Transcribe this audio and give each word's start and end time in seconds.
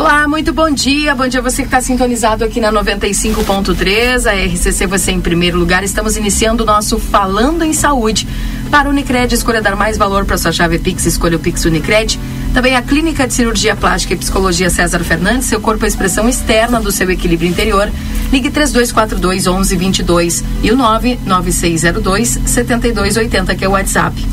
Olá, 0.00 0.26
muito 0.26 0.50
bom 0.50 0.70
dia. 0.70 1.14
Bom 1.14 1.28
dia 1.28 1.42
você 1.42 1.60
que 1.60 1.68
está 1.68 1.78
sintonizado 1.78 2.42
aqui 2.42 2.58
na 2.58 2.72
95.3, 2.72 4.24
a 4.24 4.32
RCC 4.46 4.86
você 4.86 5.12
em 5.12 5.20
primeiro 5.20 5.58
lugar. 5.58 5.84
Estamos 5.84 6.16
iniciando 6.16 6.62
o 6.62 6.66
nosso 6.66 6.98
Falando 6.98 7.62
em 7.62 7.74
Saúde. 7.74 8.26
Para 8.70 8.88
o 8.88 8.92
Unicred, 8.92 9.34
escolha 9.34 9.60
dar 9.60 9.76
mais 9.76 9.98
valor 9.98 10.24
para 10.24 10.38
sua 10.38 10.52
chave 10.52 10.78
Pix, 10.78 11.04
escolha 11.04 11.36
o 11.36 11.38
Pix 11.38 11.66
Unicred. 11.66 12.18
Também 12.52 12.74
a 12.74 12.82
Clínica 12.82 13.28
de 13.28 13.32
Cirurgia 13.32 13.76
Plástica 13.76 14.14
e 14.14 14.16
Psicologia 14.16 14.68
César 14.68 14.98
Fernandes, 15.00 15.46
seu 15.46 15.60
corpo 15.60 15.84
é 15.84 15.88
expressão 15.88 16.28
externa 16.28 16.80
do 16.80 16.90
seu 16.90 17.08
equilíbrio 17.08 17.48
interior. 17.48 17.88
Ligue 18.32 18.50
3242 18.50 19.46
1122 19.46 20.44
e 20.62 20.72
o 20.72 20.76
99602 20.76 22.40
7280, 22.44 23.54
que 23.54 23.64
é 23.64 23.68
o 23.68 23.72
WhatsApp. 23.72 24.26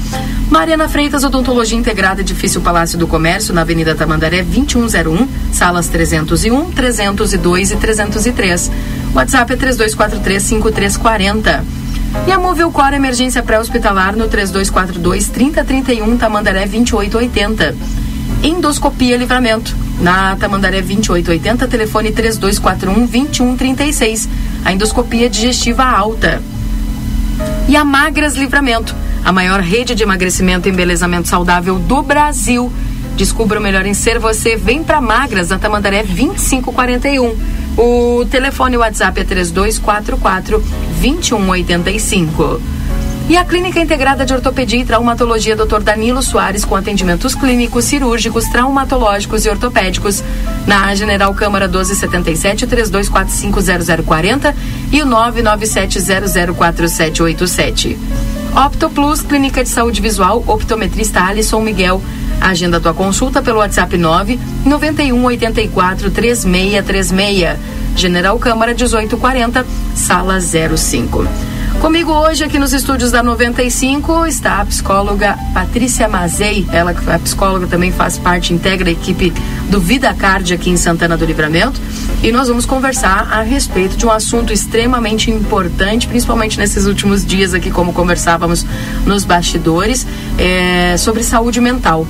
Mariana 0.50 0.90
Freitas, 0.90 1.24
Odontologia 1.24 1.78
Integrada, 1.78 2.22
Edifício 2.22 2.60
Palácio 2.60 2.98
do 2.98 3.06
Comércio, 3.06 3.54
na 3.54 3.62
Avenida 3.62 3.94
Tamandaré, 3.94 4.42
2101, 4.42 5.28
salas 5.52 5.88
301, 5.88 6.72
302 6.72 7.72
e 7.72 7.76
303. 7.76 8.72
WhatsApp 9.14 9.54
é 9.54 9.56
3243 9.56 10.44
5340. 10.44 11.64
E 12.26 12.32
a 12.32 12.40
Móvel 12.40 12.72
Cor 12.72 12.94
Emergência 12.94 13.44
Pré-Hospitalar 13.44 14.16
no 14.16 14.28
3242 14.28 15.30
3031 15.30 16.18
Tamandaré 16.18 16.66
2880. 16.66 18.07
Endoscopia 18.44 19.18
Livramento. 19.18 19.76
Na 20.00 20.36
Tamandaré 20.36 20.82
2880, 20.82 21.68
telefone 21.68 22.12
3241 22.12 23.06
2136. 23.06 24.30
A 24.64 24.72
endoscopia 24.72 25.30
digestiva 25.30 25.84
alta. 25.84 26.42
E 27.68 27.76
a 27.76 27.84
Magras 27.84 28.36
Livramento, 28.36 28.96
a 29.24 29.32
maior 29.32 29.60
rede 29.60 29.94
de 29.94 30.04
emagrecimento 30.04 30.68
e 30.68 30.72
embelezamento 30.72 31.28
saudável 31.28 31.78
do 31.80 32.02
Brasil. 32.02 32.72
Descubra 33.16 33.60
o 33.60 33.62
melhor 33.62 33.86
em 33.86 33.94
ser 33.94 34.20
você. 34.20 34.56
Vem 34.56 34.84
para 34.84 35.02
Magras, 35.02 35.50
na 35.50 35.58
Tamandaré 35.58 36.04
2541. 36.04 37.36
O 37.78 38.26
telefone 38.26 38.78
WhatsApp 38.78 39.20
é 39.20 39.24
3244 39.24 40.64
2185. 41.02 42.77
E 43.30 43.36
a 43.36 43.44
Clínica 43.44 43.82
Integrada 43.82 44.26
de 44.26 44.34
Ortopedia 44.34 44.80
e 44.80 44.86
Traumatologia 44.86 45.54
Dr. 45.54 45.82
Danilo 45.82 46.22
Soares, 46.22 46.64
com 46.64 46.78
atendimentos 46.78 47.36
clínicos, 47.36 47.84
cirúrgicos, 47.84 48.46
traumatológicos 48.46 49.46
e 49.46 49.50
ortopédicos, 49.50 50.24
na 50.66 50.96
General 50.96 51.34
Câmara 51.34 51.68
1277 51.68 52.66
32450040 52.68 54.56
e 54.94 55.02
o 55.02 55.06
997004787. 55.08 57.98
Opto 58.56 58.90
Plus, 58.90 59.22
Clínica 59.22 59.62
de 59.62 59.70
Saúde 59.70 60.02
Visual, 60.02 60.42
optometrista 60.48 61.22
Alisson 61.22 61.60
Miguel. 61.60 62.02
Agenda 62.40 62.80
tua 62.80 62.94
consulta 62.94 63.42
pelo 63.42 63.60
WhatsApp 63.60 63.98
9 63.98 64.40
91 64.66 65.26
84 65.26 66.12
3636. 66.12 67.58
General 67.94 68.40
Câmara 68.40 68.72
1840, 68.72 69.66
sala 69.96 70.40
05. 70.40 71.28
Comigo 71.82 72.12
hoje 72.12 72.44
aqui 72.44 72.58
nos 72.58 72.74
estúdios 72.74 73.12
da 73.12 73.22
95 73.22 74.26
está 74.26 74.62
a 74.62 74.66
psicóloga 74.66 75.38
Patrícia 75.54 76.08
Mazei, 76.08 76.66
ela 76.72 76.92
que 76.92 77.08
é 77.08 77.18
psicóloga 77.20 77.68
também 77.68 77.92
faz 77.92 78.18
parte, 78.18 78.52
integra 78.52 78.90
a 78.90 78.92
equipe 78.92 79.32
do 79.70 79.80
Vida 79.80 80.12
Card 80.14 80.56
aqui 80.56 80.72
em 80.72 80.76
Santana 80.76 81.16
do 81.16 81.24
Livramento, 81.24 81.80
e 82.24 82.32
nós 82.32 82.48
vamos 82.48 82.66
conversar 82.66 83.32
a 83.32 83.44
respeito 83.44 83.96
de 83.96 84.08
um 84.08 84.12
assunto 84.12 84.52
extremamente 84.52 85.30
importante, 85.30 86.08
principalmente 86.08 86.58
nesses 86.58 86.88
últimos 86.88 87.24
dias 87.24 87.54
aqui, 87.54 87.70
como 87.70 87.94
conversávamos 87.94 88.66
nos 89.06 89.24
bastidores, 89.24 90.06
é, 90.40 90.98
sobre 90.98 91.24
saúde 91.24 91.62
mental 91.62 92.08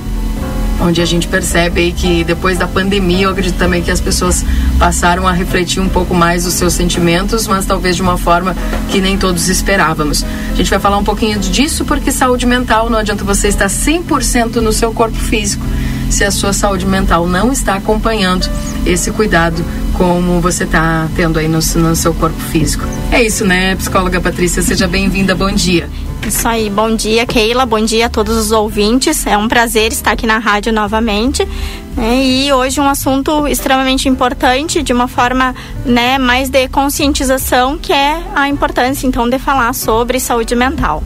onde 0.80 1.00
a 1.00 1.04
gente 1.04 1.28
percebe 1.28 1.92
que 1.92 2.24
depois 2.24 2.58
da 2.58 2.66
pandemia, 2.66 3.24
eu 3.24 3.30
acredito 3.30 3.56
também 3.56 3.82
que 3.82 3.90
as 3.90 4.00
pessoas 4.00 4.44
passaram 4.78 5.26
a 5.26 5.32
refletir 5.32 5.80
um 5.80 5.88
pouco 5.88 6.14
mais 6.14 6.46
os 6.46 6.54
seus 6.54 6.72
sentimentos, 6.72 7.46
mas 7.46 7.66
talvez 7.66 7.96
de 7.96 8.02
uma 8.02 8.16
forma 8.16 8.56
que 8.88 9.00
nem 9.00 9.16
todos 9.16 9.48
esperávamos. 9.48 10.24
A 10.52 10.54
gente 10.54 10.70
vai 10.70 10.78
falar 10.78 10.98
um 10.98 11.04
pouquinho 11.04 11.38
disso 11.38 11.84
porque 11.84 12.10
saúde 12.10 12.46
mental 12.46 12.88
não 12.88 12.98
adianta 12.98 13.24
você 13.24 13.48
estar 13.48 13.66
100% 13.66 14.56
no 14.56 14.72
seu 14.72 14.92
corpo 14.92 15.16
físico 15.16 15.64
se 16.10 16.24
a 16.24 16.30
sua 16.30 16.52
saúde 16.52 16.86
mental 16.86 17.26
não 17.26 17.52
está 17.52 17.74
acompanhando 17.74 18.48
esse 18.86 19.10
cuidado 19.10 19.62
como 19.92 20.40
você 20.40 20.64
está 20.64 21.08
tendo 21.14 21.38
aí 21.38 21.48
no, 21.48 21.58
no 21.58 21.96
seu 21.96 22.14
corpo 22.14 22.40
físico. 22.40 22.84
É 23.10 23.22
isso, 23.22 23.44
né, 23.44 23.74
psicóloga 23.76 24.20
Patrícia? 24.20 24.62
Seja 24.62 24.86
bem-vinda, 24.86 25.34
bom 25.34 25.50
dia. 25.50 25.88
Isso 26.26 26.46
aí, 26.46 26.68
bom 26.68 26.94
dia 26.94 27.24
Keila, 27.24 27.64
bom 27.64 27.80
dia 27.80 28.06
a 28.06 28.08
todos 28.08 28.36
os 28.36 28.52
ouvintes. 28.52 29.26
É 29.26 29.36
um 29.36 29.48
prazer 29.48 29.92
estar 29.92 30.12
aqui 30.12 30.26
na 30.26 30.38
rádio 30.38 30.72
novamente. 30.72 31.46
Né? 31.96 32.22
E 32.22 32.52
hoje 32.52 32.80
um 32.80 32.88
assunto 32.88 33.46
extremamente 33.46 34.08
importante, 34.08 34.82
de 34.82 34.92
uma 34.92 35.08
forma 35.08 35.54
né, 35.84 36.18
mais 36.18 36.50
de 36.50 36.68
conscientização, 36.68 37.78
que 37.78 37.92
é 37.92 38.22
a 38.34 38.48
importância 38.48 39.06
então 39.06 39.28
de 39.28 39.38
falar 39.38 39.72
sobre 39.74 40.20
saúde 40.20 40.54
mental. 40.54 41.02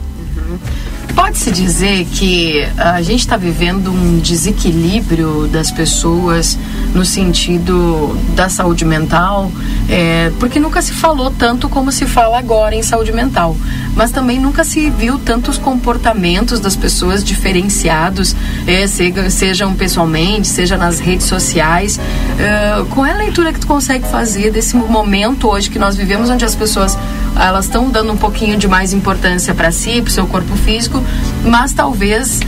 Pode-se 1.15 1.51
dizer 1.51 2.05
que 2.05 2.67
a 2.75 3.01
gente 3.01 3.19
está 3.19 3.37
vivendo 3.37 3.91
um 3.91 4.19
desequilíbrio 4.19 5.47
das 5.47 5.69
pessoas 5.71 6.57
no 6.93 7.05
sentido 7.05 8.17
da 8.35 8.49
saúde 8.49 8.83
mental, 8.83 9.51
é, 9.87 10.31
porque 10.39 10.59
nunca 10.59 10.81
se 10.81 10.91
falou 10.91 11.31
tanto 11.31 11.69
como 11.69 11.91
se 11.91 12.05
fala 12.05 12.39
agora 12.39 12.75
em 12.75 12.81
saúde 12.81 13.11
mental, 13.11 13.55
mas 13.95 14.11
também 14.11 14.39
nunca 14.39 14.63
se 14.63 14.89
viu 14.89 15.19
tantos 15.19 15.57
comportamentos 15.57 16.59
das 16.59 16.75
pessoas 16.75 17.23
diferenciados, 17.23 18.35
é, 18.65 18.87
sejam 19.29 19.73
pessoalmente, 19.75 20.47
seja 20.47 20.77
nas 20.77 20.99
redes 20.99 21.27
sociais. 21.27 21.99
É, 22.39 22.83
qual 22.89 23.05
é 23.05 23.11
a 23.11 23.17
leitura 23.17 23.53
que 23.53 23.59
tu 23.59 23.67
consegue 23.67 24.07
fazer 24.07 24.51
desse 24.51 24.75
momento 24.75 25.47
hoje 25.47 25.69
que 25.69 25.77
nós 25.77 25.95
vivemos, 25.95 26.29
onde 26.29 26.43
as 26.43 26.55
pessoas 26.55 26.97
elas 27.39 27.65
estão 27.65 27.89
dando 27.89 28.11
um 28.11 28.17
pouquinho 28.17 28.57
de 28.57 28.67
mais 28.67 28.93
importância 28.93 29.53
para 29.53 29.71
si, 29.71 30.01
para 30.01 30.09
o 30.09 30.11
seu 30.11 30.27
corpo 30.27 30.55
físico, 30.57 31.03
mas 31.43 31.73
talvez 31.73 32.39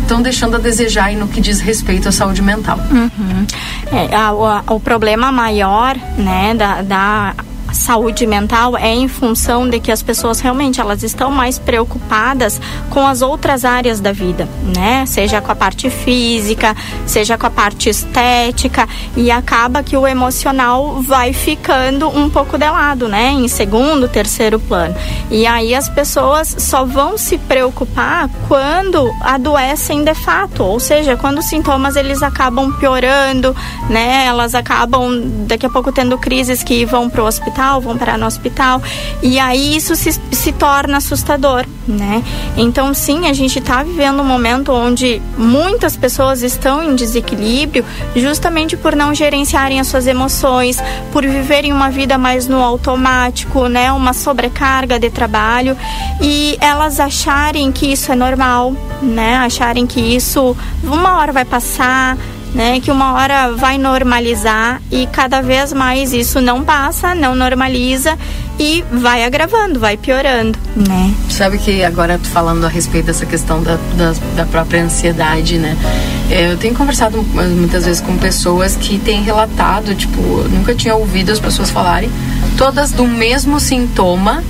estão 0.00 0.20
é, 0.20 0.22
deixando 0.22 0.56
a 0.56 0.58
desejar 0.58 1.12
no 1.12 1.28
que 1.28 1.40
diz 1.40 1.60
respeito 1.60 2.08
à 2.08 2.12
saúde 2.12 2.42
mental. 2.42 2.78
Uhum. 2.90 3.46
É, 3.92 4.14
a, 4.14 4.28
a, 4.28 4.72
o 4.72 4.80
problema 4.80 5.30
maior 5.30 5.96
né, 6.16 6.54
da, 6.54 6.82
da 6.82 7.34
saúde 7.74 8.26
mental 8.26 8.76
é 8.76 8.94
em 8.94 9.08
função 9.08 9.68
de 9.68 9.80
que 9.80 9.90
as 9.90 10.02
pessoas 10.02 10.40
realmente 10.40 10.80
elas 10.80 11.02
estão 11.02 11.30
mais 11.30 11.58
preocupadas 11.58 12.60
com 12.88 13.06
as 13.06 13.20
outras 13.20 13.64
áreas 13.64 14.00
da 14.00 14.12
vida, 14.12 14.48
né? 14.74 15.04
Seja 15.06 15.40
com 15.40 15.50
a 15.50 15.54
parte 15.54 15.90
física, 15.90 16.76
seja 17.04 17.36
com 17.36 17.46
a 17.46 17.50
parte 17.50 17.90
estética 17.90 18.88
e 19.16 19.30
acaba 19.30 19.82
que 19.82 19.96
o 19.96 20.06
emocional 20.06 21.02
vai 21.02 21.32
ficando 21.32 22.08
um 22.08 22.30
pouco 22.30 22.56
de 22.56 22.68
lado, 22.68 23.08
né? 23.08 23.30
Em 23.30 23.48
segundo, 23.48 24.08
terceiro 24.08 24.60
plano. 24.60 24.94
E 25.30 25.46
aí 25.46 25.74
as 25.74 25.88
pessoas 25.88 26.54
só 26.58 26.84
vão 26.84 27.18
se 27.18 27.36
preocupar 27.36 28.30
quando 28.46 29.12
adoecem 29.20 30.04
de 30.04 30.14
fato, 30.14 30.62
ou 30.62 30.78
seja, 30.78 31.16
quando 31.16 31.38
os 31.38 31.46
sintomas 31.46 31.96
eles 31.96 32.22
acabam 32.22 32.72
piorando, 32.78 33.54
né? 33.90 34.26
Elas 34.26 34.54
acabam 34.54 35.22
daqui 35.46 35.66
a 35.66 35.70
pouco 35.70 35.90
tendo 35.90 36.16
crises 36.16 36.62
que 36.62 36.84
vão 36.84 37.10
para 37.10 37.22
o 37.22 37.26
hospital 37.26 37.63
hospital, 37.64 37.80
vão 37.80 37.96
parar 37.96 38.18
no 38.18 38.26
hospital. 38.26 38.82
E 39.22 39.38
aí 39.38 39.76
isso 39.76 39.96
se, 39.96 40.12
se 40.12 40.52
torna 40.52 40.98
assustador, 40.98 41.64
né? 41.86 42.22
Então, 42.56 42.92
sim, 42.92 43.26
a 43.26 43.32
gente 43.32 43.58
está 43.58 43.82
vivendo 43.82 44.20
um 44.20 44.24
momento 44.24 44.72
onde 44.72 45.20
muitas 45.36 45.96
pessoas 45.96 46.42
estão 46.42 46.82
em 46.82 46.94
desequilíbrio 46.94 47.84
justamente 48.14 48.76
por 48.76 48.94
não 48.94 49.14
gerenciarem 49.14 49.80
as 49.80 49.86
suas 49.86 50.06
emoções, 50.06 50.78
por 51.12 51.22
viverem 51.22 51.72
uma 51.72 51.90
vida 51.90 52.18
mais 52.18 52.46
no 52.46 52.62
automático, 52.62 53.68
né? 53.68 53.90
Uma 53.92 54.12
sobrecarga 54.12 54.98
de 54.98 55.10
trabalho 55.10 55.76
e 56.20 56.56
elas 56.60 57.00
acharem 57.00 57.72
que 57.72 57.92
isso 57.92 58.12
é 58.12 58.14
normal, 58.14 58.74
né? 59.02 59.36
Acharem 59.36 59.86
que 59.86 60.00
isso 60.00 60.56
uma 60.82 61.18
hora 61.18 61.32
vai 61.32 61.44
passar, 61.44 62.16
né, 62.54 62.80
que 62.80 62.90
uma 62.90 63.14
hora 63.14 63.52
vai 63.52 63.76
normalizar 63.76 64.80
e 64.90 65.06
cada 65.06 65.42
vez 65.42 65.72
mais 65.72 66.12
isso 66.12 66.40
não 66.40 66.62
passa, 66.62 67.14
não 67.14 67.34
normaliza 67.34 68.16
e 68.58 68.84
vai 68.92 69.24
agravando, 69.24 69.80
vai 69.80 69.96
piorando, 69.96 70.56
né? 70.76 71.12
Sabe 71.28 71.58
que 71.58 71.82
agora 71.82 72.18
falando 72.18 72.64
a 72.64 72.68
respeito 72.68 73.06
dessa 73.06 73.26
questão 73.26 73.60
da, 73.60 73.76
da, 73.96 74.14
da 74.36 74.46
própria 74.46 74.84
ansiedade, 74.84 75.58
né? 75.58 75.76
É, 76.30 76.52
eu 76.52 76.56
tenho 76.56 76.74
conversado 76.74 77.20
muitas 77.22 77.84
vezes 77.84 78.00
com 78.00 78.16
pessoas 78.16 78.76
que 78.76 78.98
têm 78.98 79.22
relatado, 79.22 79.94
tipo, 79.96 80.20
nunca 80.48 80.72
tinha 80.74 80.94
ouvido 80.94 81.32
as 81.32 81.40
pessoas 81.40 81.70
falarem 81.70 82.10
todas 82.56 82.92
do 82.92 83.04
mesmo 83.06 83.58
sintoma 83.58 84.44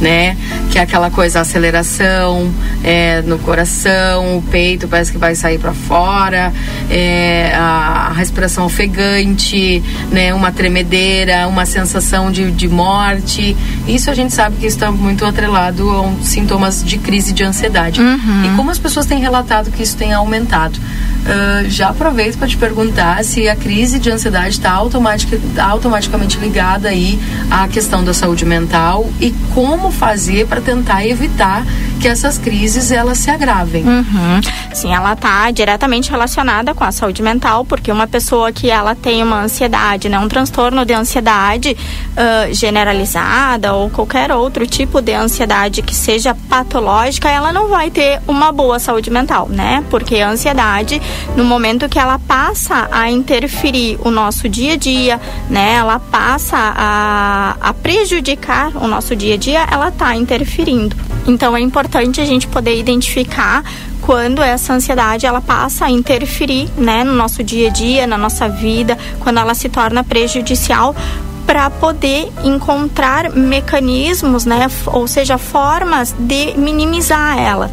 né? 0.00 0.36
Que 0.70 0.78
é 0.78 0.82
aquela 0.82 1.10
coisa, 1.10 1.40
aceleração 1.40 2.52
é, 2.82 3.22
no 3.22 3.38
coração, 3.38 4.38
o 4.38 4.42
peito 4.42 4.86
parece 4.88 5.12
que 5.12 5.18
vai 5.18 5.34
sair 5.34 5.58
para 5.58 5.72
fora, 5.72 6.52
é, 6.90 7.52
a 7.54 8.12
respiração 8.14 8.64
ofegante, 8.64 9.82
né, 10.10 10.32
uma 10.34 10.52
tremedeira, 10.52 11.46
uma 11.48 11.66
sensação 11.66 12.30
de, 12.30 12.50
de 12.50 12.68
morte. 12.68 13.56
Isso 13.86 14.10
a 14.10 14.14
gente 14.14 14.32
sabe 14.32 14.56
que 14.56 14.66
está 14.66 14.90
muito 14.90 15.24
atrelado 15.24 15.90
a 15.90 16.24
sintomas 16.24 16.84
de 16.84 16.98
crise 16.98 17.32
de 17.32 17.44
ansiedade. 17.44 18.00
Uhum. 18.00 18.44
E 18.44 18.56
como 18.56 18.70
as 18.70 18.78
pessoas 18.78 19.06
têm 19.06 19.20
relatado 19.20 19.70
que 19.70 19.82
isso 19.82 19.96
tem 19.96 20.12
aumentado. 20.12 20.78
Uh, 20.78 21.68
já 21.68 21.88
aproveito 21.88 22.38
para 22.38 22.48
te 22.48 22.56
perguntar 22.56 23.22
se 23.24 23.48
a 23.48 23.56
crise 23.56 23.98
de 23.98 24.10
ansiedade 24.10 24.50
está 24.50 24.70
automatic, 24.70 25.28
automaticamente 25.58 26.38
ligada 26.38 26.88
aí 26.88 27.18
à 27.50 27.68
questão 27.68 28.02
da 28.02 28.14
saúde 28.14 28.46
mental 28.46 29.10
e 29.20 29.34
como 29.54 29.87
fazer 29.90 30.46
para 30.46 30.60
tentar 30.60 31.06
evitar 31.06 31.64
que 32.00 32.06
essas 32.06 32.38
crises 32.38 32.90
elas 32.90 33.18
se 33.18 33.30
agravem. 33.30 33.84
Uhum. 33.84 34.40
Sim, 34.72 34.94
ela 34.94 35.12
está 35.12 35.50
diretamente 35.50 36.10
relacionada 36.10 36.74
com 36.74 36.84
a 36.84 36.92
saúde 36.92 37.22
mental, 37.22 37.64
porque 37.64 37.90
uma 37.90 38.06
pessoa 38.06 38.52
que 38.52 38.70
ela 38.70 38.94
tem 38.94 39.22
uma 39.22 39.42
ansiedade, 39.42 40.08
né, 40.08 40.18
um 40.18 40.28
transtorno 40.28 40.84
de 40.84 40.94
ansiedade 40.94 41.76
uh, 41.76 42.54
generalizada 42.54 43.74
ou 43.74 43.90
qualquer 43.90 44.30
outro 44.30 44.66
tipo 44.66 45.00
de 45.00 45.12
ansiedade 45.12 45.82
que 45.82 45.94
seja 45.94 46.34
patológica, 46.48 47.28
ela 47.28 47.52
não 47.52 47.68
vai 47.68 47.90
ter 47.90 48.20
uma 48.28 48.52
boa 48.52 48.78
saúde 48.78 49.10
mental, 49.10 49.48
né? 49.48 49.84
Porque 49.90 50.16
a 50.16 50.30
ansiedade, 50.30 51.00
no 51.36 51.44
momento 51.44 51.88
que 51.88 51.98
ela 51.98 52.18
passa 52.18 52.88
a 52.92 53.10
interferir 53.10 53.98
o 54.04 54.10
nosso 54.10 54.48
dia 54.48 54.74
a 54.74 54.76
dia, 54.76 55.20
né, 55.50 55.74
ela 55.74 55.98
passa 55.98 56.56
a, 56.56 57.56
a 57.60 57.74
prejudicar 57.74 58.76
o 58.76 58.86
nosso 58.86 59.16
dia 59.16 59.34
a 59.34 59.36
dia, 59.36 59.66
ela 59.78 59.88
está 59.88 60.14
interferindo. 60.14 60.96
Então 61.26 61.56
é 61.56 61.60
importante 61.60 62.20
a 62.20 62.24
gente 62.24 62.46
poder 62.48 62.78
identificar 62.78 63.64
quando 64.02 64.42
essa 64.42 64.72
ansiedade 64.72 65.26
ela 65.26 65.40
passa 65.40 65.86
a 65.86 65.90
interferir, 65.90 66.68
né, 66.76 67.04
no 67.04 67.14
nosso 67.14 67.44
dia 67.44 67.68
a 67.68 67.70
dia, 67.70 68.06
na 68.06 68.16
nossa 68.16 68.48
vida, 68.48 68.98
quando 69.20 69.38
ela 69.38 69.54
se 69.54 69.68
torna 69.68 70.02
prejudicial 70.02 70.94
para 71.48 71.70
poder 71.70 72.30
encontrar 72.44 73.30
mecanismos, 73.30 74.44
né, 74.44 74.66
ou 74.84 75.08
seja, 75.08 75.38
formas 75.38 76.14
de 76.18 76.52
minimizar 76.58 77.38
ela 77.38 77.70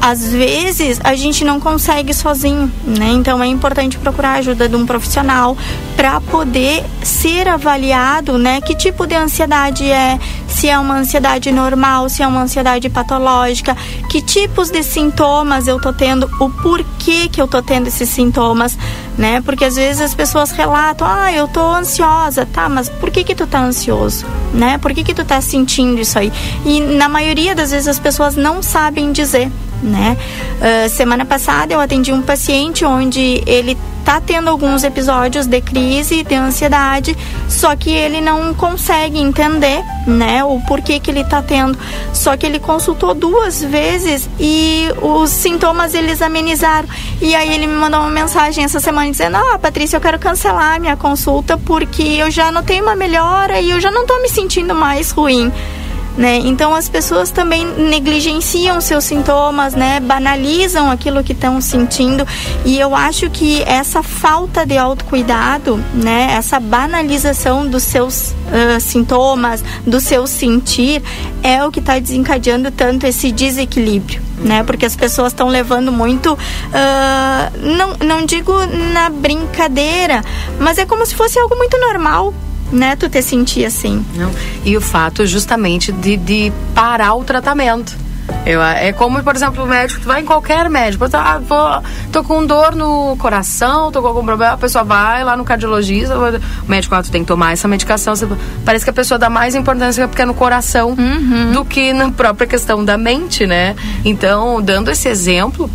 às 0.00 0.32
vezes 0.32 1.00
a 1.02 1.14
gente 1.14 1.44
não 1.44 1.58
consegue 1.58 2.14
sozinho, 2.14 2.72
né? 2.84 3.10
Então 3.10 3.42
é 3.42 3.46
importante 3.46 3.98
procurar 3.98 4.30
a 4.30 4.34
ajuda 4.34 4.68
de 4.68 4.76
um 4.76 4.86
profissional 4.86 5.56
para 5.96 6.20
poder 6.20 6.84
ser 7.02 7.48
avaliado, 7.48 8.38
né? 8.38 8.60
Que 8.60 8.76
tipo 8.76 9.06
de 9.06 9.14
ansiedade 9.14 9.90
é, 9.90 10.18
se 10.46 10.68
é 10.68 10.78
uma 10.78 10.96
ansiedade 10.96 11.50
normal, 11.50 12.08
se 12.08 12.22
é 12.22 12.26
uma 12.26 12.42
ansiedade 12.42 12.88
patológica, 12.88 13.76
que 14.08 14.22
tipos 14.22 14.70
de 14.70 14.82
sintomas 14.82 15.66
eu 15.66 15.80
tô 15.80 15.92
tendo, 15.92 16.30
o 16.40 16.48
porquê 16.48 17.28
que 17.28 17.40
eu 17.40 17.48
tô 17.48 17.60
tendo 17.60 17.88
esses 17.88 18.08
sintomas, 18.08 18.78
né? 19.16 19.40
Porque 19.40 19.64
às 19.64 19.74
vezes 19.74 20.00
as 20.00 20.14
pessoas 20.14 20.52
relatam, 20.52 21.06
ah, 21.08 21.32
eu 21.32 21.48
tô 21.48 21.74
ansiosa, 21.74 22.46
tá? 22.46 22.68
Mas 22.68 22.88
por 22.88 23.07
que 23.10 23.24
que 23.24 23.34
tu 23.34 23.46
tá 23.46 23.60
ansioso, 23.60 24.26
né? 24.52 24.78
Por 24.78 24.92
que 24.92 25.04
que 25.04 25.14
tu 25.14 25.24
tá 25.24 25.40
sentindo 25.40 26.00
isso 26.00 26.18
aí? 26.18 26.32
E 26.64 26.80
na 26.80 27.08
maioria 27.08 27.54
das 27.54 27.70
vezes 27.70 27.88
as 27.88 27.98
pessoas 27.98 28.36
não 28.36 28.62
sabem 28.62 29.12
dizer 29.12 29.50
né? 29.82 30.16
Uh, 30.58 30.88
semana 30.88 31.24
passada 31.24 31.72
eu 31.72 31.80
atendi 31.80 32.12
um 32.12 32.22
paciente 32.22 32.84
onde 32.84 33.42
ele 33.46 33.76
tá 34.08 34.22
tendo 34.22 34.48
alguns 34.48 34.84
episódios 34.84 35.46
de 35.46 35.60
crise, 35.60 36.22
de 36.22 36.34
ansiedade, 36.34 37.14
só 37.46 37.76
que 37.76 37.90
ele 37.90 38.22
não 38.22 38.54
consegue 38.54 39.18
entender, 39.18 39.84
né, 40.06 40.42
o 40.42 40.58
porquê 40.66 40.98
que 40.98 41.10
ele 41.10 41.24
tá 41.24 41.42
tendo. 41.42 41.78
Só 42.14 42.34
que 42.34 42.46
ele 42.46 42.58
consultou 42.58 43.12
duas 43.12 43.62
vezes 43.62 44.26
e 44.40 44.86
os 45.02 45.28
sintomas 45.28 45.92
eles 45.92 46.22
amenizaram. 46.22 46.88
E 47.20 47.34
aí 47.34 47.52
ele 47.52 47.66
me 47.66 47.74
mandou 47.74 48.00
uma 48.00 48.10
mensagem 48.10 48.64
essa 48.64 48.80
semana 48.80 49.10
dizendo: 49.10 49.36
"Ah, 49.36 49.58
Patrícia, 49.58 49.98
eu 49.98 50.00
quero 50.00 50.18
cancelar 50.18 50.76
a 50.76 50.78
minha 50.78 50.96
consulta 50.96 51.58
porque 51.58 52.02
eu 52.02 52.30
já 52.30 52.50
notei 52.50 52.80
uma 52.80 52.96
melhora 52.96 53.60
e 53.60 53.68
eu 53.68 53.78
já 53.78 53.90
não 53.90 54.06
tô 54.06 54.18
me 54.22 54.30
sentindo 54.30 54.74
mais 54.74 55.10
ruim." 55.10 55.52
Né? 56.18 56.38
Então 56.38 56.74
as 56.74 56.88
pessoas 56.88 57.30
também 57.30 57.64
negligenciam 57.64 58.80
seus 58.80 59.04
sintomas, 59.04 59.74
né? 59.74 60.00
Banalizam 60.00 60.90
aquilo 60.90 61.22
que 61.22 61.32
estão 61.32 61.60
sentindo 61.60 62.26
e 62.64 62.78
eu 62.78 62.94
acho 62.94 63.30
que 63.30 63.62
essa 63.62 64.02
falta 64.02 64.66
de 64.66 64.76
autocuidado, 64.76 65.76
né? 65.94 66.34
Essa 66.36 66.58
banalização 66.58 67.66
dos 67.66 67.84
seus 67.84 68.32
uh, 68.32 68.80
sintomas, 68.80 69.62
do 69.86 70.00
seu 70.00 70.26
sentir, 70.26 71.02
é 71.40 71.64
o 71.64 71.70
que 71.70 71.78
está 71.78 71.98
desencadeando 71.98 72.72
tanto 72.72 73.06
esse 73.06 73.30
desequilíbrio. 73.30 74.20
Né? 74.38 74.62
Porque 74.62 74.86
as 74.86 74.94
pessoas 74.94 75.32
estão 75.32 75.48
levando 75.48 75.90
muito, 75.90 76.32
uh, 76.34 77.76
não, 77.76 77.94
não 78.06 78.24
digo 78.24 78.52
na 78.92 79.10
brincadeira, 79.10 80.24
mas 80.60 80.78
é 80.78 80.86
como 80.86 81.04
se 81.04 81.14
fosse 81.14 81.38
algo 81.40 81.56
muito 81.56 81.76
normal, 81.78 82.32
né, 82.72 82.96
tu 82.96 83.08
te 83.08 83.22
sentir 83.22 83.64
assim. 83.64 84.04
Não. 84.14 84.30
E 84.64 84.76
o 84.76 84.80
fato 84.80 85.26
justamente 85.26 85.92
de, 85.92 86.16
de 86.16 86.52
parar 86.74 87.14
o 87.14 87.24
tratamento. 87.24 88.08
Eu, 88.44 88.62
é 88.62 88.92
como, 88.92 89.22
por 89.22 89.34
exemplo, 89.34 89.64
o 89.64 89.66
médico, 89.66 90.00
tu 90.00 90.06
vai 90.06 90.20
em 90.20 90.24
qualquer 90.24 90.68
médico, 90.70 91.04
ah, 91.12 91.40
vou, 91.46 91.82
tô 92.12 92.22
com 92.22 92.44
dor 92.44 92.74
no 92.74 93.16
coração, 93.18 93.90
tô 93.90 94.00
com 94.00 94.08
algum 94.08 94.24
problema, 94.24 94.54
a 94.54 94.56
pessoa 94.56 94.84
vai 94.84 95.24
lá 95.24 95.36
no 95.36 95.44
cardiologista, 95.44 96.14
o 96.16 96.70
médico, 96.70 96.94
ah, 96.94 97.02
tu 97.02 97.10
tem 97.10 97.22
que 97.22 97.28
tomar 97.28 97.52
essa 97.52 97.68
medicação. 97.68 98.14
Parece 98.64 98.84
que 98.84 98.90
a 98.90 98.94
pessoa 98.94 99.18
dá 99.18 99.28
mais 99.28 99.54
importância 99.54 100.06
porque 100.06 100.22
é 100.22 100.24
no 100.24 100.34
coração 100.34 100.90
uhum. 100.90 101.52
do 101.52 101.64
que 101.64 101.92
na 101.92 102.10
própria 102.10 102.46
questão 102.46 102.84
da 102.84 102.96
mente, 102.96 103.46
né? 103.46 103.74
Então, 104.04 104.62
dando 104.62 104.90
esse 104.90 105.08
exemplo, 105.08 105.70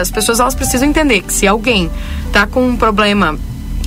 as 0.00 0.10
pessoas 0.10 0.38
elas 0.38 0.54
precisam 0.54 0.88
entender 0.88 1.22
que 1.22 1.32
se 1.32 1.46
alguém 1.46 1.90
tá 2.32 2.46
com 2.46 2.68
um 2.68 2.76
problema 2.76 3.38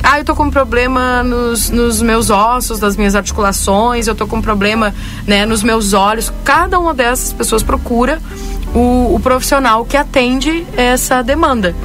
ah, 0.03 0.19
eu 0.19 0.25
tô 0.25 0.35
com 0.35 0.49
problema 0.49 1.23
nos, 1.23 1.69
nos 1.69 2.01
meus 2.01 2.29
ossos, 2.29 2.79
nas 2.79 2.95
minhas 2.95 3.15
articulações, 3.15 4.07
eu 4.07 4.15
tô 4.15 4.27
com 4.27 4.41
problema 4.41 4.93
né, 5.25 5.45
nos 5.45 5.63
meus 5.63 5.93
olhos. 5.93 6.31
Cada 6.43 6.79
uma 6.79 6.93
dessas 6.93 7.33
pessoas 7.33 7.63
procura 7.63 8.21
o, 8.73 9.15
o 9.15 9.19
profissional 9.19 9.85
que 9.85 9.97
atende 9.97 10.65
essa 10.75 11.21
demanda. 11.21 11.75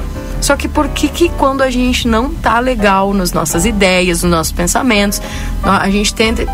Só 0.41 0.55
que 0.55 0.67
por 0.67 0.87
que, 0.89 1.07
que 1.07 1.29
quando 1.29 1.61
a 1.61 1.69
gente 1.69 2.07
não 2.07 2.29
tá 2.29 2.59
legal 2.59 3.13
nas 3.13 3.31
nossas 3.31 3.65
ideias, 3.65 4.23
nos 4.23 4.31
nossos 4.31 4.51
pensamentos, 4.51 5.21
a 5.63 5.89
gente 5.89 6.13
tenta 6.13 6.45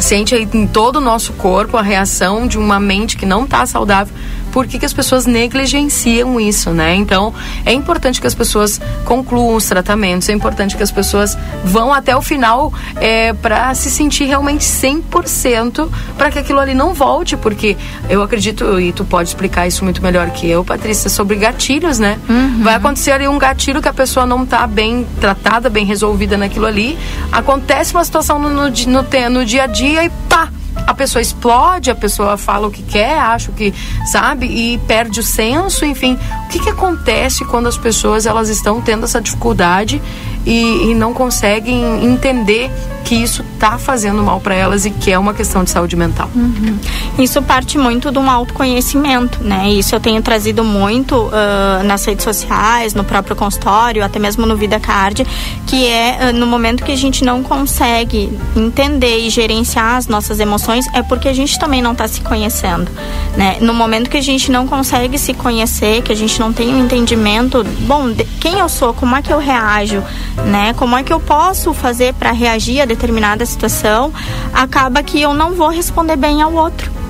sente 0.00 0.34
em 0.34 0.66
todo 0.66 0.96
o 0.96 1.00
nosso 1.00 1.34
corpo 1.34 1.76
a 1.76 1.82
reação 1.82 2.46
de 2.46 2.56
uma 2.56 2.80
mente 2.80 3.18
que 3.18 3.26
não 3.26 3.44
está 3.44 3.66
saudável 3.66 4.14
por 4.52 4.66
que, 4.66 4.78
que 4.78 4.86
as 4.86 4.92
pessoas 4.92 5.26
negligenciam 5.26 6.40
isso, 6.40 6.70
né? 6.70 6.94
Então, 6.94 7.32
é 7.64 7.72
importante 7.72 8.20
que 8.20 8.26
as 8.26 8.34
pessoas 8.34 8.80
concluam 9.04 9.54
os 9.54 9.64
tratamentos, 9.66 10.28
é 10.28 10.32
importante 10.32 10.76
que 10.76 10.82
as 10.82 10.90
pessoas 10.90 11.36
vão 11.64 11.92
até 11.92 12.16
o 12.16 12.22
final 12.22 12.72
é, 12.96 13.32
para 13.32 13.74
se 13.74 13.90
sentir 13.90 14.24
realmente 14.24 14.64
100% 14.64 15.88
para 16.16 16.30
que 16.30 16.38
aquilo 16.38 16.58
ali 16.58 16.74
não 16.74 16.94
volte, 16.94 17.36
porque 17.36 17.76
eu 18.08 18.22
acredito, 18.22 18.80
e 18.80 18.92
tu 18.92 19.04
pode 19.04 19.28
explicar 19.28 19.66
isso 19.66 19.84
muito 19.84 20.02
melhor 20.02 20.30
que 20.30 20.48
eu, 20.48 20.64
Patrícia, 20.64 21.08
sobre 21.08 21.36
gatilhos, 21.36 21.98
né? 21.98 22.18
Uhum. 22.28 22.62
Vai 22.62 22.74
acontecer 22.74 23.12
ali 23.12 23.26
um 23.28 23.38
gatilho 23.38 23.80
que 23.80 23.88
a 23.88 23.92
pessoa 23.92 24.26
não 24.26 24.44
está 24.44 24.66
bem 24.66 25.06
tratada, 25.20 25.70
bem 25.70 25.84
resolvida 25.84 26.36
naquilo 26.36 26.66
ali, 26.66 26.98
acontece 27.32 27.94
uma 27.94 28.04
situação 28.04 28.38
no, 28.38 28.50
no, 28.50 28.68
no, 28.68 29.30
no 29.30 29.44
dia 29.44 29.64
a 29.64 29.66
dia 29.66 30.04
e 30.04 30.10
pá! 30.28 30.48
A 30.86 30.94
pessoa 30.94 31.22
explode, 31.22 31.90
a 31.90 31.94
pessoa 31.94 32.36
fala 32.36 32.68
o 32.68 32.70
que 32.70 32.82
quer, 32.82 33.18
acha 33.18 33.50
o 33.50 33.54
que 33.54 33.72
sabe 34.10 34.46
e 34.46 34.78
perde 34.86 35.20
o 35.20 35.22
senso, 35.22 35.84
enfim. 35.84 36.18
O 36.46 36.48
que, 36.48 36.58
que 36.58 36.68
acontece 36.68 37.44
quando 37.44 37.68
as 37.68 37.76
pessoas 37.76 38.26
elas 38.26 38.48
estão 38.48 38.80
tendo 38.80 39.04
essa 39.04 39.20
dificuldade 39.20 40.00
e, 40.46 40.90
e 40.90 40.94
não 40.94 41.12
conseguem 41.12 42.04
entender 42.04 42.70
que 43.04 43.14
isso 43.14 43.44
está 43.54 43.76
fazendo 43.78 44.22
mal 44.22 44.40
para 44.40 44.54
elas 44.54 44.84
e 44.84 44.90
que 44.90 45.10
é 45.10 45.18
uma 45.18 45.34
questão 45.34 45.64
de 45.64 45.70
saúde 45.70 45.96
mental. 45.96 46.30
Uhum. 46.34 46.78
Isso 47.18 47.42
parte 47.42 47.76
muito 47.76 48.12
de 48.12 48.18
um 48.18 48.30
autoconhecimento, 48.30 49.42
né? 49.42 49.68
Isso 49.70 49.94
eu 49.94 50.00
tenho 50.00 50.22
trazido 50.22 50.62
muito 50.62 51.16
uh, 51.16 51.82
nas 51.84 52.04
redes 52.04 52.24
sociais, 52.24 52.94
no 52.94 53.02
próprio 53.02 53.34
consultório, 53.34 54.04
até 54.04 54.18
mesmo 54.18 54.46
no 54.46 54.56
Vida 54.56 54.78
Card, 54.78 55.26
que 55.66 55.86
é 55.86 56.30
uh, 56.30 56.36
no 56.36 56.46
momento 56.46 56.84
que 56.84 56.92
a 56.92 56.96
gente 56.96 57.24
não 57.24 57.42
consegue 57.42 58.38
entender 58.54 59.18
e 59.18 59.30
gerenciar 59.30 59.96
as 59.96 60.06
nossas 60.06 60.38
emoções, 60.38 60.86
é 60.94 61.02
porque 61.02 61.28
a 61.28 61.32
gente 61.32 61.58
também 61.58 61.82
não 61.82 61.92
está 61.92 62.06
se 62.06 62.20
conhecendo, 62.20 62.90
né? 63.36 63.58
No 63.60 63.74
momento 63.74 64.08
que 64.08 64.18
a 64.18 64.22
gente 64.22 64.52
não 64.52 64.66
consegue 64.66 65.18
se 65.18 65.34
conhecer, 65.34 66.02
que 66.02 66.12
a 66.12 66.16
gente 66.16 66.38
não 66.38 66.52
tem 66.52 66.72
um 66.74 66.84
entendimento, 66.84 67.64
bom, 67.80 68.10
de 68.10 68.24
quem 68.24 68.58
eu 68.60 68.68
sou, 68.68 68.94
como 68.94 69.16
é 69.16 69.22
que 69.22 69.32
eu 69.32 69.38
reajo, 69.38 70.02
né? 70.44 70.74
Como 70.74 70.96
é 70.96 71.02
que 71.02 71.12
eu 71.12 71.20
posso 71.20 71.72
fazer 71.72 72.14
para 72.14 72.32
reagir 72.32 72.80
a 72.80 72.84
determinada 72.84 73.44
situação? 73.44 74.12
Acaba 74.52 75.02
que 75.02 75.20
eu 75.20 75.34
não 75.34 75.54
vou 75.54 75.68
responder 75.68 76.16
bem 76.16 76.42
ao 76.42 76.52
outro 76.52 77.00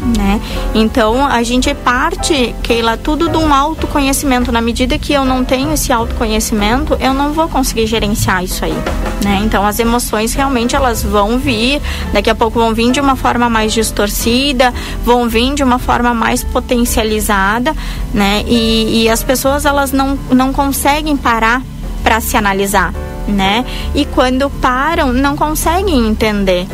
né? 0.00 0.40
Então 0.74 1.26
a 1.26 1.42
gente 1.42 1.72
parte, 1.74 2.54
Keila, 2.62 2.96
tudo 2.96 3.28
de 3.28 3.36
um 3.36 3.52
autoconhecimento. 3.52 4.52
Na 4.52 4.60
medida 4.60 4.98
que 4.98 5.12
eu 5.12 5.24
não 5.24 5.44
tenho 5.44 5.72
esse 5.72 5.92
autoconhecimento, 5.92 6.96
eu 7.00 7.12
não 7.12 7.32
vou 7.32 7.48
conseguir 7.48 7.86
gerenciar 7.86 8.44
isso 8.44 8.64
aí, 8.64 8.76
né? 9.24 9.40
Então 9.44 9.66
as 9.66 9.78
emoções 9.78 10.34
realmente 10.34 10.76
elas 10.76 11.02
vão 11.02 11.38
vir, 11.38 11.80
daqui 12.12 12.30
a 12.30 12.34
pouco 12.34 12.58
vão 12.58 12.74
vir 12.74 12.90
de 12.92 13.00
uma 13.00 13.16
forma 13.16 13.48
mais 13.48 13.72
distorcida, 13.72 14.72
vão 15.04 15.28
vir 15.28 15.54
de 15.54 15.62
uma 15.62 15.78
forma 15.78 16.14
mais 16.14 16.42
potencializada, 16.44 17.74
né? 18.12 18.44
E, 18.46 19.02
e 19.04 19.08
as 19.08 19.22
pessoas 19.22 19.64
elas 19.64 19.92
não, 19.92 20.18
não 20.30 20.52
conseguem 20.52 21.16
parar 21.16 21.62
para 22.02 22.20
se 22.20 22.36
analisar, 22.36 22.92
né? 23.26 23.64
E 23.94 24.04
quando 24.04 24.50
param, 24.50 25.12
não 25.12 25.36
conseguem 25.36 26.08
entender 26.08 26.66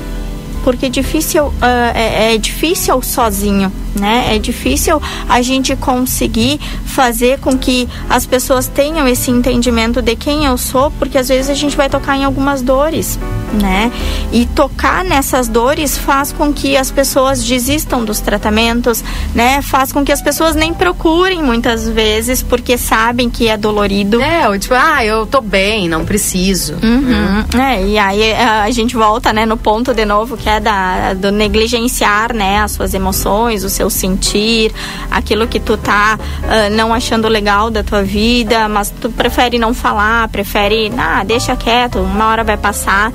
porque 0.65 0.89
difícil, 0.89 1.49
uh, 1.49 1.55
é, 1.95 2.35
é 2.35 2.39
difícil 2.39 3.03
sozinho 3.03 3.71
né? 3.99 4.35
É 4.35 4.39
difícil 4.39 5.01
a 5.29 5.41
gente 5.41 5.75
conseguir 5.77 6.61
fazer 6.85 7.39
com 7.39 7.57
que 7.57 7.89
as 8.09 8.27
pessoas 8.27 8.67
tenham 8.67 9.07
esse 9.07 9.31
entendimento 9.31 10.03
de 10.03 10.17
quem 10.17 10.45
eu 10.45 10.59
sou, 10.59 10.91
porque 10.93 11.19
às 11.19 11.29
vezes 11.29 11.51
a 11.51 11.55
gente 11.55 11.77
vai 11.77 11.89
tocar 11.89 12.17
em 12.17 12.25
algumas 12.25 12.61
dores, 12.61 13.19
né? 13.55 13.93
E 14.33 14.45
tocar 14.47 15.05
nessas 15.05 15.49
dores 15.49 15.97
faz 15.97 16.33
com 16.33 16.53
que 16.53 16.77
as 16.77 16.91
pessoas 16.91 17.45
desistam 17.45 18.05
dos 18.05 18.21
tratamentos, 18.21 19.05
né? 19.35 19.63
Faz 19.63 19.93
com 19.93 20.05
que 20.05 20.11
as 20.11 20.21
pessoas 20.21 20.57
nem 20.57 20.75
procurem 20.75 21.43
muitas 21.43 21.89
vezes 21.89 22.43
porque 22.43 22.77
sabem 22.77 23.31
que 23.31 23.49
é 23.49 23.57
dolorido. 23.57 24.21
É, 24.21 24.49
ou 24.49 24.59
tipo, 24.59 24.75
ah, 24.75 25.05
eu 25.05 25.25
tô 25.25 25.41
bem, 25.41 25.89
não 25.89 26.05
preciso. 26.05 26.75
Uhum. 26.83 27.45
Uhum. 27.55 27.61
É, 27.61 27.87
e 27.87 27.99
aí 27.99 28.23
eh, 28.23 28.45
a 28.45 28.71
gente 28.71 28.97
volta, 28.97 29.33
né, 29.33 29.47
no 29.47 29.57
ponto 29.57 29.95
de 29.95 30.05
novo 30.05 30.37
que 30.37 30.49
é 30.49 30.59
da, 30.59 31.15
do 31.15 31.31
negligenciar, 31.31 32.35
né, 32.35 32.59
as 32.59 32.73
suas 32.73 32.93
emoções, 32.93 33.63
o 33.63 33.71
seu 33.71 33.85
seu 33.85 33.91
sentir, 33.91 34.73
aquilo 35.11 35.47
que 35.47 35.61
tu 35.61 35.77
tá 35.77 36.19
uh, 36.19 36.75
não 36.75 36.95
achando 36.95 37.29
legal 37.29 37.71
da 37.71 37.83
tua 37.83 38.03
vida, 38.03 38.69
mas 38.69 38.91
tu 38.91 39.11
prefere 39.11 39.59
não 39.59 39.75
falar, 39.75 40.29
prefere, 40.29 40.91
ah, 40.97 41.23
deixa 41.25 41.57
quieto, 41.57 41.99
uma 41.99 42.29
hora 42.29 42.45
vai 42.45 42.57
passar. 42.57 43.13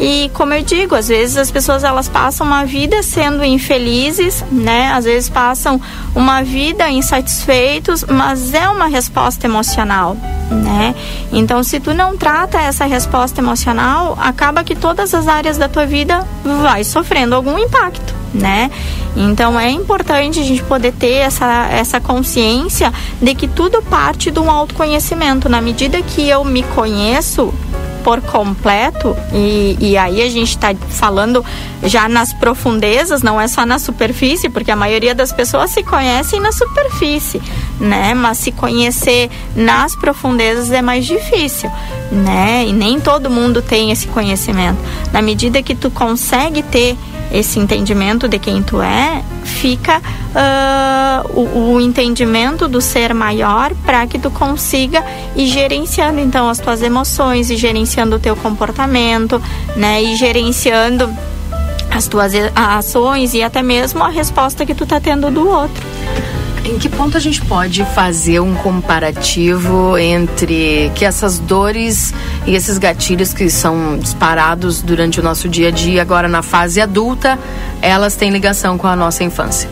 E 0.00 0.30
como 0.34 0.54
eu 0.54 0.62
digo, 0.62 0.94
às 0.94 1.08
vezes 1.08 1.36
as 1.36 1.50
pessoas 1.50 1.84
elas 1.84 2.08
passam 2.08 2.46
uma 2.46 2.64
vida 2.64 3.02
sendo 3.02 3.44
infelizes, 3.44 4.44
né? 4.50 4.92
Às 4.92 5.04
vezes 5.04 5.28
passam 5.28 5.80
uma 6.14 6.42
vida 6.42 6.88
insatisfeitos, 6.90 8.04
mas 8.04 8.54
é 8.54 8.68
uma 8.68 8.86
resposta 8.86 9.46
emocional, 9.46 10.16
né? 10.50 10.94
Então, 11.32 11.62
se 11.62 11.78
tu 11.80 11.94
não 11.94 12.16
trata 12.16 12.58
essa 12.60 12.84
resposta 12.84 13.40
emocional, 13.40 14.18
acaba 14.20 14.64
que 14.64 14.74
todas 14.74 15.14
as 15.14 15.28
áreas 15.28 15.58
da 15.58 15.68
tua 15.68 15.86
vida 15.86 16.26
vai 16.62 16.84
sofrendo 16.84 17.34
algum 17.34 17.58
impacto 17.58 18.22
né? 18.34 18.70
Então 19.16 19.58
é 19.58 19.70
importante 19.70 20.40
a 20.40 20.42
gente 20.42 20.62
poder 20.62 20.92
ter 20.92 21.16
essa, 21.16 21.68
essa 21.70 22.00
consciência 22.00 22.92
de 23.20 23.34
que 23.34 23.46
tudo 23.46 23.82
parte 23.82 24.30
de 24.30 24.38
um 24.38 24.50
autoconhecimento. 24.50 25.48
Na 25.48 25.60
medida 25.60 26.00
que 26.02 26.28
eu 26.28 26.44
me 26.44 26.62
conheço, 26.62 27.52
por 28.04 28.20
completo, 28.20 29.16
e, 29.32 29.76
e 29.80 29.96
aí 29.96 30.22
a 30.22 30.28
gente 30.28 30.50
está 30.50 30.74
falando 30.90 31.44
já 31.82 32.08
nas 32.08 32.32
profundezas, 32.32 33.22
não 33.22 33.40
é 33.40 33.48
só 33.48 33.66
na 33.66 33.78
superfície, 33.78 34.48
porque 34.48 34.70
a 34.70 34.76
maioria 34.76 35.14
das 35.14 35.32
pessoas 35.32 35.70
se 35.70 35.82
conhecem 35.82 36.40
na 36.40 36.52
superfície, 36.52 37.40
né? 37.80 38.14
Mas 38.14 38.38
se 38.38 38.52
conhecer 38.52 39.30
nas 39.54 39.94
profundezas 39.96 40.70
é 40.70 40.82
mais 40.82 41.06
difícil, 41.06 41.70
né? 42.10 42.64
E 42.66 42.72
nem 42.72 43.00
todo 43.00 43.30
mundo 43.30 43.62
tem 43.62 43.90
esse 43.90 44.06
conhecimento. 44.08 44.78
Na 45.12 45.22
medida 45.22 45.62
que 45.62 45.74
tu 45.74 45.90
consegue 45.90 46.62
ter 46.62 46.96
esse 47.32 47.58
entendimento 47.58 48.28
de 48.28 48.38
quem 48.38 48.62
tu 48.62 48.80
é, 48.82 49.22
fica 49.48 49.98
uh, 49.98 51.38
o, 51.38 51.74
o, 51.74 51.80
entendimento 51.80 52.68
do 52.68 52.80
ser 52.80 53.14
maior 53.14 53.74
para 53.84 54.06
que 54.06 54.18
tu 54.18 54.30
consiga 54.30 55.04
ir 55.36 55.46
gerenciando 55.46 56.20
então 56.20 56.48
as 56.48 56.58
tuas 56.58 56.82
emoções 56.82 57.50
e 57.50 57.56
gerenciando 57.56 58.16
o 58.16 58.18
teu 58.18 58.36
comportamento, 58.36 59.42
né? 59.76 60.02
E 60.02 60.16
gerenciando 60.16 61.08
as 61.90 62.08
tuas 62.08 62.32
ações 62.54 63.34
e 63.34 63.42
até 63.42 63.62
mesmo 63.62 64.02
a 64.02 64.08
resposta 64.08 64.64
que 64.64 64.74
tu 64.74 64.86
tá 64.86 64.98
tendo 64.98 65.30
do 65.30 65.46
outro. 65.48 65.82
Em 66.64 66.78
que 66.78 66.88
ponto 66.88 67.16
a 67.16 67.20
gente 67.20 67.42
pode 67.42 67.84
fazer 67.86 68.38
um 68.38 68.54
comparativo 68.54 69.98
entre 69.98 70.92
que 70.94 71.04
essas 71.04 71.40
dores 71.40 72.14
e 72.46 72.54
esses 72.54 72.78
gatilhos 72.78 73.32
que 73.32 73.50
são 73.50 73.98
disparados 73.98 74.80
durante 74.80 75.18
o 75.18 75.22
nosso 75.24 75.48
dia 75.48 75.68
a 75.68 75.70
dia, 75.72 76.02
agora 76.02 76.28
na 76.28 76.40
fase 76.40 76.80
adulta, 76.80 77.36
elas 77.80 78.14
têm 78.14 78.30
ligação 78.30 78.78
com 78.78 78.86
a 78.86 78.94
nossa 78.94 79.24
infância? 79.24 79.68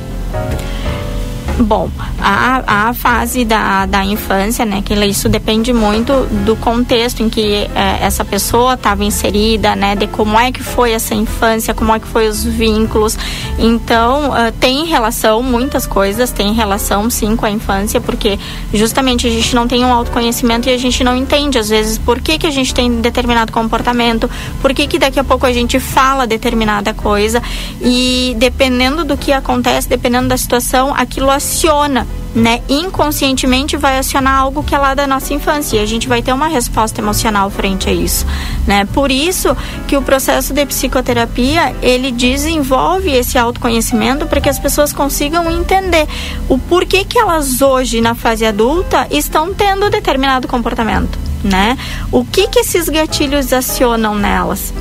Bom, 1.61 1.91
a, 2.19 2.89
a 2.89 2.95
fase 2.95 3.45
da, 3.45 3.85
da 3.85 4.03
infância, 4.03 4.65
né, 4.65 4.83
que 4.83 4.95
isso 4.95 5.29
depende 5.29 5.73
muito 5.73 6.27
do 6.45 6.57
contexto 6.57 7.23
em 7.23 7.29
que 7.29 7.69
é, 7.75 7.99
essa 8.01 8.25
pessoa 8.25 8.75
estava 8.75 9.05
inserida, 9.05 9.77
né, 9.77 9.95
de 9.95 10.07
como 10.07 10.39
é 10.39 10.51
que 10.51 10.63
foi 10.63 10.93
essa 10.93 11.15
infância, 11.15 11.75
como 11.75 11.95
é 11.95 12.01
que 12.01 12.07
foi 12.07 12.29
os 12.29 12.43
vínculos. 12.43 13.19
Então, 13.59 14.31
uh, 14.31 14.53
tem 14.59 14.87
relação, 14.87 15.43
muitas 15.43 15.87
coisas 15.87 16.31
tem 16.31 16.55
relação 16.55 17.11
sim 17.11 17.37
com 17.37 17.45
a 17.45 17.51
infância, 17.51 18.01
porque 18.01 18.39
justamente 18.73 19.27
a 19.27 19.31
gente 19.31 19.55
não 19.55 19.69
tem 19.69 19.85
um 19.85 19.93
autoconhecimento 19.93 20.69
e 20.69 20.73
a 20.73 20.79
gente 20.79 21.05
não 21.05 21.15
entende 21.15 21.59
às 21.59 21.69
vezes 21.69 21.99
por 21.99 22.21
que, 22.21 22.39
que 22.39 22.47
a 22.47 22.51
gente 22.51 22.73
tem 22.73 23.01
determinado 23.01 23.53
comportamento, 23.53 24.31
por 24.63 24.73
que, 24.73 24.87
que 24.87 24.99
daqui 24.99 25.21
a 25.21 25.25
pouco 25.25 25.45
a 25.45 25.53
gente 25.53 25.79
fala 25.79 26.27
determinada 26.27 26.95
coisa 26.95 27.43
e 27.83 28.35
dependendo 28.39 29.05
do 29.05 29.17
que 29.17 29.33
acontece, 29.33 29.89
dependendo 29.89 30.29
da 30.29 30.37
situação, 30.37 30.95
aquilo 30.95 31.31
aciona 31.51 32.07
né, 32.33 32.63
inconscientemente 32.69 33.77
vai 33.77 33.99
acionar 33.99 34.39
algo 34.39 34.63
que 34.63 34.73
é 34.73 34.79
lá 34.79 34.95
da 34.95 35.05
nossa 35.05 35.35
infância 35.35 35.77
e 35.77 35.81
a 35.81 35.87
gente 35.87 36.07
vai 36.07 36.23
ter 36.23 36.33
uma 36.33 36.47
resposta 36.47 37.01
emocional 37.01 37.51
frente 37.51 37.89
a 37.89 37.93
isso, 37.93 38.25
né? 38.69 38.85
Por 38.95 39.11
isso 39.11 39.57
que 39.89 39.97
o 39.97 40.03
processo 40.03 40.55
de 40.55 40.65
psicoterapia, 40.65 41.75
ele 41.83 42.13
desenvolve 42.13 43.11
esse 43.11 43.37
autoconhecimento 43.37 44.27
para 44.27 44.41
que 44.41 44.49
as 44.49 44.61
pessoas 44.61 44.93
consigam 44.93 45.51
entender 45.51 46.07
o 46.49 46.57
porquê 46.57 47.05
que 47.05 47.19
elas 47.19 47.61
hoje 47.61 48.01
na 48.01 48.15
fase 48.15 48.47
adulta 48.47 49.09
estão 49.11 49.53
tendo 49.53 49.91
determinado 49.91 50.47
comportamento, 50.47 51.19
né? 51.43 51.77
O 52.13 52.25
que 52.25 52.47
que 52.47 52.61
esses 52.61 52.89
gatilhos 52.89 53.53
acionam 53.53 54.15
nelas? 54.15 54.73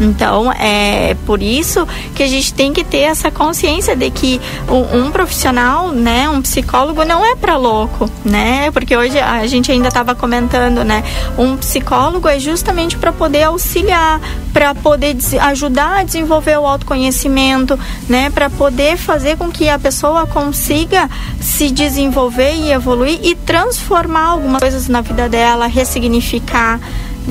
Então, 0.00 0.52
é 0.52 1.16
por 1.26 1.42
isso 1.42 1.86
que 2.14 2.22
a 2.22 2.26
gente 2.26 2.54
tem 2.54 2.72
que 2.72 2.84
ter 2.84 2.98
essa 2.98 3.30
consciência 3.30 3.96
de 3.96 4.10
que 4.10 4.40
um, 4.68 4.98
um 4.98 5.10
profissional, 5.10 5.90
né, 5.90 6.28
um 6.28 6.40
psicólogo 6.40 7.04
não 7.04 7.24
é 7.24 7.34
para 7.34 7.56
louco, 7.56 8.08
né? 8.24 8.70
Porque 8.70 8.96
hoje 8.96 9.18
a 9.18 9.46
gente 9.46 9.72
ainda 9.72 9.88
estava 9.88 10.14
comentando, 10.14 10.84
né? 10.84 11.02
Um 11.36 11.56
psicólogo 11.56 12.28
é 12.28 12.38
justamente 12.38 12.96
para 12.96 13.12
poder 13.12 13.44
auxiliar, 13.44 14.20
para 14.52 14.74
poder 14.74 15.16
ajudar 15.40 15.98
a 15.98 16.02
desenvolver 16.02 16.58
o 16.58 16.66
autoconhecimento, 16.66 17.78
né? 18.08 18.30
Para 18.30 18.48
poder 18.48 18.96
fazer 18.96 19.36
com 19.36 19.50
que 19.50 19.68
a 19.68 19.78
pessoa 19.78 20.26
consiga 20.26 21.08
se 21.40 21.70
desenvolver 21.70 22.54
e 22.54 22.70
evoluir 22.70 23.18
e 23.22 23.34
transformar 23.34 24.28
algumas 24.28 24.60
coisas 24.60 24.88
na 24.88 25.00
vida 25.00 25.28
dela, 25.28 25.66
ressignificar 25.66 26.80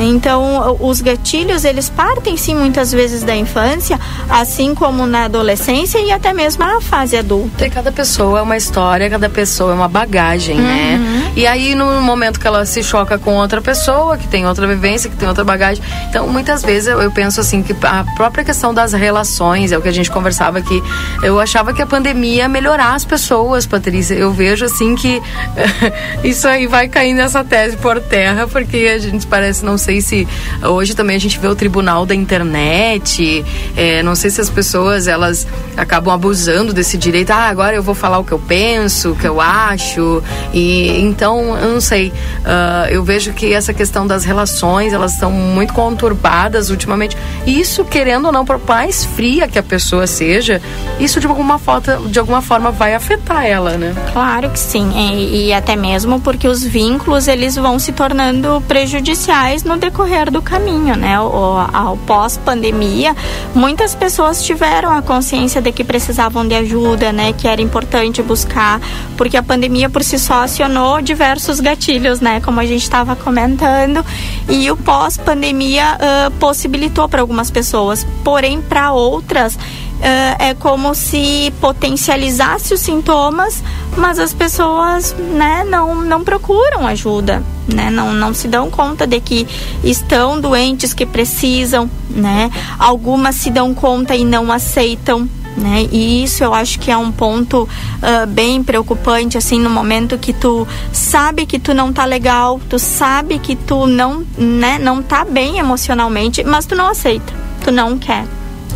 então, 0.04 0.78
os 0.80 1.02
gatilhos, 1.02 1.66
eles 1.66 1.90
partem 1.90 2.38
sim 2.38 2.56
muitas 2.56 2.92
vezes 2.92 3.24
da 3.24 3.36
infância, 3.36 4.00
assim 4.30 4.76
como 4.76 5.06
na 5.08 5.26
adolescência 5.26 6.00
e 6.00 6.12
até 6.12 6.34
mesmo 6.34 6.64
na 6.64 6.82
fase 6.82 7.18
adulta. 7.18 7.66
E 7.66 7.70
cada 7.70 7.92
pessoa 7.92 8.40
é 8.40 8.42
uma 8.42 8.58
história, 8.58 9.10
cada 9.10 9.30
pessoa 9.30 9.72
é 9.72 9.76
uma 9.76 9.88
bagagem, 9.88 10.56
né? 10.56 10.98
uhum. 10.98 11.20
né? 11.20 11.34
E 11.36 11.46
aí, 11.46 11.76
no 11.76 12.02
momento 12.02 12.40
que 12.40 12.48
ela 12.48 12.66
se 12.66 12.84
choca 12.84 13.18
com 13.18 13.36
outra 13.36 13.62
pessoa, 13.62 14.18
que 14.18 14.28
tem 14.28 14.48
outra 14.48 14.68
vivência, 14.68 15.10
que 15.10 15.16
tem 15.16 15.28
outra 15.28 15.44
bagagem. 15.44 15.84
Então, 16.10 16.28
muitas 16.28 16.64
vezes 16.64 16.88
eu, 16.88 17.02
eu 17.02 17.12
penso 17.12 17.40
assim, 17.40 17.62
que 17.62 17.76
a 17.86 18.04
própria 18.16 18.44
questão 18.44 18.74
das 18.74 18.94
relações, 18.94 19.72
é 19.72 19.78
o 19.78 19.82
que 19.82 19.90
a 19.90 19.94
gente 19.94 20.10
conversava 20.10 20.58
aqui. 20.58 20.82
Eu 21.22 21.40
achava 21.40 21.74
que 21.74 21.82
a 21.82 21.88
pandemia 21.88 22.38
ia 22.38 22.50
melhorar 22.50 22.94
as 22.94 23.06
pessoas, 23.06 23.66
Patrícia. 23.66 24.14
Eu 24.14 24.32
vejo 24.32 24.66
assim 24.66 24.96
que 24.96 25.22
isso 26.24 26.48
aí 26.48 26.68
vai 26.68 26.88
cair 26.88 27.14
nessa 27.14 27.44
tese 27.44 27.78
por 27.78 28.00
terra, 28.00 28.48
porque 28.48 28.92
a 28.94 28.98
gente 28.98 29.26
parece 29.28 29.64
não 29.64 29.78
sei 29.88 30.02
se 30.02 30.28
hoje 30.62 30.94
também 30.94 31.16
a 31.16 31.20
gente 31.20 31.40
vê 31.40 31.48
o 31.48 31.56
tribunal 31.56 32.06
da 32.06 32.14
internet. 32.14 33.46
É, 33.76 34.04
não 34.04 34.16
sei 34.16 34.30
se 34.30 34.42
as 34.42 34.50
pessoas 34.50 35.08
elas 35.08 35.48
acabam 35.78 36.14
abusando 36.14 36.74
desse 36.74 36.98
direito. 36.98 37.32
Ah, 37.32 37.48
agora 37.48 37.76
eu 37.76 37.82
vou 37.82 37.96
falar 37.96 38.20
o 38.20 38.24
que 38.24 38.34
eu 38.34 38.40
penso, 38.40 39.12
o 39.12 39.16
que 39.16 39.26
eu 39.26 39.40
acho. 39.40 40.22
E 40.54 41.00
então 41.00 41.58
eu 41.58 41.70
não 41.74 41.80
sei. 41.80 42.10
Uh, 42.10 42.90
eu 42.90 43.04
vejo 43.04 43.32
que 43.32 43.54
essa 43.54 43.74
questão 43.74 44.06
das 44.06 44.26
relações 44.26 44.92
elas 44.92 45.14
estão 45.14 45.32
muito 45.32 45.74
conturbadas 45.74 46.70
ultimamente. 46.70 47.16
E 47.46 47.58
isso 47.58 47.86
querendo 47.86 48.26
ou 48.26 48.32
não, 48.34 48.44
por 48.44 48.60
mais 48.68 49.06
fria 49.06 49.48
que 49.48 49.58
a 49.58 49.64
pessoa 49.64 50.06
seja, 50.06 50.62
isso 51.00 51.22
de 51.22 51.28
alguma 51.28 51.58
forma, 51.58 51.82
de 52.10 52.20
alguma 52.20 52.42
forma 52.42 52.72
vai 52.72 52.94
afetar 52.94 53.46
ela, 53.46 53.78
né? 53.78 53.96
Claro 54.12 54.50
que 54.50 54.60
sim. 54.60 54.92
E, 54.96 55.48
e 55.48 55.54
até 55.54 55.78
mesmo 55.78 56.20
porque 56.20 56.48
os 56.48 56.62
vínculos 56.62 57.30
eles 57.30 57.56
vão 57.56 57.80
se 57.80 57.94
tornando 57.94 58.62
prejudiciais 58.68 59.64
no 59.68 59.78
decorrer 59.78 60.32
do 60.32 60.42
caminho, 60.42 60.96
né? 60.96 61.20
O, 61.20 61.58
ao 61.72 61.98
pós-pandemia, 61.98 63.16
muitas 63.54 63.94
pessoas 63.94 64.42
tiveram 64.42 64.90
a 64.92 65.02
consciência 65.02 65.62
de 65.62 65.72
que 65.72 65.84
precisavam 65.84 66.48
de 66.48 66.56
ajuda, 66.56 67.12
né? 67.12 67.34
Que 67.34 67.48
era 67.48 67.62
importante 67.62 68.24
buscar, 68.24 68.80
porque 69.18 69.38
a 69.38 69.44
pandemia 69.44 69.90
por 69.90 70.04
si 70.04 70.18
só 70.18 70.44
acionou 70.44 71.02
diversos 71.02 71.60
gatilhos, 71.60 72.22
né? 72.22 72.40
Como 72.40 72.60
a 72.60 72.66
gente 72.66 72.84
estava 72.84 73.16
comentando, 73.16 74.04
e 74.50 74.72
o 74.72 74.78
pós-pandemia 74.78 75.98
uh, 75.98 76.32
possibilitou 76.40 77.10
para 77.10 77.22
algumas 77.22 77.52
pessoas, 77.52 78.08
porém 78.24 78.62
para 78.62 78.94
outras 78.94 79.58
é 80.02 80.54
como 80.54 80.94
se 80.94 81.52
potencializasse 81.60 82.74
os 82.74 82.80
sintomas, 82.80 83.64
mas 83.98 84.20
as 84.20 84.34
pessoas 84.34 85.16
né, 85.18 85.64
não, 85.68 85.96
não 85.96 86.24
procuram 86.24 86.86
ajuda, 86.86 87.44
né? 87.68 87.90
não, 87.90 88.14
não 88.14 88.34
se 88.34 88.48
dão 88.48 88.70
conta 88.70 89.08
de 89.08 89.20
que 89.20 89.48
estão 89.84 90.40
doentes, 90.40 90.94
que 90.94 91.06
precisam, 91.06 91.90
né? 92.10 92.52
algumas 92.78 93.36
se 93.36 93.50
dão 93.50 93.74
conta 93.74 94.16
e 94.16 94.24
não 94.24 94.52
aceitam. 94.52 95.28
Né? 95.58 95.88
E 95.92 96.24
isso 96.24 96.44
eu 96.44 96.54
acho 96.54 96.78
que 96.80 96.92
é 96.92 96.98
um 96.98 97.12
ponto 97.12 97.64
uh, 97.64 98.28
bem 98.28 98.62
preocupante, 98.62 99.40
assim, 99.40 99.60
no 99.60 99.72
momento 99.72 100.16
que 100.16 100.32
tu 100.32 100.68
sabe 100.94 101.48
que 101.48 101.58
tu 101.58 101.74
não 101.74 101.92
tá 101.92 102.06
legal, 102.06 102.62
tu 102.70 102.78
sabe 102.78 103.40
que 103.40 103.56
tu 103.56 103.88
não, 103.88 104.24
né, 104.38 104.78
não 104.78 105.02
tá 105.02 105.26
bem 105.26 105.58
emocionalmente, 105.58 106.44
mas 106.44 106.68
tu 106.68 106.76
não 106.76 106.88
aceita, 106.88 107.34
tu 107.64 107.72
não 107.72 107.98
quer 107.98 108.26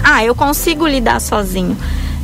ah, 0.03 0.24
eu 0.24 0.36
consigo 0.36 0.88
lidar 0.88 1.20
sozinho. 1.20 1.77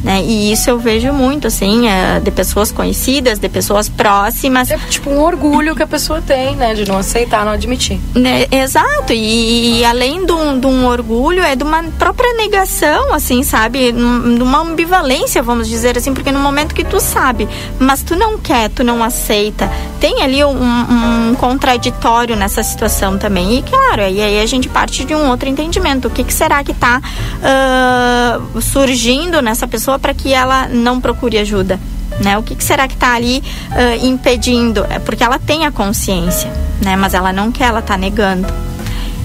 Né? 0.04 0.22
E 0.24 0.52
isso 0.52 0.70
eu 0.70 0.78
vejo 0.78 1.12
muito, 1.12 1.48
assim, 1.48 1.88
é, 1.88 2.20
de 2.20 2.32
pessoas 2.32 2.72
conhecidas, 2.72 3.40
de 3.40 3.50
pessoas 3.50 3.90
próximas. 3.90 4.70
É 4.70 4.78
tipo 4.90 5.10
um 5.10 5.22
orgulho 5.22 5.76
que 5.76 5.84
a 5.84 5.88
pessoa 5.88 6.22
tem, 6.22 6.56
né? 6.56 6.74
De 6.74 6.88
não 6.88 6.98
aceitar, 6.98 7.44
não 7.46 7.52
admitir. 7.52 8.00
Né? 8.14 8.46
Exato. 8.52 9.14
E, 9.14 9.80
e 9.80 9.86
além 9.86 10.26
de 10.26 10.32
um, 10.32 10.60
de 10.60 10.68
um, 10.68 10.86
orgulho, 10.86 11.42
é 11.42 11.56
de 11.56 11.64
uma 11.64 11.84
própria 11.98 12.34
negação, 12.36 13.14
assim, 13.14 13.44
sabe? 13.44 13.92
De 13.92 14.00
uma 14.44 14.60
ambivalência, 14.60 15.42
vamos 15.42 15.68
dizer 15.68 15.98
assim, 15.98 16.14
porque 16.14 16.32
no 16.32 16.40
momento 16.40 16.76
que 16.76 16.84
tu 16.84 17.00
sabe, 17.00 17.48
mas 17.80 18.04
tu 18.04 18.16
não 18.16 18.38
quer, 18.38 18.70
tu 18.70 18.84
não 18.84 19.04
aceita, 19.04 19.70
tem 20.00 20.22
ali 20.22 20.44
um, 20.44 21.32
um 21.32 21.36
contraditório 21.36 22.36
nessa 22.36 22.62
situação 22.62 23.18
também. 23.18 23.58
E 23.58 23.64
claro, 23.64 24.04
aí, 24.04 24.22
aí 24.22 24.40
a 24.42 24.46
gente 24.46 24.70
parte 24.70 25.04
de 25.06 25.16
um 25.16 25.30
outro 25.30 25.50
entendimento. 25.50 26.08
O 26.08 26.12
que, 26.12 26.24
que 26.24 26.34
será 26.34 26.64
que 26.64 26.72
está 26.72 27.02
uh, 27.02 28.62
surgindo 28.62 29.42
nessa 29.42 29.68
pessoa? 29.68 29.87
Pessoa 29.88 29.98
para 30.00 30.14
que 30.14 30.34
ela 30.34 30.68
não 30.68 31.00
procure 31.00 31.38
ajuda? 31.38 31.80
Né? 32.22 32.38
O 32.38 32.44
que, 32.44 32.56
que 32.56 32.64
será 32.64 32.88
que 32.88 32.96
está 32.96 33.14
ali 33.14 33.42
uh, 33.72 34.06
impedindo? 34.06 34.86
É 34.90 35.00
porque 35.00 35.24
ela 35.24 35.40
tem 35.40 35.66
a 35.66 35.72
consciência, 35.72 36.52
né? 36.82 36.96
Mas 36.96 37.14
ela 37.14 37.32
não 37.32 37.52
quer, 37.52 37.66
ela 37.66 37.80
está 37.80 37.96
negando. 37.96 38.48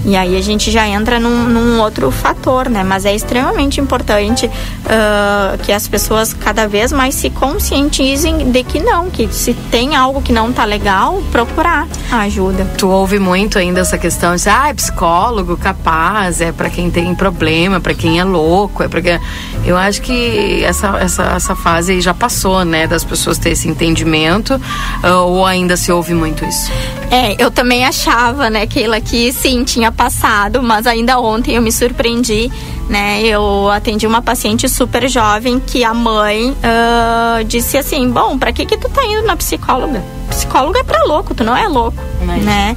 E 0.05 0.15
aí 0.15 0.37
a 0.37 0.41
gente 0.41 0.69
já 0.69 0.87
entra 0.87 1.19
num, 1.19 1.45
num 1.45 1.79
outro 1.79 2.11
fator, 2.11 2.69
né? 2.69 2.83
Mas 2.83 3.05
é 3.05 3.15
extremamente 3.15 3.79
importante 3.79 4.47
uh, 4.47 5.57
que 5.63 5.71
as 5.71 5.87
pessoas 5.87 6.33
cada 6.33 6.67
vez 6.67 6.91
mais 6.91 7.15
se 7.15 7.29
conscientizem 7.29 8.51
de 8.51 8.63
que 8.63 8.79
não, 8.79 9.09
que 9.09 9.27
se 9.31 9.53
tem 9.53 9.95
algo 9.95 10.21
que 10.21 10.33
não 10.33 10.51
tá 10.51 10.65
legal, 10.65 11.21
procurar 11.31 11.87
ajuda. 12.11 12.65
Tu 12.77 12.87
ouve 12.87 13.17
muito 13.17 13.57
ainda 13.57 13.79
essa 13.79 13.97
questão 13.97 14.35
de, 14.35 14.49
ah, 14.49 14.69
é 14.69 14.73
psicólogo 14.73 15.57
capaz, 15.57 16.41
é 16.41 16.51
para 16.51 16.69
quem 16.69 16.91
tem 16.91 17.15
problema, 17.15 17.79
para 17.79 17.93
quem 17.93 18.19
é 18.19 18.23
louco, 18.23 18.83
é 18.83 18.87
porque 18.87 19.19
eu 19.65 19.77
acho 19.77 20.01
que 20.01 20.63
essa, 20.63 20.97
essa, 20.97 21.23
essa 21.23 21.55
fase 21.55 22.01
já 22.01 22.13
passou, 22.13 22.65
né, 22.65 22.87
das 22.87 23.03
pessoas 23.03 23.37
ter 23.37 23.51
esse 23.51 23.67
entendimento, 23.67 24.55
uh, 24.55 25.25
ou 25.25 25.45
ainda 25.45 25.77
se 25.77 25.91
ouve 25.91 26.13
muito 26.13 26.43
isso? 26.45 26.71
É, 27.09 27.41
eu 27.41 27.49
também 27.49 27.85
achava, 27.85 28.49
né, 28.49 28.65
Keila, 28.67 28.99
que 28.99 29.31
sim, 29.31 29.63
tinha 29.63 29.91
passado, 29.93 30.61
mas 30.61 30.85
ainda 30.85 31.19
ontem 31.19 31.55
eu 31.55 31.61
me 31.61 31.71
surpreendi, 31.71 32.51
né? 32.89 33.21
Eu 33.23 33.69
atendi 33.69 34.05
uma 34.05 34.21
paciente 34.21 34.67
super 34.67 35.07
jovem 35.07 35.59
que 35.59 35.83
a 35.83 35.93
mãe 35.93 36.51
uh, 36.51 37.43
disse 37.45 37.77
assim: 37.77 38.09
Bom, 38.09 38.37
pra 38.37 38.51
que 38.51 38.65
que 38.65 38.77
tu 38.77 38.89
tá 38.89 39.05
indo 39.05 39.25
na 39.25 39.35
psicóloga? 39.35 40.03
Psicóloga 40.29 40.79
é 40.79 40.83
pra 40.83 41.03
louco, 41.03 41.33
tu 41.33 41.43
não 41.43 41.55
é 41.55 41.67
louco, 41.67 42.01
né? 42.43 42.75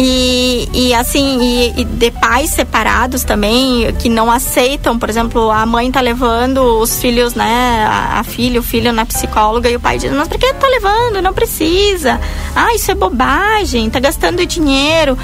E, 0.00 0.68
e 0.72 0.94
assim, 0.94 1.40
e, 1.42 1.80
e, 1.80 1.84
de 1.84 2.12
pais 2.12 2.50
separados 2.50 3.24
também, 3.24 3.92
que 3.94 4.08
não 4.08 4.30
aceitam, 4.30 4.96
por 4.96 5.10
exemplo, 5.10 5.50
a 5.50 5.66
mãe 5.66 5.90
tá 5.90 6.00
levando 6.00 6.58
os 6.80 7.00
filhos, 7.00 7.34
né, 7.34 7.84
a, 7.90 8.20
a 8.20 8.22
filha, 8.22 8.60
o 8.60 8.62
filho 8.62 8.92
na 8.92 9.04
psicóloga 9.04 9.68
e 9.68 9.74
o 9.74 9.80
pai 9.80 9.98
diz, 9.98 10.12
mas 10.12 10.28
por 10.28 10.38
que 10.38 10.54
tá 10.54 10.68
levando? 10.68 11.20
Não 11.20 11.32
precisa. 11.32 12.20
Ah, 12.54 12.72
isso 12.74 12.92
é 12.92 12.94
bobagem, 12.94 13.90
tá 13.90 13.98
gastando 13.98 14.46
dinheiro. 14.46 15.18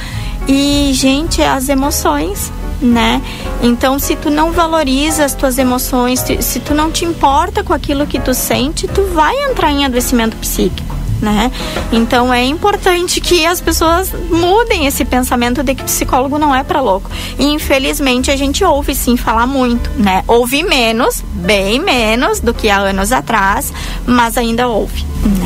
E, 0.46 0.90
gente, 0.92 1.42
as 1.42 1.68
emoções, 1.68 2.52
né? 2.80 3.22
Então, 3.62 3.98
se 3.98 4.14
tu 4.14 4.30
não 4.30 4.52
valoriza 4.52 5.24
as 5.24 5.34
tuas 5.34 5.58
emoções, 5.58 6.22
se 6.40 6.60
tu 6.60 6.74
não 6.74 6.90
te 6.90 7.04
importa 7.04 7.64
com 7.64 7.72
aquilo 7.72 8.06
que 8.06 8.20
tu 8.20 8.34
sente, 8.34 8.86
tu 8.86 9.02
vai 9.14 9.34
entrar 9.50 9.70
em 9.70 9.84
adoecimento 9.84 10.36
psíquico. 10.36 10.94
Né? 11.22 11.50
Então 11.90 12.34
é 12.34 12.44
importante 12.44 13.18
que 13.18 13.46
as 13.46 13.58
pessoas 13.58 14.12
mudem 14.30 14.86
esse 14.86 15.06
pensamento 15.06 15.62
de 15.62 15.74
que 15.74 15.82
psicólogo 15.82 16.38
não 16.38 16.54
é 16.54 16.62
para 16.62 16.82
louco. 16.82 17.10
E 17.38 17.46
infelizmente 17.46 18.30
a 18.30 18.36
gente 18.36 18.62
ouve 18.62 18.94
sim 18.94 19.16
falar 19.16 19.46
muito, 19.46 19.88
né? 19.96 20.22
Ouve 20.26 20.62
menos, 20.62 21.24
bem 21.32 21.80
menos 21.80 22.40
do 22.40 22.52
que 22.52 22.68
há 22.68 22.78
anos 22.78 23.10
atrás, 23.10 23.72
mas 24.04 24.36
ainda 24.36 24.68
ouve. 24.68 25.02
Né? 25.24 25.43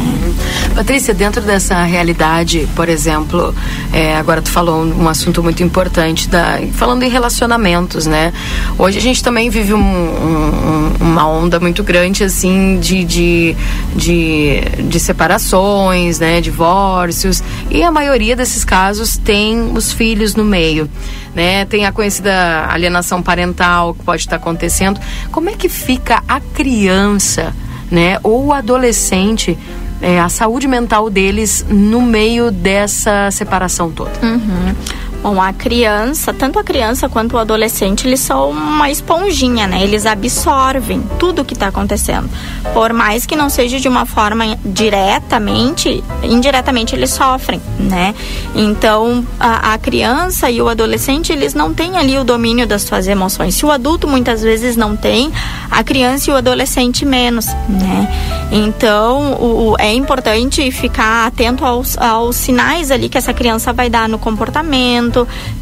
Patrícia, 0.79 1.13
dentro 1.13 1.43
dessa 1.43 1.83
realidade, 1.83 2.69
por 2.77 2.89
exemplo, 2.89 3.53
é, 3.93 4.15
agora 4.15 4.41
tu 4.41 4.49
falou 4.49 4.85
um, 4.85 5.09
assunto 5.09 5.43
muito 5.43 5.61
importante, 5.61 6.29
da, 6.29 6.61
falando 6.73 7.03
em 7.03 7.09
relacionamentos, 7.09 8.07
né? 8.07 8.33
Hoje 8.79 8.97
a 8.97 9.01
gente 9.01 9.21
também 9.21 9.51
vive 9.51 9.75
um, 9.75 9.81
um, 9.81 10.93
uma 11.01 11.29
onda 11.29 11.59
muito 11.59 11.83
grande, 11.83 12.23
assim, 12.23 12.79
de, 12.79 13.03
de, 13.05 13.57
de, 13.97 14.61
de 14.89 15.01
separações, 15.01 16.21
né? 16.21 16.41
Divórcios, 16.41 17.43
e 17.69 17.83
a 17.83 17.91
maioria 17.91 18.37
desses 18.37 18.65
casos 18.65 19.17
tem 19.17 19.73
os 19.75 19.93
filhos 19.93 20.37
no 20.37 20.45
meio. 20.45 20.89
Né? 21.35 21.65
Tem 21.65 21.87
a 21.87 21.93
conhecida 21.93 22.69
alienação 22.71 23.21
parental 23.21 23.95
que 23.95 24.05
pode 24.05 24.23
estar 24.23 24.37
acontecendo. 24.37 25.01
Como 25.33 25.51
é 25.51 25.55
que 25.55 25.69
fica 25.69 26.23
a 26.29 26.39
criança, 26.39 27.53
né, 27.91 28.19
ou 28.23 28.47
o 28.47 28.53
adolescente 28.53 29.59
é, 30.01 30.21
a 30.21 30.29
saúde 30.29 30.69
mental 30.69 31.11
deles 31.11 31.65
no 31.69 32.01
meio 32.01 32.51
dessa 32.51 33.31
separação 33.31 33.91
toda? 33.91 34.13
Uhum. 34.23 34.75
Bom, 35.21 35.43
a 35.43 35.53
criança, 35.53 36.33
tanto 36.33 36.61
a 36.61 36.65
criança 36.65 37.09
quanto 37.09 37.35
o 37.35 37.39
adolescente, 37.39 38.07
eles 38.07 38.21
são 38.21 38.51
uma 38.51 38.89
esponjinha, 38.89 39.67
né? 39.67 39.83
Eles 39.83 40.07
absorvem 40.07 41.03
tudo 41.19 41.43
o 41.43 41.45
que 41.45 41.55
está 41.55 41.67
acontecendo. 41.67 42.31
Por 42.73 42.93
mais 42.93 43.27
que 43.27 43.35
não 43.35 43.51
seja 43.51 43.81
de 43.81 43.89
uma 43.89 44.07
forma 44.07 44.57
diretamente, 44.65 46.05
indiretamente 46.23 46.95
eles 46.95 47.11
sofrem, 47.11 47.61
né? 47.81 48.15
Então, 48.55 49.27
a, 49.41 49.75
a 49.75 49.79
criança 49.79 50.51
e 50.51 50.63
o 50.63 50.69
adolescente, 50.69 51.33
eles 51.33 51.53
não 51.53 51.75
têm 51.75 51.97
ali 51.99 52.17
o 52.17 52.23
domínio 52.23 52.67
das 52.67 52.83
suas 52.83 53.09
emoções. 53.09 53.57
Se 53.57 53.67
o 53.67 53.73
adulto 53.73 54.07
muitas 54.07 54.41
vezes 54.43 54.77
não 54.77 54.97
tem, 54.97 55.33
a 55.69 55.83
criança 55.83 56.31
e 56.31 56.33
o 56.33 56.37
adolescente 56.37 57.05
menos, 57.05 57.47
né? 57.69 58.49
Então, 58.53 59.33
o, 59.35 59.75
é 59.79 59.93
importante 59.93 60.71
ficar 60.71 61.27
atento 61.27 61.65
aos, 61.65 61.99
aos 61.99 62.37
sinais 62.37 62.93
ali 62.93 63.09
que 63.09 63.19
essa 63.19 63.35
criança 63.35 63.73
vai 63.73 63.91
dar 63.91 64.09
no 64.09 64.19
comportamento 64.19 65.08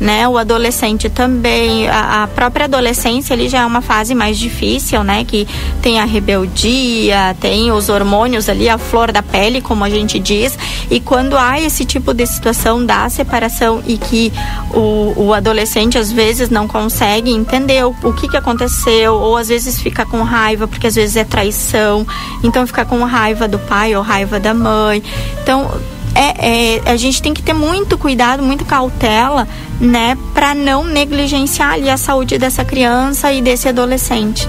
né? 0.00 0.26
O 0.28 0.38
adolescente 0.38 1.08
também, 1.08 1.88
a, 1.88 2.24
a 2.24 2.26
própria 2.26 2.64
adolescência 2.64 3.34
ali 3.34 3.48
já 3.48 3.60
é 3.60 3.66
uma 3.66 3.80
fase 3.80 4.14
mais 4.14 4.38
difícil, 4.38 5.02
né? 5.04 5.24
Que 5.24 5.46
tem 5.82 6.00
a 6.00 6.04
rebeldia, 6.04 7.36
tem 7.40 7.70
os 7.72 7.88
hormônios 7.88 8.48
ali, 8.48 8.68
a 8.68 8.78
flor 8.78 9.12
da 9.12 9.22
pele, 9.22 9.60
como 9.60 9.84
a 9.84 9.90
gente 9.90 10.18
diz. 10.18 10.58
E 10.90 11.00
quando 11.00 11.36
há 11.36 11.60
esse 11.60 11.84
tipo 11.84 12.12
de 12.12 12.26
situação 12.26 12.84
da 12.84 13.08
separação 13.08 13.82
e 13.86 13.96
que 13.96 14.32
o, 14.72 15.14
o 15.16 15.34
adolescente 15.34 15.98
às 15.98 16.10
vezes 16.10 16.50
não 16.50 16.66
consegue 16.66 17.30
entender 17.30 17.84
o, 17.84 17.94
o 18.02 18.12
que, 18.12 18.28
que 18.28 18.36
aconteceu, 18.36 19.14
ou 19.14 19.36
às 19.36 19.48
vezes 19.48 19.80
fica 19.80 20.04
com 20.04 20.22
raiva, 20.22 20.66
porque 20.66 20.86
às 20.86 20.94
vezes 20.94 21.16
é 21.16 21.24
traição, 21.24 22.06
então 22.42 22.66
fica 22.66 22.84
com 22.84 23.02
raiva 23.04 23.48
do 23.48 23.58
pai 23.58 23.94
ou 23.94 24.02
raiva 24.02 24.38
da 24.38 24.54
mãe. 24.54 25.02
Então, 25.42 25.70
é, 26.16 26.76
é, 26.76 26.90
a 26.90 26.96
gente 26.96 27.20
tem 27.20 27.34
que 27.34 27.42
ter 27.42 27.52
muito 27.52 27.98
cuidado, 27.98 28.42
muita 28.42 28.64
cautela, 28.64 29.46
né, 29.80 30.16
para 30.32 30.54
não 30.54 30.84
negligenciar 30.84 31.74
ali 31.74 31.90
a 31.90 31.96
saúde 31.96 32.38
dessa 32.38 32.64
criança 32.64 33.32
e 33.32 33.42
desse 33.42 33.68
adolescente. 33.68 34.48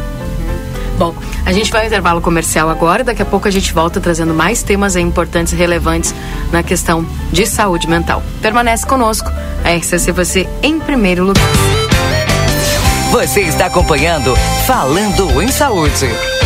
Bom, 0.97 1.13
a 1.45 1.51
gente 1.51 1.69
vai 1.69 1.81
ao 1.81 1.87
intervalo 1.87 2.21
comercial 2.21 2.69
agora, 2.69 3.03
daqui 3.03 3.21
a 3.21 3.25
pouco 3.25 3.47
a 3.47 3.51
gente 3.51 3.71
volta 3.71 3.99
trazendo 3.99 4.33
mais 4.33 4.63
temas 4.63 4.95
importantes 4.95 5.53
e 5.53 5.55
relevantes 5.55 6.15
na 6.51 6.63
questão 6.63 7.05
de 7.31 7.45
saúde 7.45 7.87
mental. 7.87 8.23
Permanece 8.41 8.85
conosco, 8.85 9.29
a 9.63 9.75
RCC 9.75 10.11
você 10.11 10.49
em 10.63 10.79
primeiro 10.79 11.23
lugar. 11.23 11.43
Você 13.11 13.41
está 13.41 13.67
acompanhando 13.67 14.35
Falando 14.65 15.41
em 15.41 15.47
Saúde. 15.49 16.36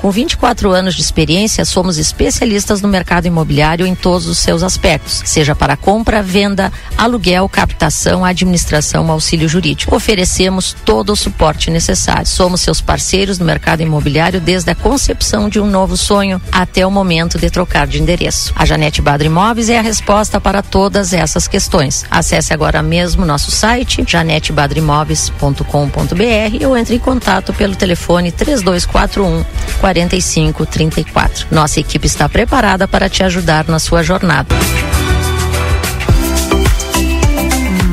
Com 0.00 0.12
24 0.12 0.70
anos 0.70 0.94
de 0.94 1.02
experiência, 1.02 1.64
somos 1.64 1.98
especialistas 1.98 2.80
no 2.80 2.88
mercado 2.88 3.26
imobiliário 3.26 3.84
em 3.84 3.96
todos 3.96 4.28
os 4.28 4.38
seus 4.38 4.62
aspectos, 4.62 5.22
seja 5.24 5.56
para 5.56 5.76
compra, 5.76 6.22
venda, 6.22 6.72
aluguel, 6.96 7.48
captação, 7.48 8.24
administração, 8.24 9.10
auxílio 9.10 9.48
jurídico. 9.48 9.96
Oferecemos 9.96 10.76
todo 10.84 11.12
o 11.12 11.16
suporte 11.16 11.68
necessário. 11.68 12.26
Somos 12.26 12.60
seus 12.60 12.80
parceiros 12.80 13.40
no 13.40 13.44
mercado 13.44 13.82
imobiliário 13.82 14.40
desde 14.40 14.70
a 14.70 14.74
concepção 14.74 15.48
de 15.48 15.58
um 15.58 15.66
novo 15.66 15.96
sonho 15.96 16.40
até 16.52 16.86
o 16.86 16.92
momento 16.92 17.36
de 17.36 17.50
trocar 17.50 17.88
de 17.88 18.00
endereço. 18.00 18.52
A 18.54 18.64
Janete 18.64 19.02
Badra 19.02 19.26
Imóveis 19.26 19.68
é 19.68 19.78
a 19.78 19.82
resposta 19.82 20.40
para 20.40 20.62
todas 20.62 21.12
essas 21.12 21.48
questões. 21.48 22.06
Acesse 22.08 22.54
agora 22.54 22.84
mesmo 22.84 23.26
nosso 23.26 23.50
site 23.50 24.04
janetebadrimóveis.com.br 24.06 26.66
ou 26.66 26.76
entre 26.76 26.94
em 26.94 27.00
contato 27.00 27.52
pelo 27.52 27.74
telefone 27.74 28.30
3241 28.30 29.44
4534. 29.88 31.46
Nossa 31.50 31.80
equipe 31.80 32.06
está 32.06 32.28
preparada 32.28 32.86
para 32.86 33.08
te 33.08 33.22
ajudar 33.22 33.66
na 33.68 33.78
sua 33.78 34.02
jornada. 34.02 34.54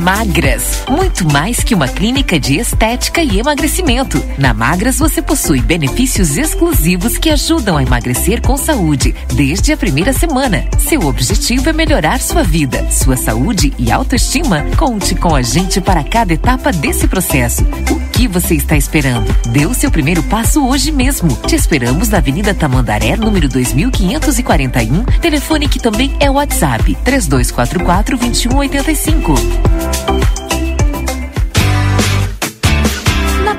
Magras, 0.06 0.84
muito 0.88 1.26
mais 1.26 1.64
que 1.64 1.74
uma 1.74 1.88
clínica 1.88 2.40
de 2.40 2.60
estética 2.60 3.24
e 3.24 3.40
emagrecimento. 3.40 4.24
Na 4.38 4.54
Magras 4.54 5.00
você 5.00 5.20
possui 5.20 5.62
benefícios 5.62 6.38
exclusivos 6.38 7.18
que 7.18 7.32
ajudam 7.32 7.76
a 7.76 7.82
emagrecer 7.82 8.40
com 8.40 8.56
saúde 8.56 9.16
desde 9.34 9.74
a 9.74 9.78
primeira 9.78 10.14
semana. 10.14 10.64
Seu 10.78 11.02
objetivo 11.08 11.72
é 11.72 11.74
melhorar 11.74 12.20
sua 12.20 12.44
vida, 12.44 12.86
sua 12.92 13.18
saúde 13.18 13.74
e 13.80 13.92
autoestima. 13.92 14.64
Conte 14.78 15.16
com 15.16 15.34
a 15.34 15.42
gente 15.42 15.82
para 15.82 16.04
cada 16.04 16.34
etapa 16.34 16.72
desse 16.72 17.08
processo. 17.08 17.64
O 17.90 18.05
que 18.16 18.30
você 18.30 18.56
está 18.56 18.78
esperando? 18.78 19.30
Dê 19.52 19.66
o 19.66 19.74
seu 19.74 19.92
primeiro 19.92 20.24
passo 20.24 20.66
hoje 20.66 20.90
mesmo. 20.90 21.36
Te 21.46 21.56
esperamos 21.56 22.08
na 22.08 22.20
Avenida 22.20 22.54
Tamandaré, 22.54 23.18
número 23.18 23.50
2541, 23.50 25.04
telefone 25.20 25.68
que 25.68 25.80
também 25.80 26.16
é 26.22 26.30
WhatsApp 26.30 26.96
3244 27.04 28.18
2185. 28.18 30.25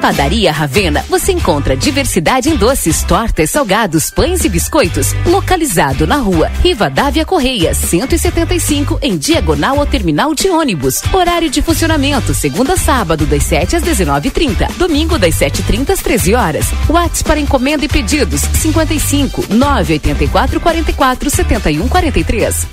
Padaria 0.07 0.53
Ravena, 0.53 1.05
você 1.09 1.33
encontra 1.33 1.77
diversidade 1.77 2.49
em 2.49 2.55
doces, 2.55 3.03
tortas, 3.03 3.51
salgados, 3.51 4.09
pães 4.09 4.45
e 4.45 4.49
biscoitos. 4.49 5.12
Localizado 5.27 6.07
na 6.07 6.14
rua 6.14 6.47
Rivadavia 6.62 7.25
Correia, 7.25 7.75
175, 7.75 9.01
em 9.03 9.19
diagonal 9.19 9.81
ao 9.81 9.85
terminal 9.85 10.33
de 10.33 10.49
ônibus. 10.49 11.03
Horário 11.12 11.51
de 11.51 11.61
funcionamento, 11.61 12.33
segunda 12.35 12.75
a 12.75 12.77
sábado, 12.77 13.27
das 13.27 13.42
7 13.42 13.75
às 13.75 13.83
19h30. 13.83 14.71
Domingo, 14.77 15.19
das 15.19 15.35
7h30 15.35 15.90
às 15.90 15.99
13 15.99 16.37
horas. 16.37 16.66
WhatsApp 16.88 17.25
para 17.25 17.40
encomenda 17.40 17.85
e 17.85 17.88
pedidos: 17.88 18.42
55 18.42 19.47
984 19.53 20.61
44 20.61 21.31
71 21.31 21.88
43. 21.88 22.66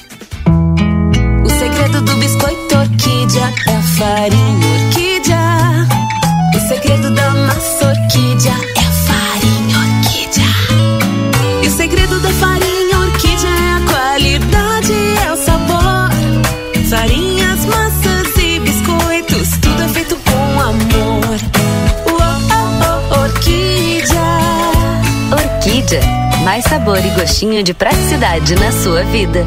O 1.43 1.49
segredo 1.49 1.99
do 1.99 2.15
biscoito 2.15 2.77
orquídea 2.77 3.53
é 3.69 3.75
a 3.75 3.81
farinha 3.81 4.67
orquídea. 4.85 5.02
O 6.93 6.95
segredo 6.95 7.15
da 7.15 7.29
massa 7.31 7.87
orquídea 7.87 8.53
é 8.75 8.79
a 8.79 8.91
farinha 8.91 9.77
orquídea. 9.79 10.45
E 11.63 11.67
o 11.67 11.71
segredo 11.71 12.19
da 12.19 12.29
farinha 12.29 12.99
orquídea 12.99 13.49
é 13.49 13.71
a 13.71 13.81
qualidade, 13.89 14.93
é 15.25 15.31
o 15.31 15.37
sabor. 15.37 16.11
Farinhas, 16.87 17.65
massas 17.65 18.37
e 18.37 18.59
biscoitos, 18.59 19.57
tudo 19.59 19.81
é 19.81 19.87
feito 19.87 20.15
com 20.17 20.61
amor. 20.61 21.39
Uou, 22.11 23.23
orquídea. 23.23 24.21
Orquídea. 25.31 26.01
Mais 26.43 26.63
sabor 26.65 27.03
e 27.03 27.09
gostinho 27.09 27.63
de 27.63 27.73
praticidade 27.73 28.53
na 28.53 28.71
sua 28.71 29.03
vida. 29.05 29.43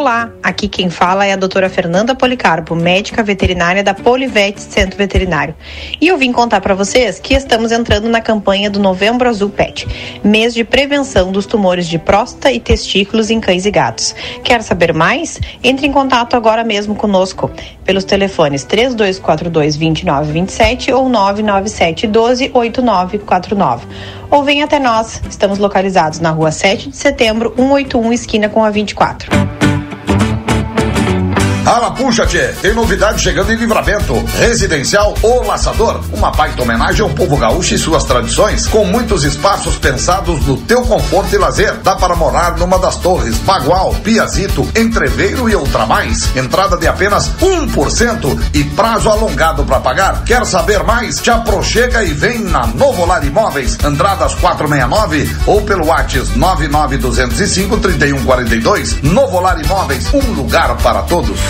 Olá, 0.00 0.30
aqui 0.42 0.66
quem 0.66 0.88
fala 0.88 1.26
é 1.26 1.32
a 1.34 1.36
doutora 1.36 1.68
Fernanda 1.68 2.14
Policarpo, 2.14 2.74
médica 2.74 3.22
veterinária 3.22 3.84
da 3.84 3.92
Polivete 3.92 4.62
Centro 4.62 4.96
Veterinário. 4.96 5.54
E 6.00 6.08
eu 6.08 6.16
vim 6.16 6.32
contar 6.32 6.62
para 6.62 6.74
vocês 6.74 7.20
que 7.20 7.34
estamos 7.34 7.70
entrando 7.70 8.08
na 8.08 8.22
campanha 8.22 8.70
do 8.70 8.80
Novembro 8.80 9.28
Azul 9.28 9.50
Pet, 9.50 9.86
mês 10.24 10.54
de 10.54 10.64
prevenção 10.64 11.30
dos 11.30 11.44
tumores 11.44 11.86
de 11.86 11.98
próstata 11.98 12.50
e 12.50 12.58
testículos 12.58 13.28
em 13.28 13.40
cães 13.40 13.66
e 13.66 13.70
gatos. 13.70 14.14
Quer 14.42 14.62
saber 14.62 14.94
mais? 14.94 15.38
Entre 15.62 15.86
em 15.86 15.92
contato 15.92 16.34
agora 16.34 16.64
mesmo 16.64 16.94
conosco 16.94 17.50
pelos 17.84 18.04
telefones 18.04 18.64
3242 18.64 19.76
2927 19.76 20.92
ou 20.94 21.10
997 21.10 22.06
12 22.06 22.50
8949. 22.54 23.86
Ou 24.30 24.42
venha 24.42 24.64
até 24.64 24.78
nós, 24.78 25.20
estamos 25.28 25.58
localizados 25.58 26.20
na 26.20 26.30
rua 26.30 26.50
7 26.50 26.88
de 26.88 26.96
setembro, 26.96 27.52
181, 27.54 28.12
esquina 28.14 28.48
com 28.48 28.64
a 28.64 28.70
24. 28.70 29.69
Thank 30.92 31.34
you. 31.34 31.39
Ala, 31.66 31.90
puxa, 31.90 32.26
tchê, 32.26 32.48
tem 32.62 32.72
novidade 32.74 33.20
chegando 33.20 33.52
em 33.52 33.56
livramento. 33.56 34.14
Residencial 34.38 35.14
O 35.22 35.42
Laçador, 35.42 36.00
uma 36.12 36.30
baita 36.30 36.62
homenagem 36.62 37.02
ao 37.02 37.10
povo 37.10 37.36
gaúcho 37.36 37.74
e 37.74 37.78
suas 37.78 38.04
tradições, 38.04 38.66
com 38.66 38.84
muitos 38.84 39.24
espaços 39.24 39.76
pensados 39.76 40.44
no 40.46 40.56
teu 40.62 40.82
conforto 40.82 41.34
e 41.34 41.38
lazer. 41.38 41.74
Dá 41.82 41.94
para 41.94 42.16
morar 42.16 42.56
numa 42.56 42.78
das 42.78 42.96
torres, 42.96 43.36
Bagual, 43.38 43.94
Piazito, 44.02 44.66
Entreveiro 44.74 45.48
e 45.48 45.54
outra 45.54 45.86
mais. 45.86 46.34
Entrada 46.34 46.76
de 46.76 46.88
apenas 46.88 47.30
1% 47.40 48.40
e 48.54 48.64
prazo 48.64 49.10
alongado 49.10 49.64
para 49.64 49.80
pagar. 49.80 50.24
Quer 50.24 50.46
saber 50.46 50.82
mais? 50.82 51.20
Te 51.20 51.30
aproxega 51.30 52.02
e 52.02 52.12
vem 52.12 52.40
na 52.40 52.66
Novo 52.66 53.04
Lar 53.04 53.24
Imóveis, 53.24 53.76
Andradas 53.84 54.34
469 54.34 55.36
ou 55.46 55.62
pelo 55.62 55.86
WhatsApp 55.86 56.30
99205 56.36 57.76
3142. 57.76 59.02
Novo 59.02 59.40
Lar 59.40 59.60
Imóveis, 59.62 60.12
um 60.14 60.32
lugar 60.32 60.76
para 60.78 61.02
todos. 61.02 61.49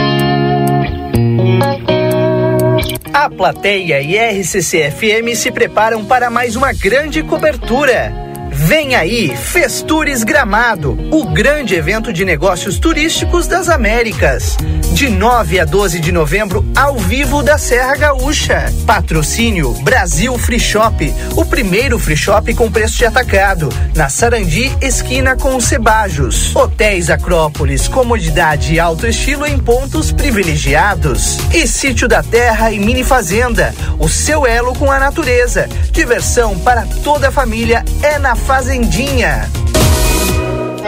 A 3.21 3.29
plateia 3.29 4.01
e 4.01 4.17
RCC-FM 4.17 5.35
se 5.35 5.51
preparam 5.51 6.03
para 6.03 6.31
mais 6.31 6.55
uma 6.55 6.73
grande 6.73 7.21
cobertura. 7.21 8.30
Vem 8.63 8.95
aí, 8.95 9.35
Festures 9.35 10.23
Gramado, 10.23 10.95
o 11.09 11.25
grande 11.25 11.73
evento 11.73 12.13
de 12.13 12.23
negócios 12.23 12.77
turísticos 12.77 13.47
das 13.47 13.67
Américas. 13.67 14.55
De 14.93 15.09
9 15.09 15.59
a 15.59 15.65
12 15.65 15.99
de 15.99 16.11
novembro, 16.11 16.63
ao 16.75 16.97
vivo 16.97 17.41
da 17.41 17.57
Serra 17.57 17.95
Gaúcha. 17.95 18.71
Patrocínio 18.85 19.73
Brasil 19.81 20.37
Free 20.37 20.59
Shop, 20.59 21.13
o 21.35 21.43
primeiro 21.43 21.97
free 21.97 22.15
shop 22.15 22.53
com 22.53 22.71
preço 22.71 22.97
de 22.97 23.05
atacado. 23.05 23.69
Na 23.95 24.09
Sarandi, 24.09 24.71
esquina 24.79 25.35
com 25.35 25.55
os 25.55 25.65
Cebajos. 25.65 26.55
Hotéis 26.55 27.09
Acrópolis, 27.09 27.87
comodidade 27.87 28.75
e 28.75 28.79
alto 28.79 29.07
estilo 29.07 29.47
em 29.47 29.57
pontos 29.57 30.11
privilegiados. 30.11 31.37
E 31.53 31.65
Sítio 31.65 32.07
da 32.07 32.21
Terra 32.21 32.71
e 32.71 32.79
Mini 32.79 33.03
Fazenda, 33.03 33.73
o 33.97 34.07
seu 34.07 34.45
elo 34.45 34.75
com 34.75 34.91
a 34.91 34.99
natureza. 34.99 35.67
Diversão 35.91 36.59
para 36.59 36.85
toda 37.03 37.29
a 37.29 37.31
família 37.31 37.83
é 38.03 38.19
na 38.19 38.35
Fazendinha. 38.51 39.47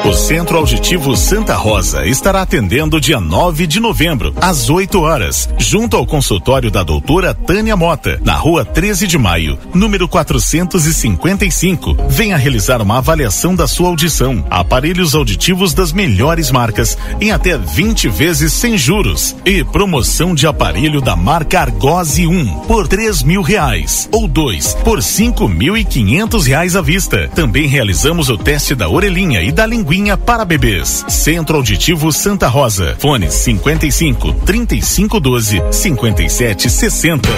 O 0.06 0.12
Centro 0.12 0.58
Auditivo 0.58 1.16
Santa 1.16 1.56
Rosa 1.56 2.06
estará 2.06 2.42
atendendo 2.42 3.00
dia 3.00 3.22
9 3.22 3.66
de 3.66 3.80
novembro, 3.80 4.34
às 4.42 4.70
8 4.70 5.00
horas, 5.00 5.48
junto 5.58 5.96
ao 5.96 6.06
consultório 6.06 6.70
da 6.70 6.84
doutora 6.84 7.34
Tânia 7.34 7.78
Mota, 7.78 8.20
na 8.22 8.34
rua 8.34 8.66
13 8.66 9.08
de 9.08 9.18
maio, 9.18 9.58
número 9.74 10.08
455. 10.08 11.96
Venha 12.10 12.36
realizar 12.36 12.82
uma 12.82 12.98
avaliação 12.98 13.56
da 13.56 13.66
sua 13.66 13.88
audição. 13.88 14.46
Aparelhos 14.50 15.16
auditivos 15.16 15.74
das 15.74 15.94
melhores 15.94 16.52
marcas, 16.52 16.98
em 17.22 17.32
até 17.32 17.58
20 17.58 18.10
vezes 18.10 18.52
sem 18.52 18.78
juros. 18.78 19.36
E 19.46 19.64
promoção 19.64 20.36
de 20.36 20.46
aparelho 20.46 21.00
da 21.00 21.16
marca 21.16 21.62
Argose 21.62 22.28
1 22.28 22.60
por 22.68 22.90
3 22.90 23.24
mil 23.24 23.42
reais. 23.42 24.10
Ou 24.12 24.28
dois 24.28 24.74
por 24.84 25.02
5 25.02 25.48
mil 25.48 25.78
e 25.78 25.86
quinhentos 25.86 26.46
reais 26.46 26.76
à 26.76 26.82
vista. 26.82 27.30
Também 27.34 27.68
realizamos 27.68 28.28
o 28.30 28.38
teste 28.38 28.76
da 28.76 28.90
orelhinha 28.90 29.42
e 29.42 29.52
da 29.52 29.66
linguinha 29.84 30.16
para 30.16 30.46
bebês. 30.46 31.06
Centro 31.10 31.58
Auditivo 31.58 32.12
Santa 32.14 32.48
Rosa. 32.48 32.96
Fone 33.00 33.30
55 33.30 34.32
35 34.46 35.20
12 35.20 35.62
57 35.72 36.70
60. 36.70 37.30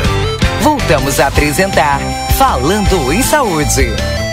Voltamos 0.62 1.20
a 1.20 1.28
apresentar 1.28 2.00
Falando 2.38 3.12
em 3.12 3.24
Saúde. 3.24 4.25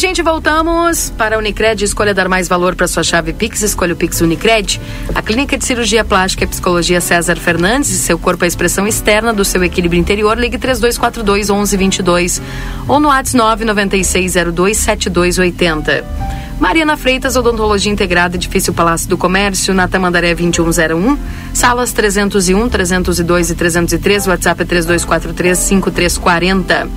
Gente, 0.00 0.22
voltamos 0.22 1.10
para 1.10 1.36
a 1.36 1.38
Unicred. 1.38 1.84
Escolha 1.84 2.14
dar 2.14 2.26
mais 2.26 2.48
valor 2.48 2.74
para 2.74 2.88
sua 2.88 3.02
chave 3.02 3.34
Pix. 3.34 3.60
Escolha 3.60 3.92
o 3.92 3.96
Pix 3.96 4.22
Unicred. 4.22 4.80
A 5.14 5.20
Clínica 5.20 5.58
de 5.58 5.64
Cirurgia 5.66 6.02
Plástica 6.02 6.44
e 6.44 6.46
Psicologia 6.46 7.02
César 7.02 7.36
Fernandes. 7.36 7.88
Seu 7.88 8.18
corpo 8.18 8.42
é 8.42 8.46
a 8.46 8.48
expressão 8.48 8.86
externa 8.86 9.30
do 9.30 9.44
seu 9.44 9.62
equilíbrio 9.62 10.00
interior. 10.00 10.38
Ligue 10.38 10.56
3242 10.56 11.50
1122 11.50 12.40
ou 12.88 12.98
no 12.98 13.08
WhatsApp 13.08 13.36
99602 13.36 14.76
7280. 14.78 16.49
Mariana 16.60 16.94
Freitas, 16.94 17.36
Odontologia 17.36 17.90
Integrada, 17.90 18.36
Edifício 18.36 18.74
Palácio 18.74 19.08
do 19.08 19.16
Comércio, 19.16 19.72
na 19.72 19.88
Tamandaré 19.88 20.34
2101, 20.34 21.16
salas 21.54 21.90
301, 21.90 22.68
302 22.68 23.50
e 23.50 23.54
303, 23.54 24.26
WhatsApp 24.26 24.60
é 24.60 24.64
3243 24.66 25.58
5340. 25.58 26.88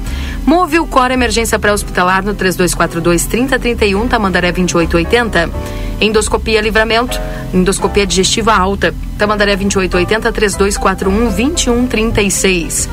Move 0.45 0.80
o 0.80 0.86
Cor 0.86 1.12
Emergência 1.12 1.58
Pré-Hospitalar 1.58 2.26
no 2.26 2.34
3242 2.34 3.26
3031, 3.26 4.06
Tamandaré 4.10 4.52
2880. 4.52 5.49
Endoscopia 6.02 6.60
Livramento, 6.60 7.17
endoscopia 7.54 8.06
digestiva 8.06 8.54
alta, 8.54 8.93
Tamandaré 9.17 9.56
2880 9.56 10.30
3241 10.30 11.30
2136. 11.30 12.89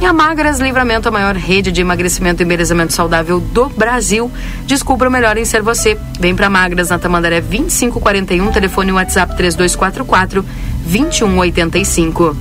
E 0.00 0.06
a 0.06 0.12
Magras 0.12 0.60
Livramento, 0.60 1.08
a 1.08 1.10
maior 1.10 1.34
rede 1.34 1.72
de 1.72 1.80
emagrecimento 1.80 2.40
e 2.40 2.44
embelezamento 2.44 2.92
saudável 2.92 3.40
do 3.40 3.68
Brasil. 3.68 4.30
Descubra 4.64 5.08
o 5.08 5.12
melhor 5.12 5.36
em 5.36 5.44
ser 5.44 5.60
você. 5.60 5.98
Vem 6.20 6.36
pra 6.36 6.48
Magras 6.48 6.90
na 6.90 7.00
Tamandaré 7.00 7.40
2541, 7.40 8.52
telefone 8.52 8.92
WhatsApp 8.92 9.36
3244 9.36 10.44
2185. 10.84 12.36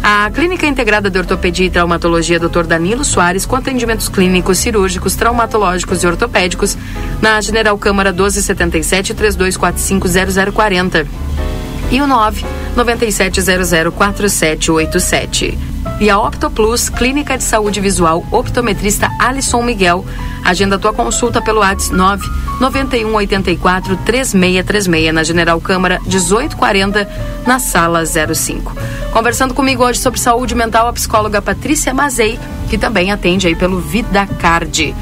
A 0.00 0.30
Clínica 0.30 0.66
Integrada 0.66 1.10
de 1.10 1.18
Ortopedia 1.18 1.66
e 1.66 1.70
Traumatologia 1.70 2.38
Dr. 2.38 2.64
Danilo 2.64 3.04
Soares, 3.04 3.46
com 3.46 3.56
atendimentos 3.56 4.08
clínicos, 4.08 4.58
cirúrgicos, 4.58 5.16
traumatológicos 5.16 6.04
e 6.04 6.06
ortopédicos, 6.06 6.78
na 7.20 7.40
General 7.40 7.76
Câmara 7.78 8.10
1277 8.10 9.12
3245 9.14 10.52
0040 10.52 11.51
e 11.92 12.00
o 12.00 12.06
9 12.06 12.44
9700 12.74 13.94
4787. 13.94 15.58
E 16.00 16.10
a 16.10 16.18
Optoplus, 16.18 16.88
Clínica 16.88 17.36
de 17.36 17.44
Saúde 17.44 17.80
Visual, 17.80 18.24
optometrista 18.32 19.08
Alisson 19.20 19.62
Miguel. 19.62 20.04
Agenda 20.44 20.78
tua 20.78 20.92
consulta 20.92 21.40
pelo 21.40 21.60
WhatsApp 21.60 21.94
9 21.94 22.30
9184 22.60 23.96
3636 23.98 25.14
na 25.14 25.22
General 25.22 25.60
Câmara 25.60 26.00
1840 26.06 27.08
na 27.46 27.58
sala 27.58 28.02
05. 28.04 28.74
Conversando 29.12 29.54
comigo 29.54 29.84
hoje 29.84 30.00
sobre 30.00 30.18
saúde 30.18 30.54
mental 30.54 30.88
a 30.88 30.92
psicóloga 30.92 31.42
Patrícia 31.42 31.92
Mazei, 31.92 32.38
que 32.70 32.78
também 32.78 33.12
atende 33.12 33.46
aí 33.46 33.54
pelo 33.54 33.78
VidaCard. 33.78 34.94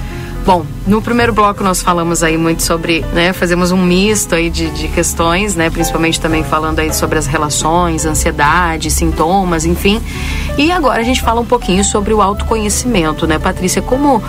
Bom, 0.50 0.66
no 0.84 1.00
primeiro 1.00 1.32
bloco 1.32 1.62
nós 1.62 1.80
falamos 1.80 2.24
aí 2.24 2.36
muito 2.36 2.64
sobre, 2.64 3.02
né, 3.12 3.32
fazemos 3.32 3.70
um 3.70 3.76
misto 3.76 4.34
aí 4.34 4.50
de, 4.50 4.68
de 4.70 4.88
questões, 4.88 5.54
né, 5.54 5.70
principalmente 5.70 6.20
também 6.20 6.42
falando 6.42 6.80
aí 6.80 6.92
sobre 6.92 7.16
as 7.16 7.28
relações, 7.28 8.04
ansiedade, 8.04 8.90
sintomas, 8.90 9.64
enfim. 9.64 10.02
E 10.58 10.72
agora 10.72 11.02
a 11.02 11.04
gente 11.04 11.22
fala 11.22 11.40
um 11.40 11.44
pouquinho 11.44 11.84
sobre 11.84 12.12
o 12.12 12.20
autoconhecimento, 12.20 13.28
né, 13.28 13.38
Patrícia? 13.38 13.80
Como 13.80 14.20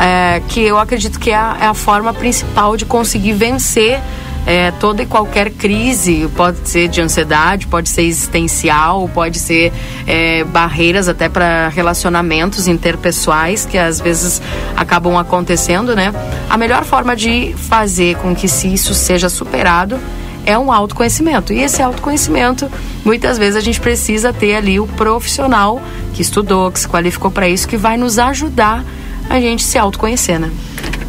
é, 0.00 0.42
que 0.48 0.60
eu 0.62 0.80
acredito 0.80 1.16
que 1.20 1.30
é 1.30 1.36
a, 1.36 1.56
é 1.60 1.66
a 1.66 1.74
forma 1.74 2.12
principal 2.12 2.76
de 2.76 2.84
conseguir 2.84 3.34
vencer 3.34 4.00
é, 4.48 4.70
toda 4.70 5.02
e 5.02 5.06
qualquer 5.06 5.50
crise, 5.50 6.26
pode 6.34 6.66
ser 6.66 6.88
de 6.88 7.02
ansiedade, 7.02 7.66
pode 7.66 7.90
ser 7.90 8.04
existencial, 8.04 9.06
pode 9.12 9.38
ser 9.38 9.70
é, 10.06 10.42
barreiras 10.42 11.06
até 11.06 11.28
para 11.28 11.68
relacionamentos 11.68 12.66
interpessoais 12.66 13.66
que 13.66 13.76
às 13.76 14.00
vezes 14.00 14.40
acabam 14.74 15.18
acontecendo, 15.18 15.94
né? 15.94 16.14
A 16.48 16.56
melhor 16.56 16.86
forma 16.86 17.14
de 17.14 17.54
fazer 17.68 18.16
com 18.16 18.34
que 18.34 18.48
se 18.48 18.72
isso 18.72 18.94
seja 18.94 19.28
superado 19.28 20.00
é 20.46 20.58
um 20.58 20.72
autoconhecimento. 20.72 21.52
E 21.52 21.60
esse 21.60 21.82
autoconhecimento, 21.82 22.70
muitas 23.04 23.36
vezes 23.36 23.54
a 23.54 23.60
gente 23.60 23.78
precisa 23.78 24.32
ter 24.32 24.54
ali 24.54 24.80
o 24.80 24.86
profissional 24.86 25.78
que 26.14 26.22
estudou, 26.22 26.72
que 26.72 26.80
se 26.80 26.88
qualificou 26.88 27.30
para 27.30 27.46
isso, 27.46 27.68
que 27.68 27.76
vai 27.76 27.98
nos 27.98 28.18
ajudar 28.18 28.82
a 29.28 29.38
gente 29.38 29.62
se 29.62 29.76
autoconhecer, 29.76 30.40
né? 30.40 30.50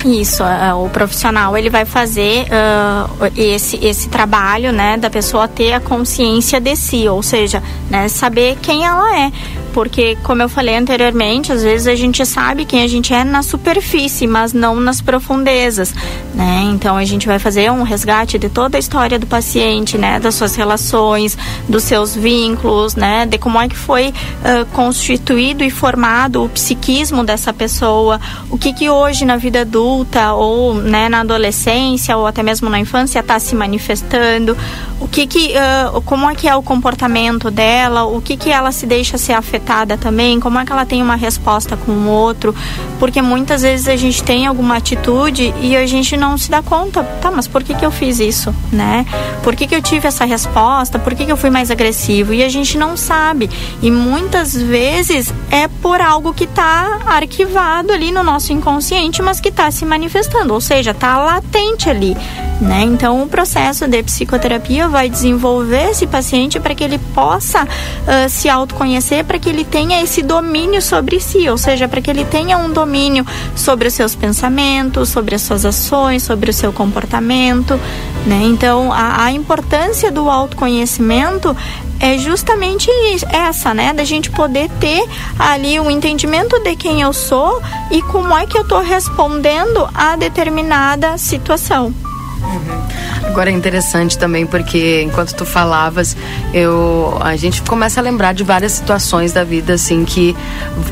Isso, 0.05 0.43
o 0.77 0.89
profissional 0.89 1.57
ele 1.57 1.69
vai 1.69 1.83
fazer 1.83 2.45
uh, 2.45 3.31
esse, 3.35 3.85
esse 3.85 4.07
trabalho, 4.07 4.71
né, 4.71 4.95
da 4.95 5.09
pessoa 5.09 5.47
ter 5.47 5.73
a 5.73 5.79
consciência 5.79 6.59
de 6.59 6.75
si, 6.75 7.07
ou 7.09 7.21
seja, 7.21 7.61
né, 7.89 8.07
saber 8.07 8.57
quem 8.61 8.85
ela 8.85 9.19
é. 9.19 9.31
Porque, 9.73 10.17
como 10.23 10.41
eu 10.41 10.49
falei 10.49 10.75
anteriormente, 10.75 11.51
às 11.51 11.63
vezes 11.63 11.87
a 11.87 11.95
gente 11.95 12.25
sabe 12.25 12.65
quem 12.65 12.83
a 12.83 12.87
gente 12.87 13.13
é 13.13 13.23
na 13.23 13.43
superfície, 13.43 14.27
mas 14.27 14.53
não 14.53 14.79
nas 14.79 15.01
profundezas, 15.01 15.93
né? 16.33 16.69
Então 16.71 16.97
a 16.97 17.05
gente 17.05 17.27
vai 17.27 17.39
fazer 17.39 17.71
um 17.71 17.83
resgate 17.83 18.37
de 18.37 18.49
toda 18.49 18.77
a 18.77 18.79
história 18.79 19.19
do 19.19 19.27
paciente, 19.27 19.97
né, 19.97 20.19
das 20.19 20.35
suas 20.35 20.55
relações, 20.55 21.37
dos 21.67 21.83
seus 21.83 22.15
vínculos, 22.15 22.95
né, 22.95 23.25
de 23.25 23.37
como 23.37 23.59
é 23.59 23.67
que 23.67 23.75
foi 23.75 24.09
uh, 24.09 24.65
constituído 24.73 25.63
e 25.63 25.69
formado 25.69 26.43
o 26.43 26.49
psiquismo 26.49 27.23
dessa 27.23 27.53
pessoa, 27.53 28.19
o 28.49 28.57
que 28.57 28.73
que 28.73 28.89
hoje 28.89 29.25
na 29.25 29.37
vida 29.37 29.61
adulta 29.61 30.33
ou, 30.33 30.73
né, 30.73 31.09
na 31.09 31.21
adolescência 31.21 32.17
ou 32.17 32.25
até 32.25 32.41
mesmo 32.43 32.69
na 32.69 32.79
infância 32.79 33.19
está 33.19 33.39
se 33.39 33.55
manifestando, 33.55 34.57
o 34.99 35.07
que 35.07 35.27
que, 35.27 35.53
uh, 35.53 36.01
como 36.01 36.29
é 36.29 36.35
que 36.35 36.47
é 36.47 36.55
o 36.55 36.61
comportamento 36.61 37.51
dela, 37.51 38.05
o 38.05 38.21
que 38.21 38.35
que 38.35 38.49
ela 38.49 38.71
se 38.71 38.85
deixa 38.85 39.17
ser 39.17 39.33
afetada 39.33 39.58
afetada 39.59 39.97
também, 39.97 40.39
como 40.39 40.57
é 40.57 40.65
que 40.65 40.71
ela 40.71 40.85
tem 40.85 41.01
uma 41.01 41.15
resposta 41.15 41.75
com 41.75 41.91
o 41.91 42.07
outro, 42.07 42.55
porque 42.97 43.21
muitas 43.21 43.61
vezes 43.61 43.87
a 43.87 43.95
gente 43.95 44.23
tem 44.23 44.47
alguma 44.47 44.77
atitude 44.77 45.53
e 45.61 45.75
a 45.75 45.85
gente 45.85 46.15
não 46.15 46.37
se 46.37 46.49
dá 46.49 46.61
conta, 46.61 47.03
tá, 47.21 47.29
mas 47.29 47.47
por 47.47 47.63
que 47.63 47.75
que 47.75 47.85
eu 47.85 47.91
fiz 47.91 48.19
isso, 48.19 48.55
né? 48.71 49.05
Por 49.43 49.55
que 49.55 49.67
que 49.67 49.75
eu 49.75 49.81
tive 49.81 50.07
essa 50.07 50.25
resposta? 50.25 50.97
Por 50.97 51.13
que 51.13 51.25
que 51.25 51.31
eu 51.31 51.37
fui 51.37 51.49
mais 51.49 51.69
agressivo? 51.69 52.33
E 52.33 52.43
a 52.43 52.49
gente 52.49 52.77
não 52.77 52.95
sabe. 52.95 53.49
E 53.81 53.91
muitas 53.91 54.55
vezes 54.55 55.33
é 55.51 55.67
por 55.67 56.01
algo 56.01 56.33
que 56.33 56.45
está 56.45 56.99
arquivado 57.05 57.91
ali 57.91 58.11
no 58.11 58.23
nosso 58.23 58.53
inconsciente, 58.53 59.21
mas 59.21 59.39
que 59.39 59.49
está 59.49 59.69
se 59.69 59.85
manifestando, 59.85 60.53
ou 60.53 60.61
seja, 60.61 60.91
está 60.91 61.17
latente 61.17 61.89
ali, 61.89 62.15
né? 62.59 62.83
Então 62.83 63.23
o 63.23 63.27
processo 63.27 63.87
de 63.87 64.03
psicoterapia 64.03 64.87
vai 64.87 65.09
desenvolver 65.09 65.91
esse 65.91 66.05
paciente 66.05 66.59
para 66.59 66.75
que 66.75 66.83
ele 66.83 66.97
possa 67.13 67.63
uh, 67.63 68.29
se 68.29 68.49
autoconhecer, 68.49 69.23
para 69.23 69.39
que 69.39 69.49
ele 69.49 69.63
tenha 69.63 70.01
esse 70.01 70.21
domínio 70.21 70.81
sobre 70.81 71.19
si, 71.19 71.47
ou 71.49 71.57
seja, 71.57 71.87
para 71.87 72.01
que 72.01 72.09
ele 72.09 72.25
tenha 72.25 72.57
um 72.57 72.71
domínio 72.71 73.25
sobre 73.55 73.87
os 73.87 73.93
seus 73.93 74.13
pensamentos, 74.13 75.09
sobre 75.09 75.35
as 75.35 75.41
suas 75.41 75.65
ações, 75.65 76.23
sobre 76.23 76.49
o 76.49 76.53
seu 76.53 76.73
comportamento, 76.73 77.79
né? 78.25 78.41
Então, 78.43 78.91
a, 78.91 79.25
a 79.25 79.31
importância 79.31 80.11
do 80.11 80.29
autoconhecimento 80.29 81.55
é 81.99 82.17
justamente 82.17 82.89
essa, 83.31 83.73
né? 83.73 83.93
Da 83.93 84.03
gente 84.03 84.29
poder 84.31 84.69
ter 84.79 85.03
ali 85.37 85.79
um 85.79 85.89
entendimento 85.89 86.59
de 86.59 86.75
quem 86.75 87.01
eu 87.01 87.13
sou 87.13 87.61
e 87.91 88.01
como 88.01 88.35
é 88.37 88.45
que 88.45 88.57
eu 88.57 88.63
estou 88.63 88.81
respondendo 88.81 89.87
a 89.93 90.15
determinada 90.15 91.17
situação. 91.17 91.93
Uhum. 92.41 93.08
Agora 93.29 93.51
é 93.51 93.53
interessante 93.53 94.17
também 94.17 94.45
porque 94.45 95.03
enquanto 95.03 95.35
tu 95.35 95.45
falavas, 95.45 96.17
eu 96.51 97.15
a 97.21 97.35
gente 97.35 97.61
começa 97.61 97.99
a 97.99 98.03
lembrar 98.03 98.33
de 98.33 98.43
várias 98.43 98.71
situações 98.71 99.31
da 99.31 99.43
vida 99.43 99.73
assim 99.73 100.03
que 100.03 100.35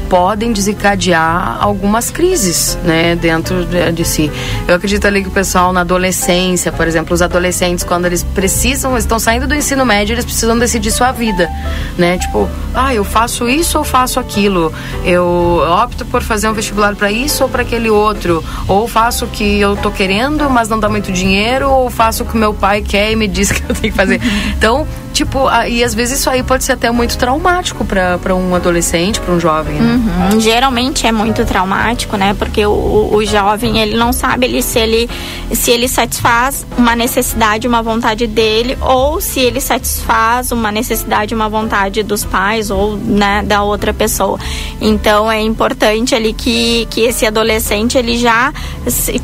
podem 0.08 0.54
desencadear 0.54 1.58
algumas 1.60 2.12
crises, 2.12 2.78
né, 2.84 3.15
dentro 3.15 3.65
de, 3.65 3.91
de 3.91 4.06
si. 4.06 4.32
Eu 4.67 4.76
acredito 4.76 5.06
ali 5.08 5.23
que 5.23 5.30
o 5.30 5.32
pessoal 5.32 5.73
na 5.73 5.82
adolescência, 5.82 6.71
por 6.71 6.88
exemplo, 6.88 7.13
os 7.13 7.23
adolescentes 7.23 7.84
quando 7.84 8.06
eles 8.06 8.21
precisam, 8.23 8.95
estão 8.95 9.17
saindo 9.17 9.47
do 9.47 9.56
ensino 9.56 9.84
médio, 9.84 10.13
eles 10.13 10.23
precisam 10.23 10.58
decidir 10.60 10.91
sua 10.91 11.12
vida, 11.12 11.50
né? 11.97 12.19
Tipo, 12.19 12.47
ah, 12.76 12.93
eu 12.93 13.04
faço 13.04 13.50
isso 13.50 13.80
ou 13.80 13.84
faço 13.84 14.19
aquilo? 14.19 14.71
Eu 15.04 15.63
opto 15.84 16.06
por 16.06 16.21
fazer 16.21 16.47
um 16.47 16.54
vestibular 16.54 16.95
para 16.95 17.12
isso 17.12 17.43
ou 17.43 17.50
para 17.50 17.63
aquele 17.63 17.89
outro? 17.89 18.43
Ou 18.67 18.88
faço 18.88 19.26
o 19.26 19.28
que 19.28 19.60
eu 19.60 19.76
tô 19.76 19.89
querendo, 19.89 20.47
mas 20.50 20.69
não 20.69 20.80
dá 20.80 20.88
muito 20.88 21.12
dinheiro, 21.12 21.69
ou 21.69 21.89
faço 21.89 22.26
que 22.27 22.37
meu 22.37 22.53
pai 22.53 22.81
quer 22.81 23.11
e 23.11 23.15
me 23.15 23.27
diz 23.27 23.51
que 23.51 23.61
eu 23.63 23.75
tenho 23.75 23.91
que 23.93 23.97
fazer. 23.97 24.19
Então, 24.57 24.87
tipo, 25.17 25.49
e 25.67 25.84
às 25.84 25.95
vezes 25.95 26.19
isso 26.19 26.30
aí 26.30 26.43
pode 26.43 26.63
ser 26.63 26.73
até 26.73 26.91
muito 26.91 27.17
traumático 27.17 27.84
para 27.84 28.36
um 28.36 28.53
adolescente, 28.53 29.19
para 29.19 29.34
um 29.34 29.39
jovem. 29.39 29.80
Né? 29.80 29.99
Uhum. 30.32 30.39
Geralmente 30.39 31.08
é 31.08 31.12
muito 31.12 31.43
traumático, 31.43 32.15
né? 32.15 32.36
Porque 32.36 32.63
o, 32.67 33.10
o 33.12 33.25
jovem 33.25 33.80
ele 33.80 33.97
não 33.97 34.13
sabe 34.13 34.45
ele, 34.45 34.62
se 34.62 34.77
ele 34.77 35.10
se 35.51 35.71
ele 35.71 35.88
satisfaz 35.88 36.67
uma 36.77 36.95
necessidade, 36.95 37.67
uma 37.67 37.82
vontade 37.82 38.27
dele, 38.27 38.77
ou 38.80 39.19
se 39.19 39.39
ele 39.39 39.60
satisfaz 39.60 40.51
uma 40.51 40.71
necessidade, 40.71 41.34
uma 41.34 41.49
vontade 41.49 42.03
dos 42.03 42.23
pais 42.23 42.69
ou 42.69 42.95
né, 42.95 43.41
da 43.43 43.63
outra 43.63 43.91
pessoa. 43.93 44.38
Então 44.80 45.32
é 45.32 45.41
importante 45.41 46.13
ali 46.13 46.32
que, 46.32 46.86
que 46.91 47.01
esse 47.01 47.25
adolescente 47.25 47.97
ele 47.97 48.17
já 48.19 48.53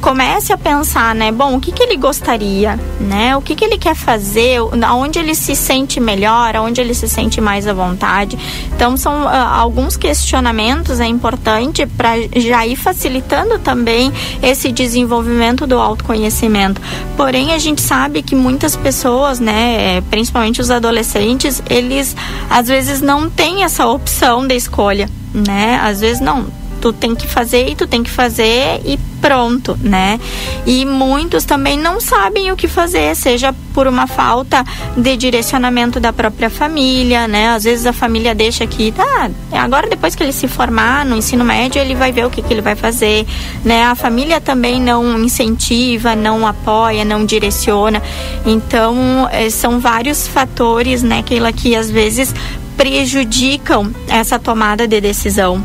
comece 0.02 0.52
a 0.52 0.58
pensar, 0.58 1.14
né? 1.14 1.32
Bom, 1.32 1.58
o 1.58 1.60
que, 1.60 1.72
que 1.72 1.84
ele 1.84 1.98
gostaria, 1.98 2.80
né? 3.00 3.38
O 3.38 3.42
que, 3.42 3.54
que 3.54 3.64
ele 3.64 3.78
quer 3.78 3.96
fazer, 3.96 4.58
aonde 4.88 5.20
ele 5.20 5.36
se 5.36 5.56
sente 5.56 5.83
melhor, 6.00 6.56
aonde 6.56 6.82
ele 6.82 6.94
se 6.94 7.08
sente 7.08 7.40
mais 7.40 7.68
à 7.68 7.74
vontade. 7.74 8.38
Então 8.76 8.96
são 8.98 9.24
uh, 9.24 9.28
alguns 9.28 9.96
questionamentos 9.96 11.00
é 11.00 11.06
importante 11.06 11.86
para 11.86 12.14
já 12.36 12.66
ir 12.66 12.76
facilitando 12.76 13.60
também 13.60 14.12
esse 14.42 14.72
desenvolvimento 14.72 15.66
do 15.68 15.78
autoconhecimento. 15.78 16.82
Porém 17.16 17.54
a 17.54 17.58
gente 17.58 17.82
sabe 17.82 18.22
que 18.22 18.36
muitas 18.36 18.76
pessoas, 18.76 19.40
né, 19.40 20.02
principalmente 20.10 20.62
os 20.62 20.70
adolescentes, 20.70 21.62
eles 21.70 22.16
às 22.50 22.68
vezes 22.68 23.02
não 23.02 23.30
têm 23.30 23.64
essa 23.64 23.86
opção 23.88 24.46
de 24.48 24.56
escolha, 24.56 25.10
né? 25.34 25.80
Às 25.84 26.02
vezes 26.02 26.20
não, 26.20 26.46
tu 26.84 26.92
tem 26.92 27.16
que 27.16 27.26
fazer 27.26 27.70
e 27.70 27.76
tu 27.76 27.88
tem 27.88 28.04
que 28.04 28.10
fazer 28.10 28.82
e 28.84 29.00
pronto, 29.22 29.80
né? 29.82 30.20
E 30.66 30.86
muitos 30.86 31.46
também 31.46 31.80
não 31.80 32.02
sabem 32.02 32.52
o 32.52 32.58
que 32.58 32.68
fazer, 32.68 33.16
seja 33.16 33.56
por 33.74 33.88
uma 33.88 34.06
falta 34.06 34.66
de 34.98 35.16
direcionamento 35.16 35.98
da 35.98 36.12
própria 36.12 36.50
família, 36.50 37.26
né? 37.26 37.52
Às 37.52 37.64
vezes 37.64 37.86
a 37.86 37.94
família 37.94 38.36
deixa 38.36 38.68
que, 38.68 38.92
tá, 38.92 39.32
agora 39.54 39.88
depois 39.88 40.14
que 40.14 40.24
ele 40.24 40.34
se 40.34 40.46
formar 40.46 41.06
no 41.06 41.16
ensino 41.16 41.46
médio, 41.46 41.80
ele 41.80 41.96
vai 41.96 42.12
ver 42.12 42.26
o 42.26 42.30
que, 42.30 42.42
que 42.42 42.54
ele 42.54 42.62
vai 42.62 42.76
fazer, 42.76 43.26
né? 43.64 43.86
A 43.86 43.96
família 43.96 44.42
também 44.42 44.82
não 44.82 45.18
incentiva, 45.24 46.18
não 46.18 46.46
apoia, 46.46 47.06
não 47.06 47.26
direciona. 47.26 48.04
Então, 48.46 49.30
eh, 49.32 49.50
são 49.50 49.80
vários 49.80 50.28
fatores, 50.28 51.02
né, 51.02 51.24
Keila, 51.24 51.54
que 51.54 51.78
às 51.78 51.90
vezes 51.90 52.36
prejudicam 52.76 53.90
essa 54.10 54.38
tomada 54.38 54.86
de 54.86 55.00
decisão. 55.00 55.64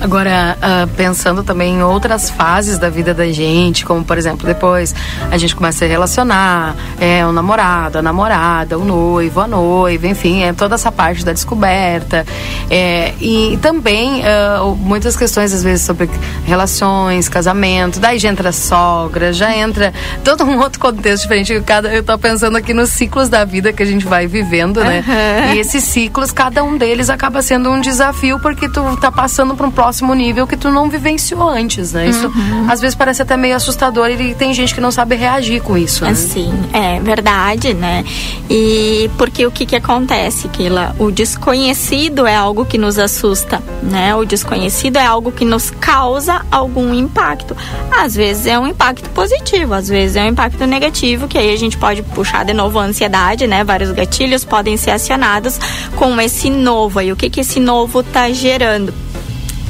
Agora, 0.00 0.56
uh, 0.58 0.86
pensando 0.96 1.42
também 1.42 1.74
em 1.74 1.82
outras 1.82 2.30
fases 2.30 2.78
da 2.78 2.88
vida 2.88 3.14
da 3.14 3.30
gente, 3.30 3.84
como 3.84 4.04
por 4.04 4.18
exemplo, 4.18 4.46
depois 4.46 4.94
a 5.30 5.38
gente 5.38 5.54
começa 5.54 5.84
a 5.84 5.88
relacionar, 5.88 6.74
é 7.00 7.24
o 7.26 7.32
namorado, 7.32 7.98
a 7.98 8.02
namorada, 8.02 8.78
o 8.78 8.84
noivo, 8.84 9.40
a 9.40 9.46
noiva, 9.46 10.06
enfim, 10.06 10.42
é 10.42 10.52
toda 10.52 10.74
essa 10.74 10.90
parte 10.90 11.24
da 11.24 11.32
descoberta. 11.32 12.26
É, 12.70 13.14
e 13.20 13.58
também 13.62 14.22
uh, 14.22 14.74
muitas 14.76 15.16
questões, 15.16 15.52
às 15.52 15.62
vezes, 15.62 15.84
sobre 15.84 16.08
relações, 16.44 17.28
casamento, 17.28 18.00
daí 18.00 18.18
já 18.18 18.28
entra 18.28 18.48
a 18.48 18.52
sogra, 18.52 19.32
já 19.32 19.54
entra 19.56 19.92
todo 20.24 20.44
um 20.44 20.58
outro 20.58 20.80
contexto 20.80 21.22
diferente. 21.22 21.60
Cada, 21.66 21.92
eu 21.92 22.02
tô 22.02 22.18
pensando 22.18 22.56
aqui 22.56 22.72
nos 22.72 22.90
ciclos 22.90 23.28
da 23.28 23.44
vida 23.44 23.72
que 23.72 23.82
a 23.82 23.86
gente 23.86 24.06
vai 24.06 24.26
vivendo, 24.26 24.82
né? 24.82 25.04
Uhum. 25.06 25.54
E 25.54 25.58
esses 25.58 25.84
ciclos, 25.84 26.32
cada 26.32 26.62
um 26.62 26.76
deles 26.76 27.10
acaba 27.10 27.42
sendo 27.42 27.70
um 27.70 27.80
desafio 27.80 28.38
porque 28.40 28.68
tu 28.68 28.96
tá 28.96 29.10
passando 29.10 29.41
para 29.56 29.66
um 29.66 29.70
próximo 29.70 30.14
nível 30.14 30.46
que 30.46 30.56
tu 30.56 30.70
não 30.70 30.88
vivenciou 30.88 31.48
antes, 31.48 31.92
né? 31.92 32.08
Isso 32.08 32.26
uhum. 32.26 32.66
às 32.68 32.80
vezes 32.80 32.94
parece 32.94 33.22
até 33.22 33.36
meio 33.36 33.56
assustador 33.56 34.08
e 34.08 34.34
tem 34.34 34.54
gente 34.54 34.74
que 34.74 34.80
não 34.80 34.90
sabe 34.90 35.16
reagir 35.16 35.62
com 35.62 35.76
isso. 35.76 36.04
Né? 36.04 36.14
Sim, 36.14 36.52
é 36.72 37.00
verdade, 37.00 37.74
né? 37.74 38.04
E 38.48 39.10
porque 39.18 39.46
o 39.46 39.50
que 39.50 39.66
que 39.66 39.76
acontece, 39.76 40.48
Kila? 40.48 40.94
O 40.98 41.10
desconhecido 41.10 42.26
é 42.26 42.34
algo 42.34 42.64
que 42.64 42.78
nos 42.78 42.98
assusta, 42.98 43.62
né? 43.82 44.14
O 44.14 44.24
desconhecido 44.24 44.96
é 44.96 45.04
algo 45.04 45.32
que 45.32 45.44
nos 45.44 45.70
causa 45.70 46.44
algum 46.50 46.94
impacto. 46.94 47.56
Às 47.90 48.14
vezes 48.14 48.46
é 48.46 48.58
um 48.58 48.66
impacto 48.66 49.08
positivo, 49.10 49.74
às 49.74 49.88
vezes 49.88 50.16
é 50.16 50.22
um 50.22 50.28
impacto 50.28 50.66
negativo, 50.66 51.28
que 51.28 51.38
aí 51.38 51.52
a 51.52 51.56
gente 51.56 51.76
pode 51.76 52.02
puxar 52.02 52.44
de 52.44 52.52
novo 52.52 52.78
a 52.78 52.84
ansiedade, 52.84 53.46
né? 53.46 53.64
Vários 53.64 53.90
gatilhos 53.90 54.44
podem 54.44 54.76
ser 54.76 54.90
acionados 54.90 55.58
com 55.96 56.20
esse 56.20 56.50
novo. 56.50 56.98
Aí 56.98 57.12
o 57.12 57.16
que 57.16 57.30
que 57.30 57.40
esse 57.40 57.60
novo 57.60 58.00
está 58.00 58.30
gerando? 58.30 58.92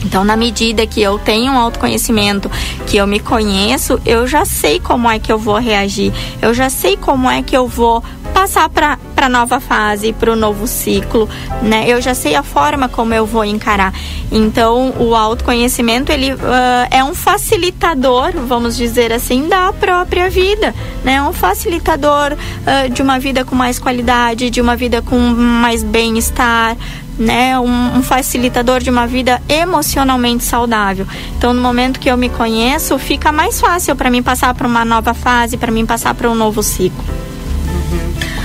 Então, 0.05 0.25
na 0.25 0.37
medida 0.37 0.87
que 0.87 1.01
eu 1.01 1.19
tenho 1.19 1.53
um 1.53 1.59
autoconhecimento, 1.59 2.51
que 2.87 2.97
eu 2.97 3.07
me 3.07 3.21
conheço, 3.21 4.01
eu 4.05 4.27
já 4.27 4.45
sei 4.45 4.81
como 4.81 5.11
é 5.11 5.19
que 5.19 5.33
eu 5.33 5.39
vou 5.39 5.59
reagir, 5.59 6.13
eu 6.41 6.53
já 6.53 6.69
sei 6.69 6.97
como 6.97 7.31
é 7.31 7.43
que 7.43 7.57
eu 7.57 7.67
vou 7.67 8.03
passar 8.33 8.69
para 8.69 8.99
a 9.17 9.29
nova 9.29 9.61
fase, 9.61 10.13
para 10.13 10.33
o 10.33 10.37
novo 10.37 10.67
ciclo, 10.67 11.29
né? 11.63 11.85
Eu 11.87 12.01
já 12.01 12.15
sei 12.15 12.35
a 12.35 12.43
forma 12.43 12.89
como 12.89 13.15
eu 13.15 13.25
vou 13.25 13.45
encarar. 13.45 13.93
Então, 14.33 14.95
o 14.99 15.15
autoconhecimento 15.15 16.11
ele 16.11 16.33
uh, 16.33 16.39
é 16.91 17.05
um 17.05 17.15
facilitador, 17.15 18.33
vamos 18.47 18.77
dizer 18.77 19.13
assim, 19.13 19.49
da 19.49 19.73
própria 19.73 20.29
vida, 20.29 20.75
né? 21.05 21.23
Um 21.23 21.33
facilitador 21.33 22.33
uh, 22.33 22.91
de 22.91 23.03
uma 23.03 23.19
vida 23.19 23.45
com 23.45 23.55
mais 23.55 23.79
qualidade, 23.79 24.51
de 24.51 24.61
uma 24.61 24.75
vida 24.75 25.03
com 25.03 25.19
mais 25.19 25.83
bem-estar, 25.85 26.77
né, 27.19 27.59
um, 27.59 27.99
um, 27.99 28.03
facilitador 28.03 28.81
de 28.81 28.91
uma 28.91 29.07
vida 29.07 29.41
emocionalmente 29.49 30.45
saudável. 30.45 31.07
Então, 31.37 31.53
no 31.53 31.61
momento 31.61 32.01
que 32.01 32.11
eu 32.11 32.17
me 32.17 32.29
conheço, 32.29 32.99
fica 32.99 33.31
mais 33.31 33.61
fácil 33.61 33.95
para 33.95 34.11
mim 34.11 34.23
passar 34.23 34.55
para 34.55 34.67
uma 34.67 34.85
nova 34.85 35.15
fase, 35.15 35.57
para 35.57 35.71
mim 35.71 35.87
passar 35.87 36.15
para 36.15 36.31
um 36.31 36.35
novo 36.35 36.63
ciclo. 36.63 37.05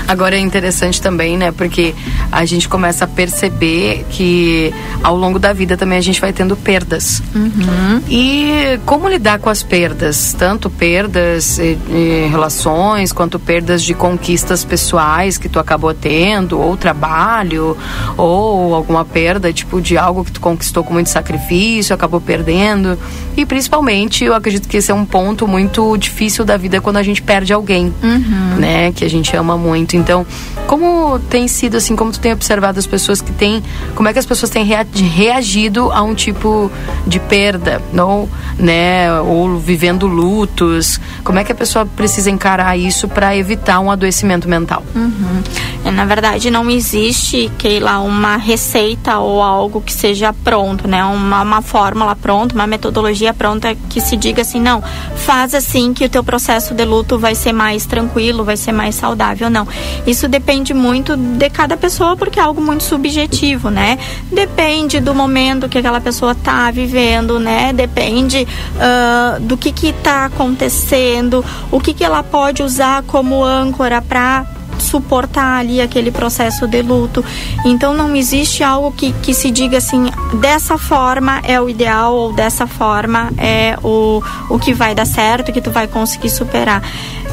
Agora 0.07 0.35
é 0.35 0.39
interessante 0.39 1.01
também, 1.01 1.37
né? 1.37 1.51
Porque 1.51 1.93
a 2.31 2.45
gente 2.45 2.69
começa 2.69 3.03
a 3.03 3.07
perceber 3.07 4.05
que 4.09 4.73
ao 5.03 5.17
longo 5.17 5.37
da 5.37 5.51
vida 5.51 5.75
também 5.75 5.97
a 5.97 6.01
gente 6.01 6.21
vai 6.21 6.31
tendo 6.31 6.55
perdas. 6.55 7.21
Uhum. 7.35 8.01
E 8.09 8.79
como 8.85 9.09
lidar 9.09 9.39
com 9.39 9.49
as 9.49 9.61
perdas? 9.61 10.33
Tanto 10.37 10.69
perdas 10.69 11.59
em 11.59 12.29
relações, 12.29 13.11
quanto 13.11 13.37
perdas 13.37 13.83
de 13.83 13.93
conquistas 13.93 14.63
pessoais 14.63 15.37
que 15.37 15.49
tu 15.49 15.59
acabou 15.59 15.93
tendo, 15.93 16.59
ou 16.59 16.77
trabalho, 16.77 17.75
ou 18.15 18.73
alguma 18.73 19.03
perda, 19.03 19.51
tipo, 19.51 19.81
de 19.81 19.97
algo 19.97 20.23
que 20.23 20.31
tu 20.31 20.39
conquistou 20.39 20.83
com 20.83 20.93
muito 20.93 21.09
sacrifício, 21.09 21.93
acabou 21.93 22.21
perdendo. 22.21 22.97
E 23.35 23.45
principalmente, 23.45 24.23
eu 24.23 24.33
acredito 24.33 24.67
que 24.69 24.77
esse 24.77 24.89
é 24.89 24.95
um 24.95 25.05
ponto 25.05 25.47
muito 25.47 25.97
difícil 25.97 26.45
da 26.45 26.55
vida 26.55 26.79
quando 26.79 26.97
a 26.97 27.03
gente 27.03 27.21
perde 27.21 27.51
alguém, 27.51 27.93
uhum. 28.01 28.55
né? 28.57 28.91
Que 28.93 29.03
a 29.03 29.09
gente 29.09 29.35
ama 29.35 29.57
muito. 29.57 29.96
Então, 29.97 30.25
como 30.67 31.19
tem 31.29 31.47
sido 31.47 31.77
assim, 31.77 31.95
como 31.95 32.11
tu 32.11 32.19
tem 32.19 32.33
observado 32.33 32.77
as 32.77 32.85
pessoas 32.85 33.21
que 33.21 33.31
têm, 33.31 33.63
como 33.95 34.07
é 34.07 34.13
que 34.13 34.19
as 34.19 34.25
pessoas 34.25 34.49
têm 34.49 34.65
reagido 34.65 35.91
a 35.91 36.01
um 36.01 36.13
tipo 36.13 36.71
de 37.05 37.19
perda, 37.19 37.81
não, 37.93 38.27
né, 38.57 39.19
ou 39.21 39.57
vivendo 39.57 40.07
lutos? 40.07 40.99
Como 41.23 41.39
é 41.39 41.43
que 41.43 41.51
a 41.51 41.55
pessoa 41.55 41.85
precisa 41.85 42.29
encarar 42.29 42.77
isso 42.77 43.07
para 43.07 43.35
evitar 43.35 43.79
um 43.79 43.89
adoecimento 43.89 44.47
mental? 44.47 44.83
Uhum. 44.95 45.41
É, 45.85 45.91
na 45.91 46.05
verdade, 46.05 46.51
não 46.51 46.69
existe 46.69 47.51
que 47.57 47.79
lá 47.79 47.99
uma 47.99 48.37
receita 48.37 49.19
ou 49.19 49.41
algo 49.41 49.81
que 49.81 49.93
seja 49.93 50.33
pronto, 50.33 50.87
né, 50.87 51.03
uma, 51.03 51.41
uma 51.41 51.61
fórmula 51.61 52.15
pronta, 52.15 52.53
uma 52.53 52.67
metodologia 52.67 53.33
pronta 53.33 53.75
que 53.89 54.01
se 54.01 54.17
diga 54.17 54.41
assim, 54.41 54.59
não, 54.59 54.83
faz 55.15 55.53
assim 55.53 55.93
que 55.93 56.05
o 56.05 56.09
teu 56.09 56.23
processo 56.23 56.73
de 56.73 56.83
luto 56.83 57.17
vai 57.17 57.35
ser 57.35 57.53
mais 57.53 57.85
tranquilo, 57.85 58.43
vai 58.43 58.57
ser 58.57 58.71
mais 58.71 58.95
saudável, 58.95 59.49
não. 59.49 59.67
Isso 60.05 60.27
depende 60.27 60.73
muito 60.73 61.15
de 61.15 61.49
cada 61.49 61.75
pessoa, 61.75 62.15
porque 62.15 62.39
é 62.39 62.43
algo 62.43 62.61
muito 62.61 62.83
subjetivo, 62.83 63.69
né? 63.69 63.97
Depende 64.31 64.99
do 64.99 65.13
momento 65.13 65.67
que 65.69 65.77
aquela 65.77 66.01
pessoa 66.01 66.31
está 66.31 66.69
vivendo, 66.71 67.39
né? 67.39 67.73
Depende 67.73 68.47
uh, 68.75 69.39
do 69.41 69.57
que 69.57 69.69
está 69.87 70.25
acontecendo, 70.25 71.43
o 71.71 71.79
que, 71.79 71.93
que 71.93 72.03
ela 72.03 72.23
pode 72.23 72.63
usar 72.63 73.03
como 73.03 73.43
âncora 73.43 74.01
para 74.01 74.45
suportar 74.79 75.59
ali 75.59 75.81
aquele 75.81 76.11
processo 76.11 76.67
de 76.67 76.81
luto. 76.81 77.23
Então 77.65 77.93
não 77.93 78.15
existe 78.15 78.63
algo 78.63 78.91
que, 78.91 79.11
que 79.13 79.33
se 79.33 79.51
diga 79.51 79.77
assim, 79.77 80.09
dessa 80.39 80.77
forma 80.77 81.39
é 81.43 81.59
o 81.59 81.69
ideal 81.69 82.15
ou 82.15 82.33
dessa 82.33 82.67
forma 82.67 83.31
é 83.37 83.77
o, 83.83 84.21
o 84.49 84.59
que 84.59 84.73
vai 84.73 84.95
dar 84.95 85.05
certo, 85.05 85.51
que 85.51 85.61
tu 85.61 85.71
vai 85.71 85.87
conseguir 85.87 86.29
superar 86.29 86.81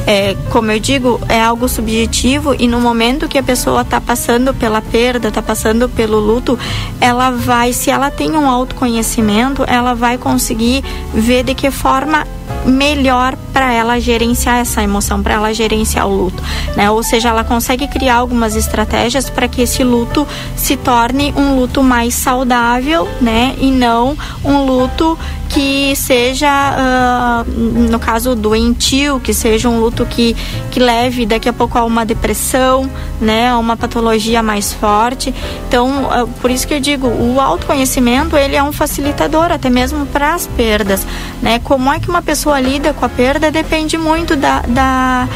é, 0.05 0.35
como 0.51 0.71
eu 0.71 0.79
digo, 0.79 1.19
é 1.27 1.41
algo 1.41 1.67
subjetivo 1.67 2.55
e 2.57 2.67
no 2.67 2.79
momento 2.79 3.27
que 3.27 3.37
a 3.37 3.43
pessoa 3.43 3.81
está 3.81 3.99
passando 3.99 4.53
pela 4.53 4.81
perda, 4.81 5.29
está 5.29 5.41
passando 5.41 5.89
pelo 5.89 6.19
luto, 6.19 6.57
ela 7.01 7.31
vai, 7.31 7.73
se 7.73 7.89
ela 7.89 8.11
tem 8.11 8.31
um 8.31 8.49
autoconhecimento, 8.49 9.63
ela 9.67 9.93
vai 9.93 10.17
conseguir 10.17 10.83
ver 11.13 11.43
de 11.43 11.55
que 11.55 11.71
forma 11.71 12.25
melhor 12.65 13.35
para 13.53 13.71
ela 13.71 13.99
gerenciar 13.99 14.57
essa 14.57 14.81
emoção, 14.81 15.21
para 15.21 15.35
ela 15.35 15.53
gerenciar 15.53 16.07
o 16.07 16.15
luto, 16.15 16.43
né? 16.75 16.89
Ou 16.89 17.03
seja, 17.03 17.29
ela 17.29 17.43
consegue 17.43 17.87
criar 17.87 18.15
algumas 18.15 18.55
estratégias 18.55 19.29
para 19.29 19.47
que 19.47 19.61
esse 19.61 19.83
luto 19.83 20.27
se 20.55 20.75
torne 20.75 21.33
um 21.37 21.55
luto 21.59 21.83
mais 21.83 22.15
saudável, 22.15 23.07
né? 23.21 23.55
E 23.59 23.71
não 23.71 24.17
um 24.43 24.65
luto 24.65 25.17
que 25.47 25.95
seja, 25.95 27.45
uh, 27.47 27.49
no 27.89 27.99
caso 27.99 28.35
doentio, 28.35 29.19
que 29.19 29.33
seja 29.33 29.69
um 29.69 29.79
luto 29.79 29.94
que, 30.03 30.35
que 30.71 30.79
leve 30.79 31.27
daqui 31.27 31.47
a 31.47 31.53
pouco 31.53 31.77
a 31.77 31.83
uma 31.83 32.03
depressão, 32.03 32.89
né, 33.21 33.49
a 33.49 33.59
uma 33.59 33.77
patologia 33.77 34.41
mais 34.41 34.73
forte. 34.73 35.33
Então, 35.67 36.05
uh, 36.05 36.27
por 36.41 36.49
isso 36.49 36.67
que 36.67 36.73
eu 36.73 36.79
digo, 36.79 37.07
o 37.07 37.39
autoconhecimento 37.39 38.35
ele 38.35 38.55
é 38.55 38.63
um 38.63 38.71
facilitador 38.71 39.51
até 39.51 39.69
mesmo 39.69 40.07
para 40.07 40.33
as 40.33 40.47
perdas, 40.47 41.05
né? 41.41 41.59
Como 41.59 41.91
é 41.93 41.99
que 41.99 42.09
uma 42.09 42.23
pessoa 42.23 42.59
lida 42.59 42.93
com 42.93 43.05
a 43.05 43.09
perda 43.09 43.51
depende 43.51 43.95
muito 43.97 44.35
da, 44.35 44.61
da, 44.61 45.29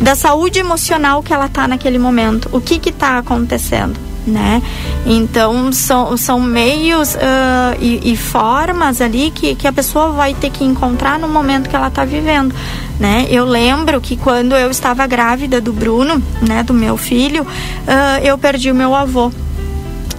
da 0.00 0.14
saúde 0.14 0.60
emocional 0.60 1.22
que 1.22 1.34
ela 1.34 1.46
está 1.46 1.66
naquele 1.66 1.98
momento. 1.98 2.48
O 2.52 2.60
que 2.60 2.88
está 2.88 3.18
acontecendo? 3.18 3.98
Né? 4.26 4.60
Então 5.06 5.72
são, 5.72 6.16
são 6.16 6.40
meios 6.40 7.14
uh, 7.14 7.76
e, 7.80 8.12
e, 8.12 8.16
formas 8.16 9.00
ali 9.00 9.30
que, 9.30 9.54
que 9.54 9.66
a 9.68 9.72
pessoa 9.72 10.10
vai 10.10 10.34
ter 10.34 10.50
que 10.50 10.64
encontrar 10.64 11.18
no 11.18 11.28
momento 11.28 11.70
que 11.70 11.76
ela 11.76 11.88
está 11.88 12.04
vivendo, 12.04 12.54
né? 12.98 13.26
Eu 13.30 13.44
lembro 13.44 14.00
que 14.00 14.16
quando 14.16 14.56
eu 14.56 14.70
estava 14.70 15.06
grávida 15.06 15.60
do 15.60 15.72
Bruno, 15.72 16.20
né, 16.42 16.62
do 16.62 16.74
meu 16.74 16.96
filho, 16.96 17.42
uh, 17.44 18.24
eu 18.24 18.36
perdi 18.36 18.70
o 18.70 18.74
meu 18.74 18.94
avô. 18.94 19.30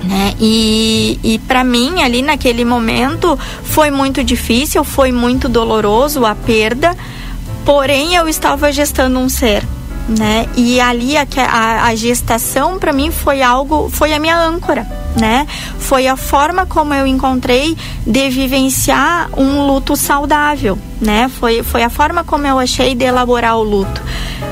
Né? 0.03 0.35
E, 0.39 1.19
e 1.23 1.39
para 1.39 1.63
mim, 1.63 2.01
ali 2.01 2.21
naquele 2.21 2.63
momento, 2.63 3.37
foi 3.63 3.91
muito 3.91 4.23
difícil, 4.23 4.83
foi 4.83 5.11
muito 5.11 5.49
doloroso 5.49 6.25
a 6.25 6.33
perda, 6.33 6.95
porém 7.65 8.15
eu 8.15 8.29
estava 8.29 8.71
gestando 8.71 9.19
um 9.19 9.27
ser 9.27 9.65
né? 10.07 10.47
E 10.55 10.79
ali 10.79 11.17
a, 11.17 11.27
a, 11.49 11.87
a 11.87 11.95
gestação 11.95 12.79
para 12.79 12.93
mim 12.93 13.11
foi 13.11 13.41
algo, 13.41 13.89
foi 13.89 14.13
a 14.13 14.19
minha 14.19 14.37
âncora, 14.37 14.87
né? 15.19 15.45
Foi 15.79 16.07
a 16.07 16.15
forma 16.15 16.65
como 16.65 16.93
eu 16.93 17.05
encontrei 17.05 17.75
de 18.05 18.29
vivenciar 18.29 19.29
um 19.37 19.67
luto 19.67 19.95
saudável, 19.95 20.77
né? 21.01 21.29
Foi, 21.29 21.63
foi 21.63 21.83
a 21.83 21.89
forma 21.89 22.23
como 22.23 22.47
eu 22.47 22.59
achei 22.59 22.95
de 22.95 23.05
elaborar 23.05 23.57
o 23.57 23.63
luto. 23.63 24.01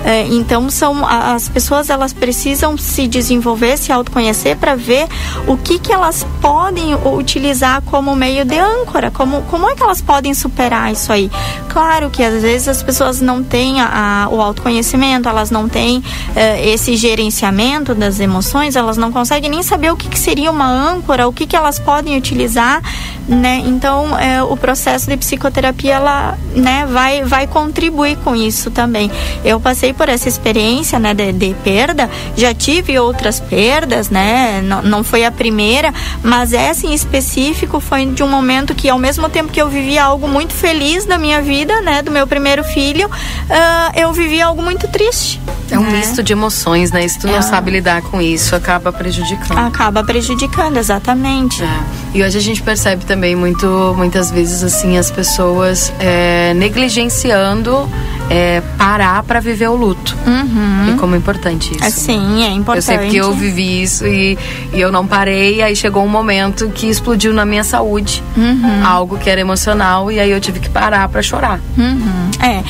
É, 0.03 0.27
então 0.27 0.69
são 0.69 1.05
as 1.05 1.49
pessoas 1.49 1.89
elas 1.89 2.13
precisam 2.13 2.77
se 2.77 3.07
desenvolver, 3.07 3.77
se 3.77 3.91
autoconhecer 3.91 4.55
para 4.57 4.75
ver 4.75 5.07
o 5.47 5.57
que 5.57 5.79
que 5.79 5.91
elas 5.91 6.25
podem 6.41 6.95
utilizar 6.95 7.81
como 7.83 8.15
meio 8.15 8.45
de 8.45 8.57
âncora, 8.57 9.09
como 9.09 9.41
como 9.43 9.69
é 9.69 9.75
que 9.75 9.83
elas 9.83 10.01
podem 10.01 10.33
superar 10.33 10.91
isso 10.91 11.11
aí. 11.11 11.29
Claro 11.69 12.09
que 12.09 12.23
às 12.23 12.41
vezes 12.41 12.67
as 12.67 12.83
pessoas 12.83 13.19
não 13.19 13.43
têm 13.43 13.81
a, 13.81 14.25
a, 14.25 14.29
o 14.29 14.41
autoconhecimento, 14.41 15.27
elas 15.27 15.51
não 15.51 15.67
têm 15.67 16.03
é, 16.35 16.67
esse 16.69 16.95
gerenciamento 16.95 17.95
das 17.95 18.19
emoções, 18.19 18.75
elas 18.75 18.97
não 18.97 19.11
conseguem 19.11 19.49
nem 19.49 19.63
saber 19.63 19.91
o 19.91 19.97
que, 19.97 20.07
que 20.07 20.19
seria 20.19 20.51
uma 20.51 20.67
âncora, 20.67 21.27
o 21.27 21.33
que 21.33 21.45
que 21.45 21.55
elas 21.55 21.79
podem 21.79 22.17
utilizar 22.17 22.81
né? 23.27 23.61
Então, 23.65 24.17
é, 24.17 24.43
o 24.43 24.55
processo 24.55 25.09
de 25.09 25.17
psicoterapia 25.17 25.95
ela, 25.95 26.34
né, 26.55 26.85
vai 26.85 27.23
vai 27.23 27.47
contribuir 27.47 28.17
com 28.17 28.35
isso 28.35 28.71
também. 28.71 29.11
Eu 29.43 29.59
passei 29.59 29.93
por 29.93 30.09
essa 30.09 30.27
experiência, 30.27 30.99
né, 30.99 31.13
de, 31.13 31.31
de 31.31 31.53
perda, 31.63 32.09
já 32.35 32.53
tive 32.53 32.97
outras 32.97 33.39
perdas, 33.39 34.09
né? 34.09 34.61
Não, 34.63 34.81
não 34.81 35.03
foi 35.03 35.25
a 35.25 35.31
primeira, 35.31 35.93
mas 36.23 36.53
essa 36.53 36.87
em 36.87 36.93
específico 36.93 37.79
foi 37.79 38.05
de 38.05 38.23
um 38.23 38.27
momento 38.27 38.73
que 38.73 38.89
ao 38.89 38.97
mesmo 38.97 39.29
tempo 39.29 39.51
que 39.51 39.61
eu 39.61 39.69
vivia 39.69 40.03
algo 40.03 40.27
muito 40.27 40.53
feliz 40.53 41.05
da 41.05 41.17
minha 41.17 41.41
vida, 41.41 41.81
né, 41.81 42.01
do 42.01 42.11
meu 42.11 42.25
primeiro 42.25 42.63
filho, 42.63 43.07
uh, 43.07 43.99
eu 43.99 44.11
vivia 44.13 44.45
algo 44.45 44.61
muito 44.61 44.87
triste. 44.87 45.41
É 45.69 45.77
um 45.79 45.83
né? 45.83 45.97
misto 45.97 46.23
de 46.23 46.31
emoções, 46.31 46.91
né? 46.91 47.07
Se 47.07 47.19
tu 47.19 47.27
é. 47.27 47.31
não 47.31 47.41
sabe 47.41 47.71
lidar 47.71 48.01
com 48.03 48.21
isso, 48.21 48.55
acaba 48.55 48.91
prejudicando. 48.93 49.57
Acaba 49.57 50.03
prejudicando, 50.03 50.77
exatamente. 50.77 51.63
É. 51.63 51.79
E 52.13 52.23
hoje 52.23 52.37
a 52.37 52.41
gente 52.41 52.61
percebe 52.61 53.03
também 53.03 53.25
também 53.25 53.35
muito, 53.35 53.93
muitas 53.97 54.29
vezes 54.29 54.63
assim 54.63 54.97
as 54.97 55.09
pessoas 55.09 55.91
é, 55.99 56.53
negligenciando 56.53 57.89
é, 58.29 58.61
parar 58.77 59.23
para 59.23 59.39
viver 59.39 59.69
o 59.69 59.75
luto. 59.75 60.15
Uhum. 60.25 60.93
E 60.93 60.97
como 60.97 61.15
é 61.15 61.17
importante 61.17 61.75
isso. 61.75 61.83
É, 61.83 61.89
sim, 61.89 62.43
é 62.43 62.49
importante. 62.49 62.91
Eu 62.91 62.99
sei 62.99 63.09
que 63.09 63.17
eu 63.17 63.33
vivi 63.33 63.83
isso 63.83 64.05
e, 64.05 64.37
e 64.73 64.79
eu 64.79 64.91
não 64.91 65.05
parei, 65.05 65.61
aí 65.61 65.75
chegou 65.75 66.03
um 66.03 66.07
momento 66.07 66.69
que 66.69 66.87
explodiu 66.87 67.33
na 67.33 67.45
minha 67.45 67.63
saúde. 67.63 68.23
Uhum. 68.35 68.85
Algo 68.85 69.17
que 69.17 69.29
era 69.29 69.39
emocional 69.39 70.11
e 70.11 70.19
aí 70.19 70.31
eu 70.31 70.39
tive 70.39 70.59
que 70.59 70.69
parar 70.69 71.07
para 71.09 71.21
chorar. 71.21 71.59
Uhum. 71.77 72.31
É, 72.41 72.63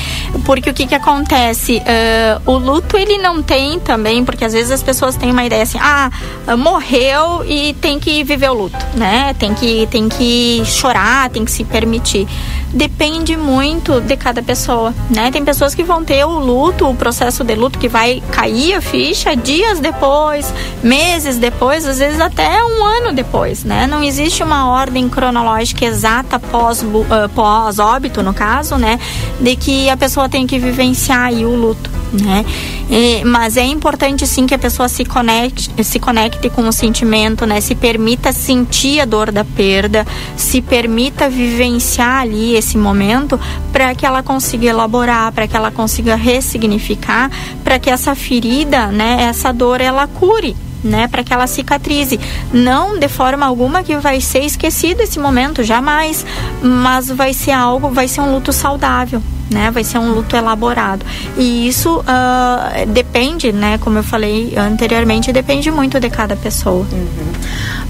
porque 0.44 0.70
o 0.70 0.74
que 0.74 0.86
que 0.86 0.96
acontece? 0.96 1.82
Uh, 1.82 2.52
o 2.52 2.58
luto 2.58 2.98
ele 2.98 3.18
não 3.18 3.42
tem 3.42 3.80
também, 3.80 4.24
porque 4.24 4.46
às 4.46 4.54
vezes 4.54 4.72
as 4.72 4.84
pessoas 4.84 5.16
têm 5.16 5.32
uma 5.32 5.44
ideia 5.46 5.64
assim, 5.64 5.80
ah, 5.82 6.12
morreu 6.58 7.44
e 7.48 7.74
tem 7.82 8.00
que 8.00 8.24
viver 8.24 8.50
o 8.50 8.54
luto, 8.54 8.86
né? 8.96 9.34
Tem 9.40 9.54
que, 9.54 9.88
tem 9.88 10.10
que 10.10 10.62
chorar, 10.66 11.30
tem 11.30 11.44
que 11.44 11.52
se 11.52 11.64
permitir. 11.64 12.28
Depende 12.74 13.38
muito 13.38 14.02
de 14.02 14.18
cada 14.18 14.44
pessoa, 14.44 14.94
né? 15.10 15.32
Tem 15.32 15.45
pessoas 15.46 15.76
que 15.76 15.84
vão 15.84 16.04
ter 16.04 16.26
o 16.26 16.40
luto, 16.40 16.90
o 16.90 16.96
processo 16.96 17.44
de 17.44 17.56
luto 17.56 17.78
que 17.78 17.88
vai 17.88 18.22
cair 18.32 18.74
a 18.74 18.82
ficha 18.82 19.36
dias 19.36 19.80
depois, 19.80 20.54
meses 20.84 21.38
depois, 21.38 21.86
às 21.86 22.00
vezes 22.00 22.20
até 22.20 22.64
um 22.66 22.84
ano 22.84 23.14
depois, 23.14 23.64
né? 23.64 23.86
Não 23.86 24.04
existe 24.04 24.44
uma 24.44 24.68
ordem 24.68 25.08
cronológica 25.08 25.86
exata 25.86 26.40
pós, 26.40 26.82
uh, 26.82 27.30
pós 27.34 27.80
óbito, 27.80 28.24
no 28.24 28.34
caso, 28.34 28.76
né? 28.78 29.00
De 29.40 29.56
que 29.56 29.90
a 29.90 29.96
pessoa 29.96 30.28
tem 30.28 30.48
que 30.48 30.58
vivenciar 30.58 31.26
aí 31.26 31.46
o 31.46 31.56
luto, 31.56 31.90
né? 32.14 32.46
E, 32.90 33.24
mas 33.26 33.58
é 33.58 33.64
importante 33.64 34.26
sim 34.28 34.46
que 34.46 34.54
a 34.54 34.60
pessoa 34.60 34.88
se 34.88 35.04
conecte, 35.06 35.72
se 35.84 36.00
conecte 36.00 36.50
com 36.50 36.68
o 36.68 36.72
sentimento, 36.72 37.46
né? 37.46 37.60
Se 37.62 37.76
permita 37.76 38.32
sentir 38.32 39.00
a 39.00 39.06
dor 39.06 39.32
da 39.32 39.44
perda, 39.44 40.06
se 40.36 40.62
permita 40.62 41.30
vivenciar 41.30 42.22
ali 42.22 42.56
esse 42.56 42.78
momento 42.78 43.40
para 43.72 43.94
que 43.96 44.06
ela 44.06 44.24
consiga 44.24 44.68
elaborar, 44.68 45.32
para 45.32 45.48
que 45.48 45.56
ela 45.56 45.72
consiga 45.72 46.16
ressignificar, 46.16 47.30
para 47.64 47.80
que 47.80 47.90
essa 47.90 48.16
ferida, 48.16 48.88
né, 48.88 49.24
essa 49.30 49.52
dor 49.52 49.82
ela 49.82 50.08
cure, 50.08 50.56
né, 50.84 51.08
para 51.08 51.24
que 51.24 51.34
ela 51.34 51.48
cicatrize. 51.48 52.20
Não 52.54 52.98
de 52.98 53.08
forma 53.08 53.46
alguma 53.46 53.84
que 53.84 53.98
vai 53.98 54.22
ser 54.22 54.44
esquecido 54.44 55.02
esse 55.02 55.20
momento, 55.20 55.64
jamais, 55.64 56.26
mas 56.62 57.10
vai 57.10 57.34
ser 57.34 57.52
algo, 57.52 57.90
vai 57.90 58.08
ser 58.08 58.22
um 58.22 58.34
luto 58.34 58.54
saudável, 58.54 59.22
né? 59.50 59.72
Vai 59.72 59.84
ser 59.84 59.98
um 59.98 60.14
luto 60.14 60.36
elaborado. 60.36 61.06
E 61.38 61.68
isso 61.68 62.00
uh, 62.00 62.86
depende, 62.88 63.52
né? 63.52 63.78
Como 63.78 63.98
eu 63.98 64.04
falei 64.04 64.54
anteriormente, 64.58 65.32
depende 65.32 65.70
muito 65.72 66.00
de 66.00 66.10
cada 66.10 66.36
pessoa. 66.36 66.86
Uhum. 66.92 67.34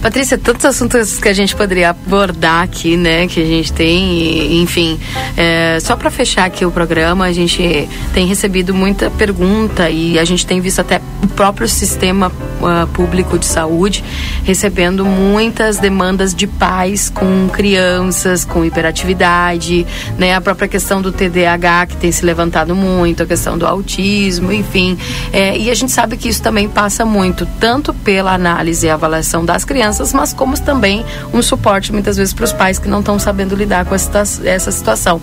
Patrícia, 0.02 0.38
tantos 0.38 0.66
assuntos 0.66 1.18
que 1.18 1.28
a 1.28 1.34
gente 1.34 1.56
poderia 1.56 1.90
abordar 1.90 2.64
aqui, 2.64 2.96
né? 2.98 3.28
Que 3.28 3.42
a 3.42 3.46
gente 3.46 3.74
tem, 3.74 4.14
e, 4.14 4.62
enfim. 4.62 5.00
É, 5.36 5.80
só 5.82 5.96
para 5.96 6.12
fechar 6.12 6.46
aqui 6.46 6.66
o 6.66 6.72
programa, 6.72 7.26
a 7.26 7.34
gente 7.34 7.90
tem 8.14 8.28
recebido 8.28 8.74
muita 8.74 9.10
pergunta 9.10 9.90
e 9.90 10.20
a 10.20 10.26
gente 10.26 10.46
tem 10.46 10.62
visto 10.62 10.80
até 10.80 11.02
o 11.24 11.28
próprio 11.28 11.68
sistema 11.68 12.28
uh, 12.28 12.88
público 12.88 13.40
de 13.40 13.46
saúde 13.46 14.04
recebendo 14.44 15.06
muitas 15.06 15.78
demandas 15.78 16.36
de 16.36 16.46
pais 16.46 17.10
com 17.10 17.50
crianças 17.50 18.46
com 18.46 18.64
hiperatividade, 18.64 19.86
né? 20.18 20.36
A 20.36 20.42
própria 20.42 20.68
questão 20.68 21.02
do 21.02 21.12
TDAH 21.46 21.86
que 21.88 21.98
tem 21.98 22.12
se 22.12 22.26
levantado 22.26 22.76
muito, 22.76 23.24
a 23.24 23.26
questão 23.26 23.58
do 23.58 23.66
autismo, 23.66 24.52
enfim. 24.52 24.98
É, 25.32 25.58
e 25.58 25.70
a 25.70 25.76
gente 25.76 25.92
sabe 25.92 26.18
que 26.18 26.28
isso 26.28 26.42
também 26.42 26.68
passa 26.68 27.06
muito, 27.06 27.46
tanto 27.60 27.94
pela 27.94 28.34
análise 28.34 28.88
e 28.88 28.90
avaliação 28.90 29.46
das 29.46 29.64
crianças, 29.64 30.12
mas 30.12 30.34
como 30.34 30.56
também 30.60 31.06
um 31.34 31.42
suporte 31.42 31.92
muitas 31.92 32.18
vezes 32.18 32.34
para 32.34 32.46
os 32.46 32.54
pais 32.54 32.80
que 32.80 32.88
não 32.88 33.00
estão 33.00 33.20
sabendo 33.20 33.56
lidar 33.56 33.86
com 33.86 33.94
essa, 33.94 34.24
essa 34.44 34.72
situação. 34.72 35.22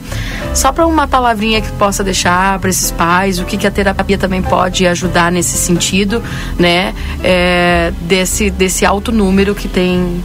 Só 0.55 0.71
para 0.71 0.87
uma 0.87 1.09
palavrinha 1.09 1.61
que 1.61 1.73
possa 1.73 2.05
deixar 2.05 2.59
para 2.59 2.71
esses 2.71 2.91
pais, 2.93 3.39
o 3.39 3.45
que, 3.45 3.57
que 3.57 3.67
a 3.67 3.71
terapia 3.71 4.19
também 4.19 4.43
pode 4.43 4.87
ajudar 4.87 5.33
nesse 5.33 5.57
sentido, 5.57 6.23
né? 6.59 6.95
É, 7.25 7.93
desse, 8.03 8.51
desse 8.51 8.85
alto 8.85 9.11
número 9.11 9.55
que 9.55 9.69
tem, 9.69 10.23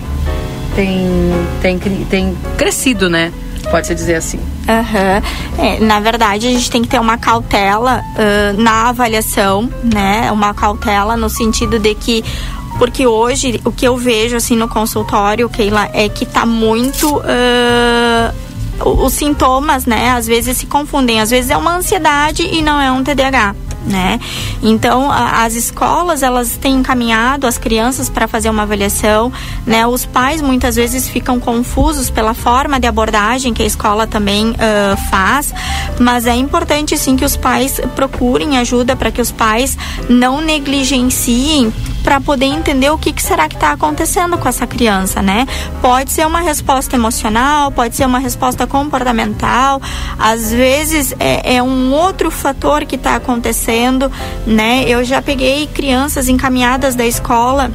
tem, 0.75 0.99
tem, 1.61 1.79
tem 2.09 2.37
crescido, 2.57 3.09
né? 3.09 3.31
Pode-se 3.69 3.93
dizer 3.93 4.15
assim. 4.15 4.37
Uhum. 4.37 5.63
É, 5.63 5.79
na 5.79 5.99
verdade, 5.99 6.47
a 6.47 6.51
gente 6.51 6.71
tem 6.71 6.81
que 6.81 6.87
ter 6.87 6.99
uma 6.99 7.17
cautela 7.17 8.01
uh, 8.01 8.61
na 8.61 8.89
avaliação, 8.89 9.69
né? 9.83 10.31
Uma 10.31 10.53
cautela 10.53 11.17
no 11.17 11.29
sentido 11.29 11.79
de 11.79 11.93
que 11.95 12.23
porque 12.77 13.07
hoje 13.07 13.59
o 13.65 13.71
que 13.71 13.87
eu 13.87 13.97
vejo 13.97 14.35
assim 14.35 14.55
no 14.55 14.67
consultório, 14.67 15.49
Keila, 15.49 15.89
é 15.93 16.07
que 16.07 16.25
tá 16.25 16.45
muito 16.45 17.17
uh, 17.17 18.33
os 18.85 19.13
sintomas, 19.13 19.85
né, 19.85 20.11
às 20.11 20.27
vezes 20.27 20.57
se 20.57 20.65
confundem. 20.67 21.19
Às 21.19 21.31
vezes 21.31 21.49
é 21.49 21.57
uma 21.57 21.75
ansiedade 21.75 22.43
e 22.43 22.61
não 22.61 22.79
é 22.79 22.91
um 22.91 23.03
TDAH. 23.03 23.55
Né? 23.87 24.19
Então, 24.61 25.09
a- 25.09 25.45
as 25.45 25.53
escolas 25.55 26.21
elas 26.21 26.57
têm 26.57 26.75
encaminhado 26.75 27.47
as 27.47 27.57
crianças 27.57 28.09
para 28.09 28.27
fazer 28.27 28.49
uma 28.49 28.63
avaliação, 28.63 29.31
né? 29.65 29.87
Os 29.87 30.05
pais 30.05 30.41
muitas 30.41 30.75
vezes 30.75 31.07
ficam 31.07 31.39
confusos 31.39 32.09
pela 32.09 32.33
forma 32.33 32.81
de 32.81 32.85
abordagem 32.85 33.53
que 33.53 33.63
a 33.63 33.65
escola 33.65 34.05
também 34.05 34.53
ah, 34.59 34.97
faz, 35.09 35.53
mas 35.99 36.25
é 36.25 36.35
importante 36.35 36.97
sim 36.97 37.15
que 37.15 37.23
os 37.23 37.37
pais 37.37 37.79
procurem 37.95 38.57
ajuda 38.57 38.93
para 38.93 39.09
que 39.09 39.21
os 39.21 39.31
pais 39.31 39.77
não 40.09 40.41
negligenciem 40.41 41.71
para 42.03 42.21
poder 42.21 42.45
entender 42.45 42.89
o 42.89 42.97
que, 42.97 43.11
que 43.11 43.21
será 43.21 43.49
que 43.49 43.55
está 43.55 43.71
acontecendo 43.73 44.37
com 44.37 44.47
essa 44.47 44.65
criança, 44.65 45.21
né? 45.21 45.45
Pode 45.81 46.11
ser 46.11 46.25
uma 46.25 46.39
resposta 46.39 46.95
emocional, 46.95 47.69
pode 47.71 47.95
ser 47.97 48.05
uma 48.05 48.19
resposta 48.19 48.65
comportamental, 48.65 49.81
às 50.17 50.51
vezes 50.51 51.13
é, 51.19 51.55
é 51.55 51.63
um 51.63 51.91
outro 51.93 52.31
fator 52.31 52.85
que 52.85 52.95
está 52.95 53.15
acontecendo, 53.15 53.76
né? 54.45 54.83
Eu 54.87 55.03
já 55.03 55.21
peguei 55.21 55.67
crianças 55.67 56.27
encaminhadas 56.27 56.95
da 56.95 57.05
escola 57.05 57.71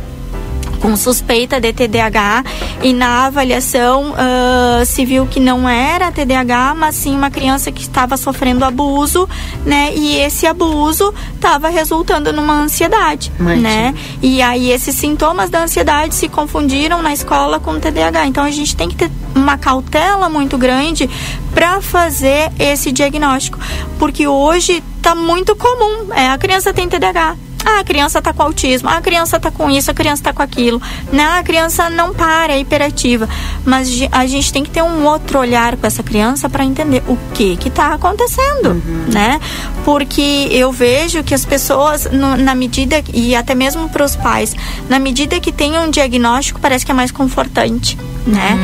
com 0.83 0.97
suspeita 0.97 1.61
de 1.61 1.73
TDAH 1.73 2.45
e 2.83 2.93
na 2.93 3.27
avaliação 3.27 4.13
ah, 4.17 4.83
se 4.85 5.05
viu 5.05 5.25
que 5.27 5.39
não 5.39 5.69
era 5.69 6.11
TDAH, 6.11 6.75
mas 6.77 6.97
sim 6.97 7.15
uma 7.15 7.31
criança 7.31 7.71
que 7.71 7.83
estava 7.83 8.17
sofrendo 8.17 8.65
abuso, 8.65 9.29
né? 9.65 9.93
E 9.95 10.17
esse 10.17 10.45
abuso 10.45 11.15
estava 11.37 11.69
resultando 11.69 12.33
numa 12.33 12.55
ansiedade, 12.55 13.31
Imagina. 13.39 13.69
né? 13.69 13.95
E 14.21 14.43
aí 14.43 14.73
esses 14.73 14.97
sintomas 14.97 15.49
da 15.49 15.63
ansiedade 15.63 16.17
se 16.17 16.29
confundiram 16.29 17.01
na 17.01 17.13
escola 17.13 17.61
com 17.61 17.79
TDAH. 17.79 18.27
Então 18.27 18.43
a 18.43 18.51
gente 18.51 18.75
tem 18.75 18.89
que 18.89 18.97
ter 18.97 19.11
uma 19.37 19.57
cautela 19.57 20.29
muito 20.29 20.59
grande 20.59 21.09
para 21.55 21.81
fazer 21.81 22.51
esse 22.59 22.91
diagnóstico, 22.91 23.59
porque 24.01 24.27
hoje 24.27 24.83
está 24.97 25.15
muito 25.15 25.55
comum. 25.55 26.13
É, 26.13 26.29
a 26.29 26.39
criança 26.39 26.73
tem 26.73 26.89
TDAH. 26.89 27.37
Ah, 27.65 27.81
a 27.81 27.85
criança 27.85 28.19
está 28.19 28.33
com 28.33 28.43
autismo, 28.43 28.89
ah, 28.89 28.97
a 28.97 29.01
criança 29.01 29.37
está 29.37 29.51
com 29.51 29.71
isso, 29.71 29.91
a 29.91 29.95
criança 29.95 30.21
está 30.21 30.33
com 30.33 30.43
aquilo. 30.43 30.81
Não, 31.13 31.39
a 31.39 31.43
criança 31.43 31.89
não 31.89 32.13
para, 32.13 32.53
é 32.55 32.59
hiperativa. 32.61 33.29
Mas 33.65 33.89
a 34.11 34.27
gente 34.27 34.53
tem 34.53 34.65
que 34.65 34.71
ter 34.71 34.83
um 34.83 35.05
outro 35.07 35.39
olhar 35.39 35.77
com 35.77 35.87
essa 35.87 36.03
criança 36.03 36.49
para 36.49 36.65
entender 36.65 37.03
o 37.09 37.17
que 37.35 37.57
que 37.57 37.69
está 37.69 37.95
acontecendo, 37.95 38.83
né? 39.13 39.41
Porque 39.85 40.49
eu 40.51 40.71
vejo 40.73 41.23
que 41.23 41.35
as 41.35 41.45
pessoas, 41.45 42.07
no- 42.11 42.37
na 42.37 42.55
medida, 42.55 43.03
e 43.13 43.35
até 43.35 43.55
mesmo 43.55 43.89
para 43.89 44.05
os 44.05 44.17
pais, 44.17 44.55
na 44.89 44.99
medida 44.99 45.39
que 45.41 45.53
tem 45.53 45.79
um 45.79 45.91
diagnóstico, 45.91 46.61
parece 46.61 46.85
que 46.85 46.91
é 46.91 46.95
mais 46.95 47.11
confortante, 47.11 47.99
né? 48.27 48.59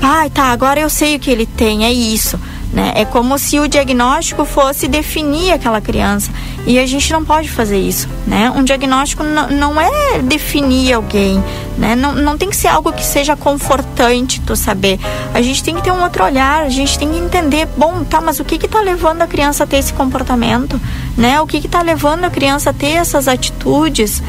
Pai, 0.00 0.30
tá, 0.30 0.44
agora 0.44 0.80
eu 0.80 0.90
sei 0.90 1.16
o 1.16 1.18
que 1.20 1.30
ele 1.30 1.46
tem, 1.46 1.84
é 1.84 1.92
isso. 1.92 2.38
Né? 2.72 2.92
É 2.94 3.04
como 3.04 3.38
se 3.38 3.58
o 3.58 3.66
diagnóstico 3.66 4.44
fosse 4.44 4.88
definir 4.88 5.52
aquela 5.52 5.80
criança. 5.80 6.30
E 6.66 6.78
a 6.78 6.86
gente 6.86 7.10
não 7.12 7.24
pode 7.24 7.48
fazer 7.48 7.78
isso. 7.78 8.08
Né? 8.26 8.50
Um 8.50 8.62
diagnóstico 8.62 9.22
não 9.22 9.80
é 9.80 10.18
definir 10.22 10.92
alguém. 10.92 11.42
Né? 11.78 11.96
Não, 11.96 12.14
não 12.14 12.36
tem 12.36 12.50
que 12.50 12.56
ser 12.56 12.68
algo 12.68 12.92
que 12.92 13.04
seja 13.04 13.34
confortante 13.36 14.40
tu 14.40 14.54
saber. 14.54 14.98
A 15.32 15.40
gente 15.40 15.62
tem 15.62 15.74
que 15.74 15.82
ter 15.82 15.92
um 15.92 16.02
outro 16.02 16.24
olhar, 16.24 16.62
a 16.62 16.68
gente 16.68 16.98
tem 16.98 17.08
que 17.08 17.18
entender, 17.18 17.66
bom, 17.76 18.04
tá, 18.04 18.20
mas 18.20 18.38
o 18.38 18.44
que 18.44 18.58
que 18.58 18.68
tá 18.68 18.80
levando 18.80 19.22
a 19.22 19.26
criança 19.26 19.64
a 19.64 19.66
ter 19.66 19.78
esse 19.78 19.92
comportamento? 19.92 20.80
Né? 21.16 21.40
O 21.40 21.46
que 21.46 21.60
que 21.60 21.68
tá 21.68 21.80
levando 21.80 22.24
a 22.24 22.30
criança 22.30 22.70
a 22.70 22.72
ter 22.72 22.92
essas 22.92 23.28
atitudes? 23.28 24.22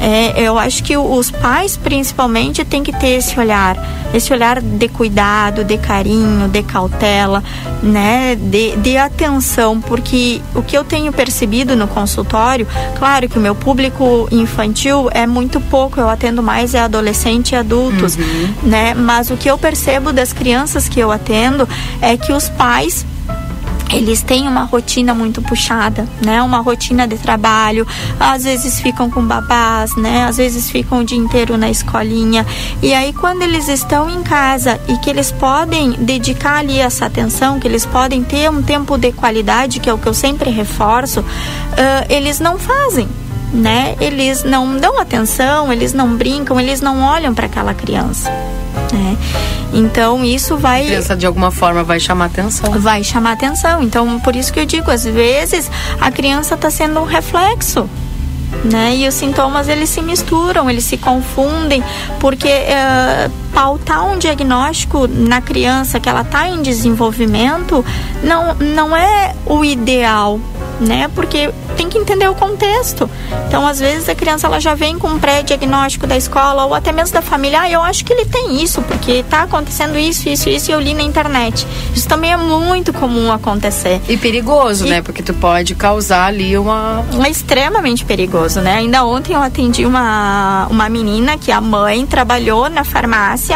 É, 0.00 0.40
eu 0.40 0.56
acho 0.58 0.82
que 0.84 0.96
os 0.96 1.30
pais, 1.30 1.76
principalmente, 1.76 2.64
têm 2.64 2.82
que 2.82 2.92
ter 2.92 3.18
esse 3.18 3.38
olhar, 3.38 3.76
esse 4.14 4.32
olhar 4.32 4.60
de 4.60 4.88
cuidado, 4.88 5.64
de 5.64 5.76
carinho, 5.76 6.48
de 6.48 6.62
cautela, 6.62 7.42
né, 7.82 8.36
de, 8.36 8.76
de 8.76 8.96
atenção, 8.96 9.80
porque 9.80 10.40
o 10.54 10.62
que 10.62 10.78
eu 10.78 10.84
tenho 10.84 11.12
percebido 11.12 11.74
no 11.74 11.88
consultório, 11.88 12.66
claro 12.96 13.28
que 13.28 13.38
o 13.38 13.40
meu 13.40 13.54
público 13.54 14.28
infantil 14.30 15.08
é 15.12 15.26
muito 15.26 15.60
pouco, 15.60 16.00
eu 16.00 16.08
atendo 16.08 16.42
mais 16.42 16.74
é 16.74 16.80
adolescente 16.80 17.52
e 17.52 17.56
adultos, 17.56 18.16
né, 18.62 18.94
mas 18.94 19.30
o 19.30 19.36
que 19.36 19.50
eu 19.50 19.58
percebo 19.58 20.12
das 20.12 20.32
crianças 20.32 20.88
que 20.88 21.00
eu 21.00 21.10
atendo 21.10 21.68
é 22.00 22.16
que 22.16 22.32
os 22.32 22.48
pais 22.48 23.04
eles 23.90 24.22
têm 24.22 24.46
uma 24.46 24.64
rotina 24.64 25.14
muito 25.14 25.40
puxada, 25.42 26.06
né? 26.24 26.42
Uma 26.42 26.58
rotina 26.58 27.06
de 27.06 27.16
trabalho, 27.16 27.86
às 28.20 28.44
vezes 28.44 28.80
ficam 28.80 29.10
com 29.10 29.24
babás, 29.24 29.96
né? 29.96 30.24
Às 30.24 30.36
vezes 30.36 30.70
ficam 30.70 31.00
o 31.00 31.04
dia 31.04 31.18
inteiro 31.18 31.56
na 31.56 31.70
escolinha. 31.70 32.46
E 32.82 32.92
aí 32.92 33.12
quando 33.12 33.42
eles 33.42 33.68
estão 33.68 34.08
em 34.08 34.22
casa 34.22 34.80
e 34.88 34.96
que 34.98 35.08
eles 35.08 35.30
podem 35.32 35.92
dedicar 35.92 36.58
ali 36.58 36.78
essa 36.78 37.06
atenção, 37.06 37.58
que 37.58 37.66
eles 37.66 37.86
podem 37.86 38.22
ter 38.22 38.50
um 38.50 38.62
tempo 38.62 38.98
de 38.98 39.12
qualidade, 39.12 39.80
que 39.80 39.88
é 39.88 39.94
o 39.94 39.98
que 39.98 40.06
eu 40.06 40.14
sempre 40.14 40.50
reforço, 40.50 41.24
ah, 41.76 42.06
eles 42.08 42.40
não 42.40 42.58
fazem. 42.58 43.08
Né? 43.50 43.96
Eles 43.98 44.44
não 44.44 44.76
dão 44.76 45.00
atenção, 45.00 45.72
eles 45.72 45.94
não 45.94 46.16
brincam, 46.16 46.60
eles 46.60 46.82
não 46.82 47.00
olham 47.00 47.32
para 47.32 47.46
aquela 47.46 47.72
criança. 47.72 48.30
Né? 48.92 49.16
Então 49.72 50.24
isso 50.24 50.56
vai 50.56 50.82
A 50.82 50.86
criança 50.86 51.16
de 51.16 51.26
alguma 51.26 51.50
forma 51.50 51.82
vai 51.82 52.00
chamar 52.00 52.26
atenção. 52.26 52.72
vai 52.78 53.04
chamar 53.04 53.32
atenção. 53.32 53.82
Então, 53.82 54.18
por 54.20 54.34
isso 54.34 54.52
que 54.52 54.60
eu 54.60 54.66
digo, 54.66 54.90
às 54.90 55.04
vezes 55.04 55.70
a 56.00 56.10
criança 56.10 56.54
está 56.54 56.70
sendo 56.70 57.00
um 57.00 57.04
reflexo. 57.04 57.88
Né? 58.64 58.96
E 58.96 59.06
os 59.08 59.14
sintomas 59.14 59.68
eles 59.68 59.90
se 59.90 60.00
misturam, 60.00 60.70
eles 60.70 60.84
se 60.84 60.96
confundem, 60.96 61.84
porque 62.18 62.48
eh, 62.48 63.30
pautar 63.52 64.04
um 64.06 64.18
diagnóstico 64.18 65.06
na 65.08 65.40
criança 65.40 65.98
que 65.98 66.08
ela 66.08 66.22
está 66.22 66.48
em 66.48 66.62
desenvolvimento 66.62 67.84
não, 68.22 68.54
não 68.54 68.96
é 68.96 69.34
o 69.46 69.64
ideal, 69.64 70.40
né? 70.80 71.10
Porque 71.14 71.50
tem 71.76 71.88
que 71.88 71.96
entender 71.96 72.28
o 72.28 72.34
contexto. 72.34 73.08
Então, 73.46 73.66
às 73.66 73.78
vezes 73.78 74.08
a 74.08 74.14
criança 74.14 74.46
ela 74.46 74.60
já 74.60 74.74
vem 74.74 74.98
com 74.98 75.08
um 75.08 75.18
pré-diagnóstico 75.18 76.06
da 76.06 76.16
escola 76.16 76.64
ou 76.64 76.74
até 76.74 76.92
mesmo 76.92 77.14
da 77.14 77.22
família. 77.22 77.60
Ah, 77.62 77.70
eu 77.70 77.80
acho 77.80 78.04
que 78.04 78.12
ele 78.12 78.24
tem 78.24 78.62
isso 78.62 78.82
porque 78.82 79.12
está 79.12 79.42
acontecendo 79.42 79.96
isso, 79.96 80.28
isso, 80.28 80.48
isso 80.48 80.70
e 80.70 80.74
eu 80.74 80.80
li 80.80 80.92
na 80.92 81.02
internet. 81.02 81.66
Isso 81.94 82.08
também 82.08 82.32
é 82.32 82.36
muito 82.36 82.92
comum 82.92 83.30
acontecer. 83.32 84.00
E 84.08 84.16
perigoso, 84.16 84.86
né? 84.86 85.00
Porque 85.02 85.22
tu 85.22 85.32
pode 85.34 85.74
causar 85.74 86.26
ali 86.26 86.58
uma. 86.58 87.04
É 87.24 87.30
extremamente 87.30 88.04
perigoso, 88.04 88.60
né? 88.60 88.74
Ainda 88.74 89.04
ontem 89.04 89.34
eu 89.34 89.42
atendi 89.42 89.86
uma, 89.86 90.66
uma 90.68 90.88
menina 90.88 91.38
que 91.38 91.52
a 91.52 91.60
mãe 91.60 92.04
trabalhou 92.06 92.68
na 92.68 92.82
farmácia 92.82 93.47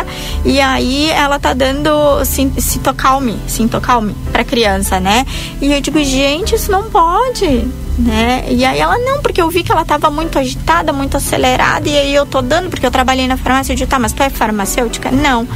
e 0.45 0.61
aí 0.61 1.11
ela 1.11 1.39
tá 1.39 1.53
dando 1.53 1.91
cin- 2.25 2.53
citocalme, 2.59 3.39
citocalme 3.47 4.15
pra 4.33 4.45
criança, 4.45 4.99
né? 5.01 5.27
E 5.61 5.73
eu 5.73 5.81
digo, 5.81 6.03
gente, 6.03 6.55
isso 6.55 6.71
não 6.71 6.85
pode, 6.91 7.67
né? 7.99 8.45
E 8.49 8.65
aí 8.65 8.79
ela, 8.79 8.97
não, 8.99 9.21
porque 9.23 9.41
eu 9.41 9.49
vi 9.51 9.63
que 9.63 9.73
ela 9.73 9.85
tava 9.85 10.11
muito 10.11 10.39
agitada, 10.39 10.93
muito 10.93 11.17
acelerada 11.17 11.89
e 11.89 11.97
aí 11.99 12.15
eu 12.15 12.27
tô 12.27 12.41
dando, 12.43 12.71
porque 12.71 12.87
eu 12.87 12.91
trabalhei 12.91 13.27
na 13.27 13.37
farmácia, 13.37 13.73
eu 13.73 13.77
digo, 13.77 13.91
tá, 13.91 13.99
mas 13.99 14.13
tu 14.13 14.23
é 14.23 14.31
farmacêutica? 14.31 15.11
Não. 15.11 15.47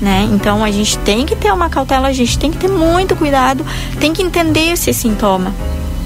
Né? 0.00 0.28
Então 0.32 0.62
a 0.62 0.70
gente 0.70 0.96
tem 0.98 1.26
que 1.26 1.34
ter 1.34 1.52
uma 1.52 1.68
cautela, 1.68 2.06
a 2.06 2.12
gente 2.12 2.38
tem 2.38 2.52
que 2.52 2.58
ter 2.58 2.68
muito 2.68 3.16
cuidado, 3.16 3.66
tem 3.98 4.12
que 4.12 4.22
entender 4.22 4.70
esse 4.72 4.94
sintoma. 4.94 5.52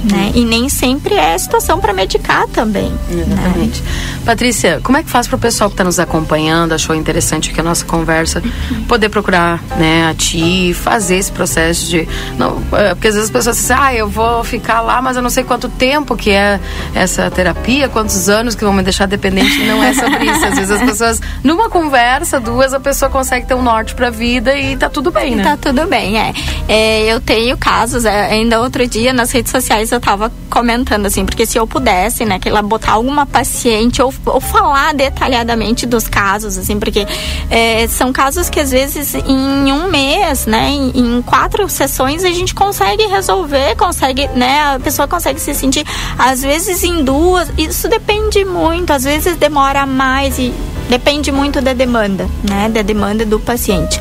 Né? 0.04 0.32
E 0.34 0.44
nem 0.44 0.68
sempre 0.68 1.14
é 1.14 1.36
situação 1.38 1.78
para 1.78 1.92
medicar 1.92 2.46
também. 2.48 2.90
né? 3.08 3.24
Exatamente. 3.26 3.82
Patrícia, 4.24 4.80
como 4.82 4.98
é 4.98 5.02
que 5.02 5.10
faz 5.10 5.26
para 5.26 5.36
o 5.36 5.38
pessoal 5.38 5.70
que 5.70 5.74
está 5.74 5.84
nos 5.84 5.98
acompanhando, 5.98 6.72
achou 6.72 6.94
interessante 6.94 7.50
aqui 7.50 7.60
a 7.60 7.62
nossa 7.62 7.84
conversa, 7.84 8.42
poder 8.88 9.08
procurar 9.08 9.62
né, 9.76 10.08
a 10.08 10.14
ti, 10.14 10.74
fazer 10.74 11.16
esse 11.16 11.30
processo 11.30 11.88
de. 11.88 12.08
Não, 12.38 12.62
é, 12.72 12.94
porque 12.94 13.08
às 13.08 13.14
vezes 13.14 13.28
as 13.28 13.30
pessoas 13.30 13.56
dizem, 13.56 13.76
ah, 13.78 13.94
eu 13.94 14.08
vou 14.08 14.42
ficar 14.44 14.80
lá, 14.80 15.00
mas 15.00 15.16
eu 15.16 15.22
não 15.22 15.30
sei 15.30 15.44
quanto 15.44 15.68
tempo 15.68 16.16
que 16.16 16.30
é 16.30 16.58
essa 16.94 17.30
terapia, 17.30 17.88
quantos 17.88 18.28
anos 18.28 18.54
que 18.54 18.64
vão 18.64 18.72
me 18.72 18.82
deixar 18.82 19.06
dependente. 19.06 19.62
Não 19.64 19.82
é 19.82 19.94
sobre 19.94 20.24
isso. 20.24 20.44
Às 20.44 20.54
vezes 20.54 20.70
as 20.70 20.82
pessoas, 20.82 21.20
numa 21.44 21.68
conversa, 21.68 22.40
duas, 22.40 22.74
a 22.74 22.80
pessoa 22.80 23.10
consegue 23.10 23.46
ter 23.46 23.54
um 23.54 23.62
norte 23.62 23.94
para 23.94 24.08
a 24.08 24.10
vida 24.10 24.56
e 24.56 24.76
tá 24.76 24.88
tudo 24.88 25.10
bem, 25.10 25.36
né? 25.36 25.42
Tá 25.44 25.56
tudo 25.56 25.86
bem, 25.86 26.18
é. 26.18 26.32
É, 26.68 27.12
eu 27.12 27.20
tenho 27.20 27.56
casos, 27.56 28.04
é, 28.04 28.32
ainda 28.32 28.60
outro 28.60 28.86
dia 28.86 29.12
nas 29.12 29.30
redes 29.30 29.50
sociais 29.50 29.91
eu 29.94 30.00
tava 30.00 30.32
comentando 30.50 31.06
assim, 31.06 31.24
porque 31.24 31.46
se 31.46 31.58
eu 31.58 31.66
pudesse, 31.66 32.24
né, 32.24 32.38
que 32.38 32.48
ela 32.48 32.62
botar 32.62 32.92
alguma 32.92 33.24
paciente 33.24 34.02
ou, 34.02 34.12
ou 34.26 34.40
falar 34.40 34.94
detalhadamente 34.94 35.86
dos 35.86 36.08
casos, 36.08 36.58
assim, 36.58 36.78
porque 36.78 37.06
é, 37.50 37.86
são 37.88 38.12
casos 38.12 38.48
que 38.48 38.60
às 38.60 38.70
vezes 38.70 39.14
em 39.14 39.72
um 39.72 39.90
mês, 39.90 40.46
né, 40.46 40.70
em, 40.70 40.90
em 40.94 41.22
quatro 41.22 41.68
sessões 41.68 42.24
a 42.24 42.30
gente 42.30 42.54
consegue 42.54 43.06
resolver, 43.06 43.76
consegue, 43.76 44.28
né, 44.28 44.74
a 44.74 44.80
pessoa 44.80 45.08
consegue 45.08 45.40
se 45.40 45.54
sentir, 45.54 45.86
às 46.18 46.42
vezes 46.42 46.82
em 46.82 47.02
duas, 47.04 47.50
isso 47.56 47.88
depende 47.88 48.44
muito, 48.44 48.92
às 48.92 49.04
vezes 49.04 49.36
demora 49.36 49.86
mais 49.86 50.38
e 50.38 50.52
depende 50.88 51.32
muito 51.32 51.60
da 51.60 51.72
demanda, 51.72 52.28
né, 52.48 52.68
da 52.68 52.82
demanda 52.82 53.24
do 53.24 53.40
paciente. 53.40 54.00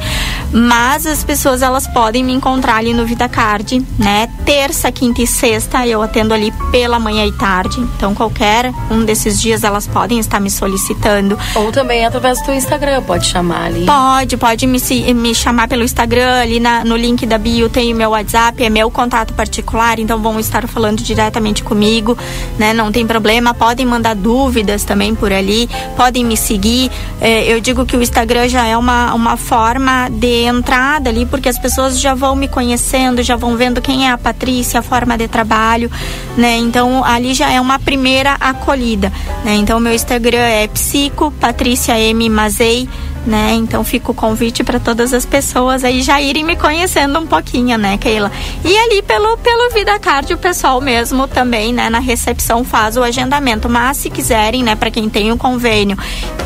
Mas 0.53 1.05
as 1.05 1.23
pessoas 1.23 1.61
elas 1.61 1.87
podem 1.87 2.23
me 2.23 2.33
encontrar 2.33 2.77
ali 2.77 2.93
no 2.93 3.05
Vida 3.05 3.29
Card, 3.29 3.85
né? 3.97 4.29
Terça, 4.45 4.91
quinta 4.91 5.21
e 5.21 5.27
sexta 5.27 5.87
eu 5.87 6.01
atendo 6.01 6.33
ali 6.33 6.51
pela 6.71 6.99
manhã 6.99 7.25
e 7.25 7.31
tarde. 7.31 7.79
Então 7.79 8.13
qualquer 8.13 8.73
um 8.89 9.03
desses 9.03 9.41
dias 9.41 9.63
elas 9.63 9.87
podem 9.87 10.19
estar 10.19 10.39
me 10.39 10.51
solicitando. 10.51 11.37
Ou 11.55 11.71
também 11.71 12.05
através 12.05 12.41
do 12.45 12.51
Instagram, 12.51 13.01
pode 13.03 13.27
chamar 13.27 13.65
ali. 13.67 13.85
Pode, 13.85 14.37
pode 14.37 14.67
me, 14.67 14.79
me 15.13 15.33
chamar 15.33 15.67
pelo 15.67 15.83
Instagram, 15.83 16.41
ali 16.41 16.59
na, 16.59 16.83
no 16.83 16.95
link 16.95 17.25
da 17.25 17.37
bio 17.37 17.69
tem 17.69 17.93
o 17.93 17.95
meu 17.95 18.09
WhatsApp, 18.09 18.63
é 18.63 18.69
meu 18.69 18.91
contato 18.91 19.33
particular, 19.33 19.99
então 19.99 20.21
vão 20.21 20.39
estar 20.39 20.67
falando 20.67 21.01
diretamente 21.01 21.63
comigo, 21.63 22.17
né? 22.57 22.73
Não 22.73 22.91
tem 22.91 23.07
problema, 23.07 23.53
podem 23.53 23.85
mandar 23.85 24.15
dúvidas 24.15 24.83
também 24.83 25.15
por 25.15 25.31
ali, 25.31 25.69
podem 25.95 26.25
me 26.25 26.35
seguir. 26.35 26.91
É, 27.19 27.51
eu 27.51 27.61
digo 27.61 27.85
que 27.85 27.95
o 27.95 28.01
Instagram 28.01 28.47
já 28.49 28.65
é 28.65 28.75
uma, 28.75 29.13
uma 29.13 29.37
forma 29.37 30.09
de 30.09 30.40
entrada 30.43 31.09
ali, 31.09 31.25
porque 31.25 31.49
as 31.49 31.57
pessoas 31.57 31.99
já 31.99 32.13
vão 32.13 32.35
me 32.35 32.47
conhecendo, 32.47 33.23
já 33.23 33.35
vão 33.35 33.55
vendo 33.55 33.81
quem 33.81 34.07
é 34.07 34.11
a 34.11 34.17
Patrícia, 34.17 34.79
a 34.79 34.83
forma 34.83 35.17
de 35.17 35.27
trabalho, 35.27 35.89
né? 36.37 36.57
Então 36.57 37.03
ali 37.03 37.33
já 37.33 37.51
é 37.51 37.59
uma 37.59 37.79
primeira 37.79 38.35
acolhida, 38.39 39.11
né? 39.43 39.55
Então 39.55 39.79
meu 39.79 39.93
Instagram 39.93 40.39
é 40.39 40.67
psico 40.67 41.31
Patrícia 41.39 41.99
M 41.99 42.29
Mazei 42.29 42.87
né? 43.25 43.53
Então 43.53 43.83
fica 43.83 44.11
o 44.11 44.13
convite 44.13 44.63
para 44.63 44.79
todas 44.79 45.13
as 45.13 45.25
pessoas 45.25 45.83
aí 45.83 46.01
já 46.01 46.21
irem 46.21 46.43
me 46.43 46.55
conhecendo 46.55 47.19
um 47.19 47.27
pouquinho, 47.27 47.77
né, 47.77 47.97
Keila? 47.97 48.31
E 48.63 48.77
ali 48.77 49.01
pelo 49.01 49.37
pelo 49.37 49.71
Vida 49.71 49.97
Card 49.99 50.33
o 50.33 50.37
pessoal 50.37 50.81
mesmo 50.81 51.27
também, 51.27 51.73
né, 51.73 51.89
na 51.89 51.99
recepção 51.99 52.63
faz 52.63 52.97
o 52.97 53.03
agendamento, 53.03 53.69
mas 53.69 53.97
se 53.97 54.09
quiserem, 54.09 54.63
né, 54.63 54.75
para 54.75 54.91
quem 54.91 55.09
tem 55.09 55.31
o 55.31 55.35
um 55.35 55.37
convênio 55.37 55.97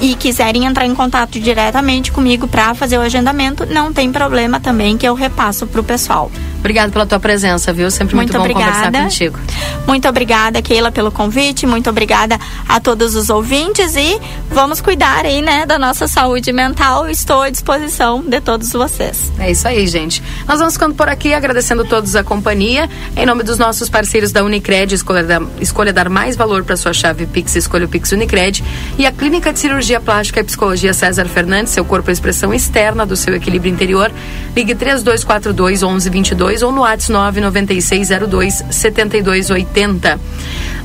e 0.01 0.15
quiserem 0.15 0.65
entrar 0.65 0.85
em 0.85 0.95
contato 0.95 1.39
diretamente 1.39 2.11
comigo 2.11 2.47
para 2.47 2.73
fazer 2.73 2.97
o 2.97 3.01
agendamento, 3.01 3.65
não 3.65 3.93
tem 3.93 4.11
problema 4.11 4.59
também 4.59 4.97
que 4.97 5.07
eu 5.07 5.13
repasso 5.13 5.65
pro 5.67 5.83
pessoal. 5.83 6.31
Obrigada 6.65 6.91
pela 6.91 7.05
tua 7.05 7.19
presença, 7.19 7.71
viu? 7.71 7.91
Sempre 7.91 8.15
muito, 8.15 8.33
muito 8.33 8.43
bom 8.43 8.51
obrigada. 8.51 8.87
conversar 8.87 9.03
contigo. 9.03 9.39
Muito 9.85 10.07
obrigada, 10.07 10.59
Keila, 10.63 10.91
pelo 10.91 11.11
convite. 11.11 11.67
Muito 11.67 11.87
obrigada 11.91 12.39
a 12.67 12.79
todos 12.79 13.13
os 13.13 13.29
ouvintes 13.29 13.95
e 13.95 14.19
vamos 14.49 14.81
cuidar 14.81 15.25
aí, 15.25 15.43
né, 15.43 15.67
da 15.67 15.77
nossa 15.77 16.07
saúde 16.07 16.51
mental. 16.51 16.64
Estou 17.09 17.41
à 17.41 17.49
disposição 17.49 18.21
de 18.21 18.41
todos 18.41 18.71
vocês. 18.71 19.31
É 19.39 19.51
isso 19.51 19.67
aí, 19.67 19.85
gente. 19.87 20.23
Nós 20.47 20.59
vamos 20.59 20.73
ficando 20.73 20.95
por 20.95 21.07
aqui, 21.07 21.33
agradecendo 21.33 21.83
a 21.83 21.85
todos 21.85 22.15
a 22.15 22.23
companhia. 22.23 22.89
Em 23.15 23.25
nome 23.25 23.43
dos 23.43 23.57
nossos 23.57 23.89
parceiros 23.89 24.31
da 24.31 24.43
Unicred, 24.43 24.93
escolha 24.93 25.23
dar, 25.23 25.41
escolha 25.59 25.93
dar 25.93 26.09
mais 26.09 26.35
valor 26.35 26.63
para 26.63 26.75
sua 26.75 26.93
chave 26.93 27.25
Pix, 27.25 27.55
escolha 27.55 27.85
o 27.85 27.89
Pix 27.89 28.11
Unicred. 28.11 28.63
E 28.97 29.05
a 29.05 29.11
Clínica 29.11 29.53
de 29.53 29.59
Cirurgia 29.59 29.99
Plástica 29.99 30.39
e 30.39 30.43
Psicologia 30.43 30.93
César 30.93 31.25
Fernandes, 31.25 31.73
seu 31.73 31.85
corpo 31.85 32.09
é 32.09 32.13
expressão 32.13 32.53
externa 32.53 33.05
do 33.05 33.15
seu 33.15 33.35
equilíbrio 33.35 33.71
interior. 33.71 34.11
Ligue 34.55 34.73
3242 34.73 35.81
1122 35.81 36.61
ou 36.63 36.71
no 36.71 36.81
WhatsApp 36.81 37.05
99602 37.39 38.63
7280. 38.71 40.19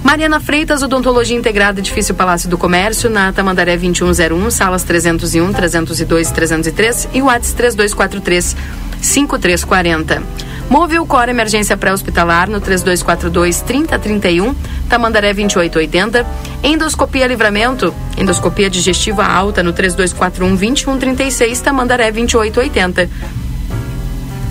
Mariana 0.03 0.40
Freitas, 0.40 0.82
Odontologia 0.82 1.36
Integrada, 1.36 1.78
Edifício 1.78 2.14
Palácio 2.14 2.48
do 2.48 2.57
Comércio, 2.57 3.11
na 3.11 3.32
Tamandaré 3.32 3.76
2101, 3.76 4.51
salas 4.51 4.82
301, 4.82 5.53
302 5.53 6.30
303 6.30 7.09
e 7.12 7.22
WhatsApp 7.22 7.57
3243 7.57 8.57
5340. 9.03 10.22
Move 10.70 11.01
o 11.01 11.07
Cor 11.07 11.28
Emergência 11.28 11.76
Pré-Hospitalar 11.76 12.48
no 12.48 12.61
3242 12.61 13.61
3031, 13.61 14.55
Tamandaré 14.88 15.34
2880. 15.34 16.26
Endoscopia 16.62 17.26
Livramento, 17.26 17.94
endoscopia 18.16 18.70
digestiva 18.70 19.26
alta 19.26 19.62
no 19.62 19.72
3241 19.72 20.57
2136, 20.57 21.61
Tamandaré 21.61 22.11
2880. 22.11 23.11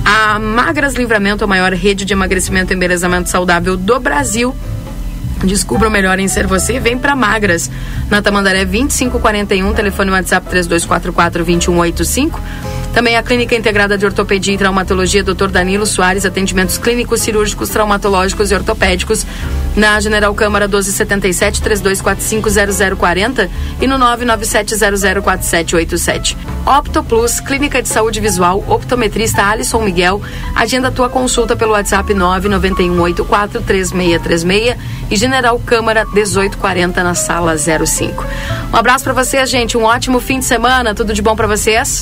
A 0.06 0.40
Magras 0.40 0.96
Livramento, 0.96 1.44
a 1.44 1.48
maior 1.48 1.72
rede 1.74 2.06
de 2.06 2.14
emagrecimento 2.14 2.74
e 2.74 2.76
embelezamento 2.76 3.30
saudável 3.30 3.78
do 3.78 4.00
Brasil. 4.00 4.56
Descubra 5.44 5.88
o 5.88 5.92
melhor 5.92 6.20
em 6.20 6.28
ser 6.28 6.46
você. 6.46 6.80
Vem 6.80 6.98
para 6.98 7.16
Magras, 7.16 7.70
na 8.10 8.22
Tamandaré 8.22 8.66
2541, 8.66 9.74
telefone 9.74 10.12
WhatsApp 10.12 10.48
3244 10.50 11.44
2185. 11.46 12.42
Também 12.94 13.16
a 13.16 13.24
Clínica 13.24 13.56
Integrada 13.56 13.98
de 13.98 14.06
Ortopedia 14.06 14.54
e 14.54 14.58
Traumatologia, 14.58 15.24
Dr. 15.24 15.48
Danilo 15.48 15.86
Soares, 15.86 16.26
atendimentos 16.26 16.78
clínicos, 16.78 17.22
cirúrgicos, 17.22 17.70
traumatológicos 17.70 18.52
e 18.52 18.56
ortopédicos, 18.56 19.26
na 19.76 20.00
General 20.00 20.34
Câmara 20.34 20.68
1277 20.68 21.62
3245 21.62 22.50
0040 22.98 23.50
e 23.82 23.88
no 23.88 23.98
997004787. 24.00 26.38
Opto 26.66 27.04
Plus, 27.04 27.40
Clínica 27.40 27.82
de 27.82 27.88
Saúde 27.88 28.20
Visual, 28.20 28.62
optometrista 28.68 29.44
Alisson 29.44 29.82
Miguel, 29.82 30.22
agenda 30.56 30.92
tua 30.92 31.10
consulta 31.10 31.56
pelo 31.56 31.72
WhatsApp 31.72 32.14
991843636 32.14 34.78
e 35.10 35.16
General 35.16 35.58
Câmara 35.60 36.06
1840 36.06 37.04
na 37.04 37.16
sala 37.16 37.56
05. 37.58 38.26
Um 38.74 38.76
abraço 38.76 39.04
para 39.04 39.14
vocês, 39.14 39.50
gente, 39.50 39.76
um 39.78 39.84
ótimo 39.84 40.20
fim 40.20 40.40
de 40.40 40.46
semana, 40.46 40.94
tudo 40.94 41.14
de 41.14 41.22
bom 41.22 41.36
para 41.36 41.48
vocês. 41.48 41.98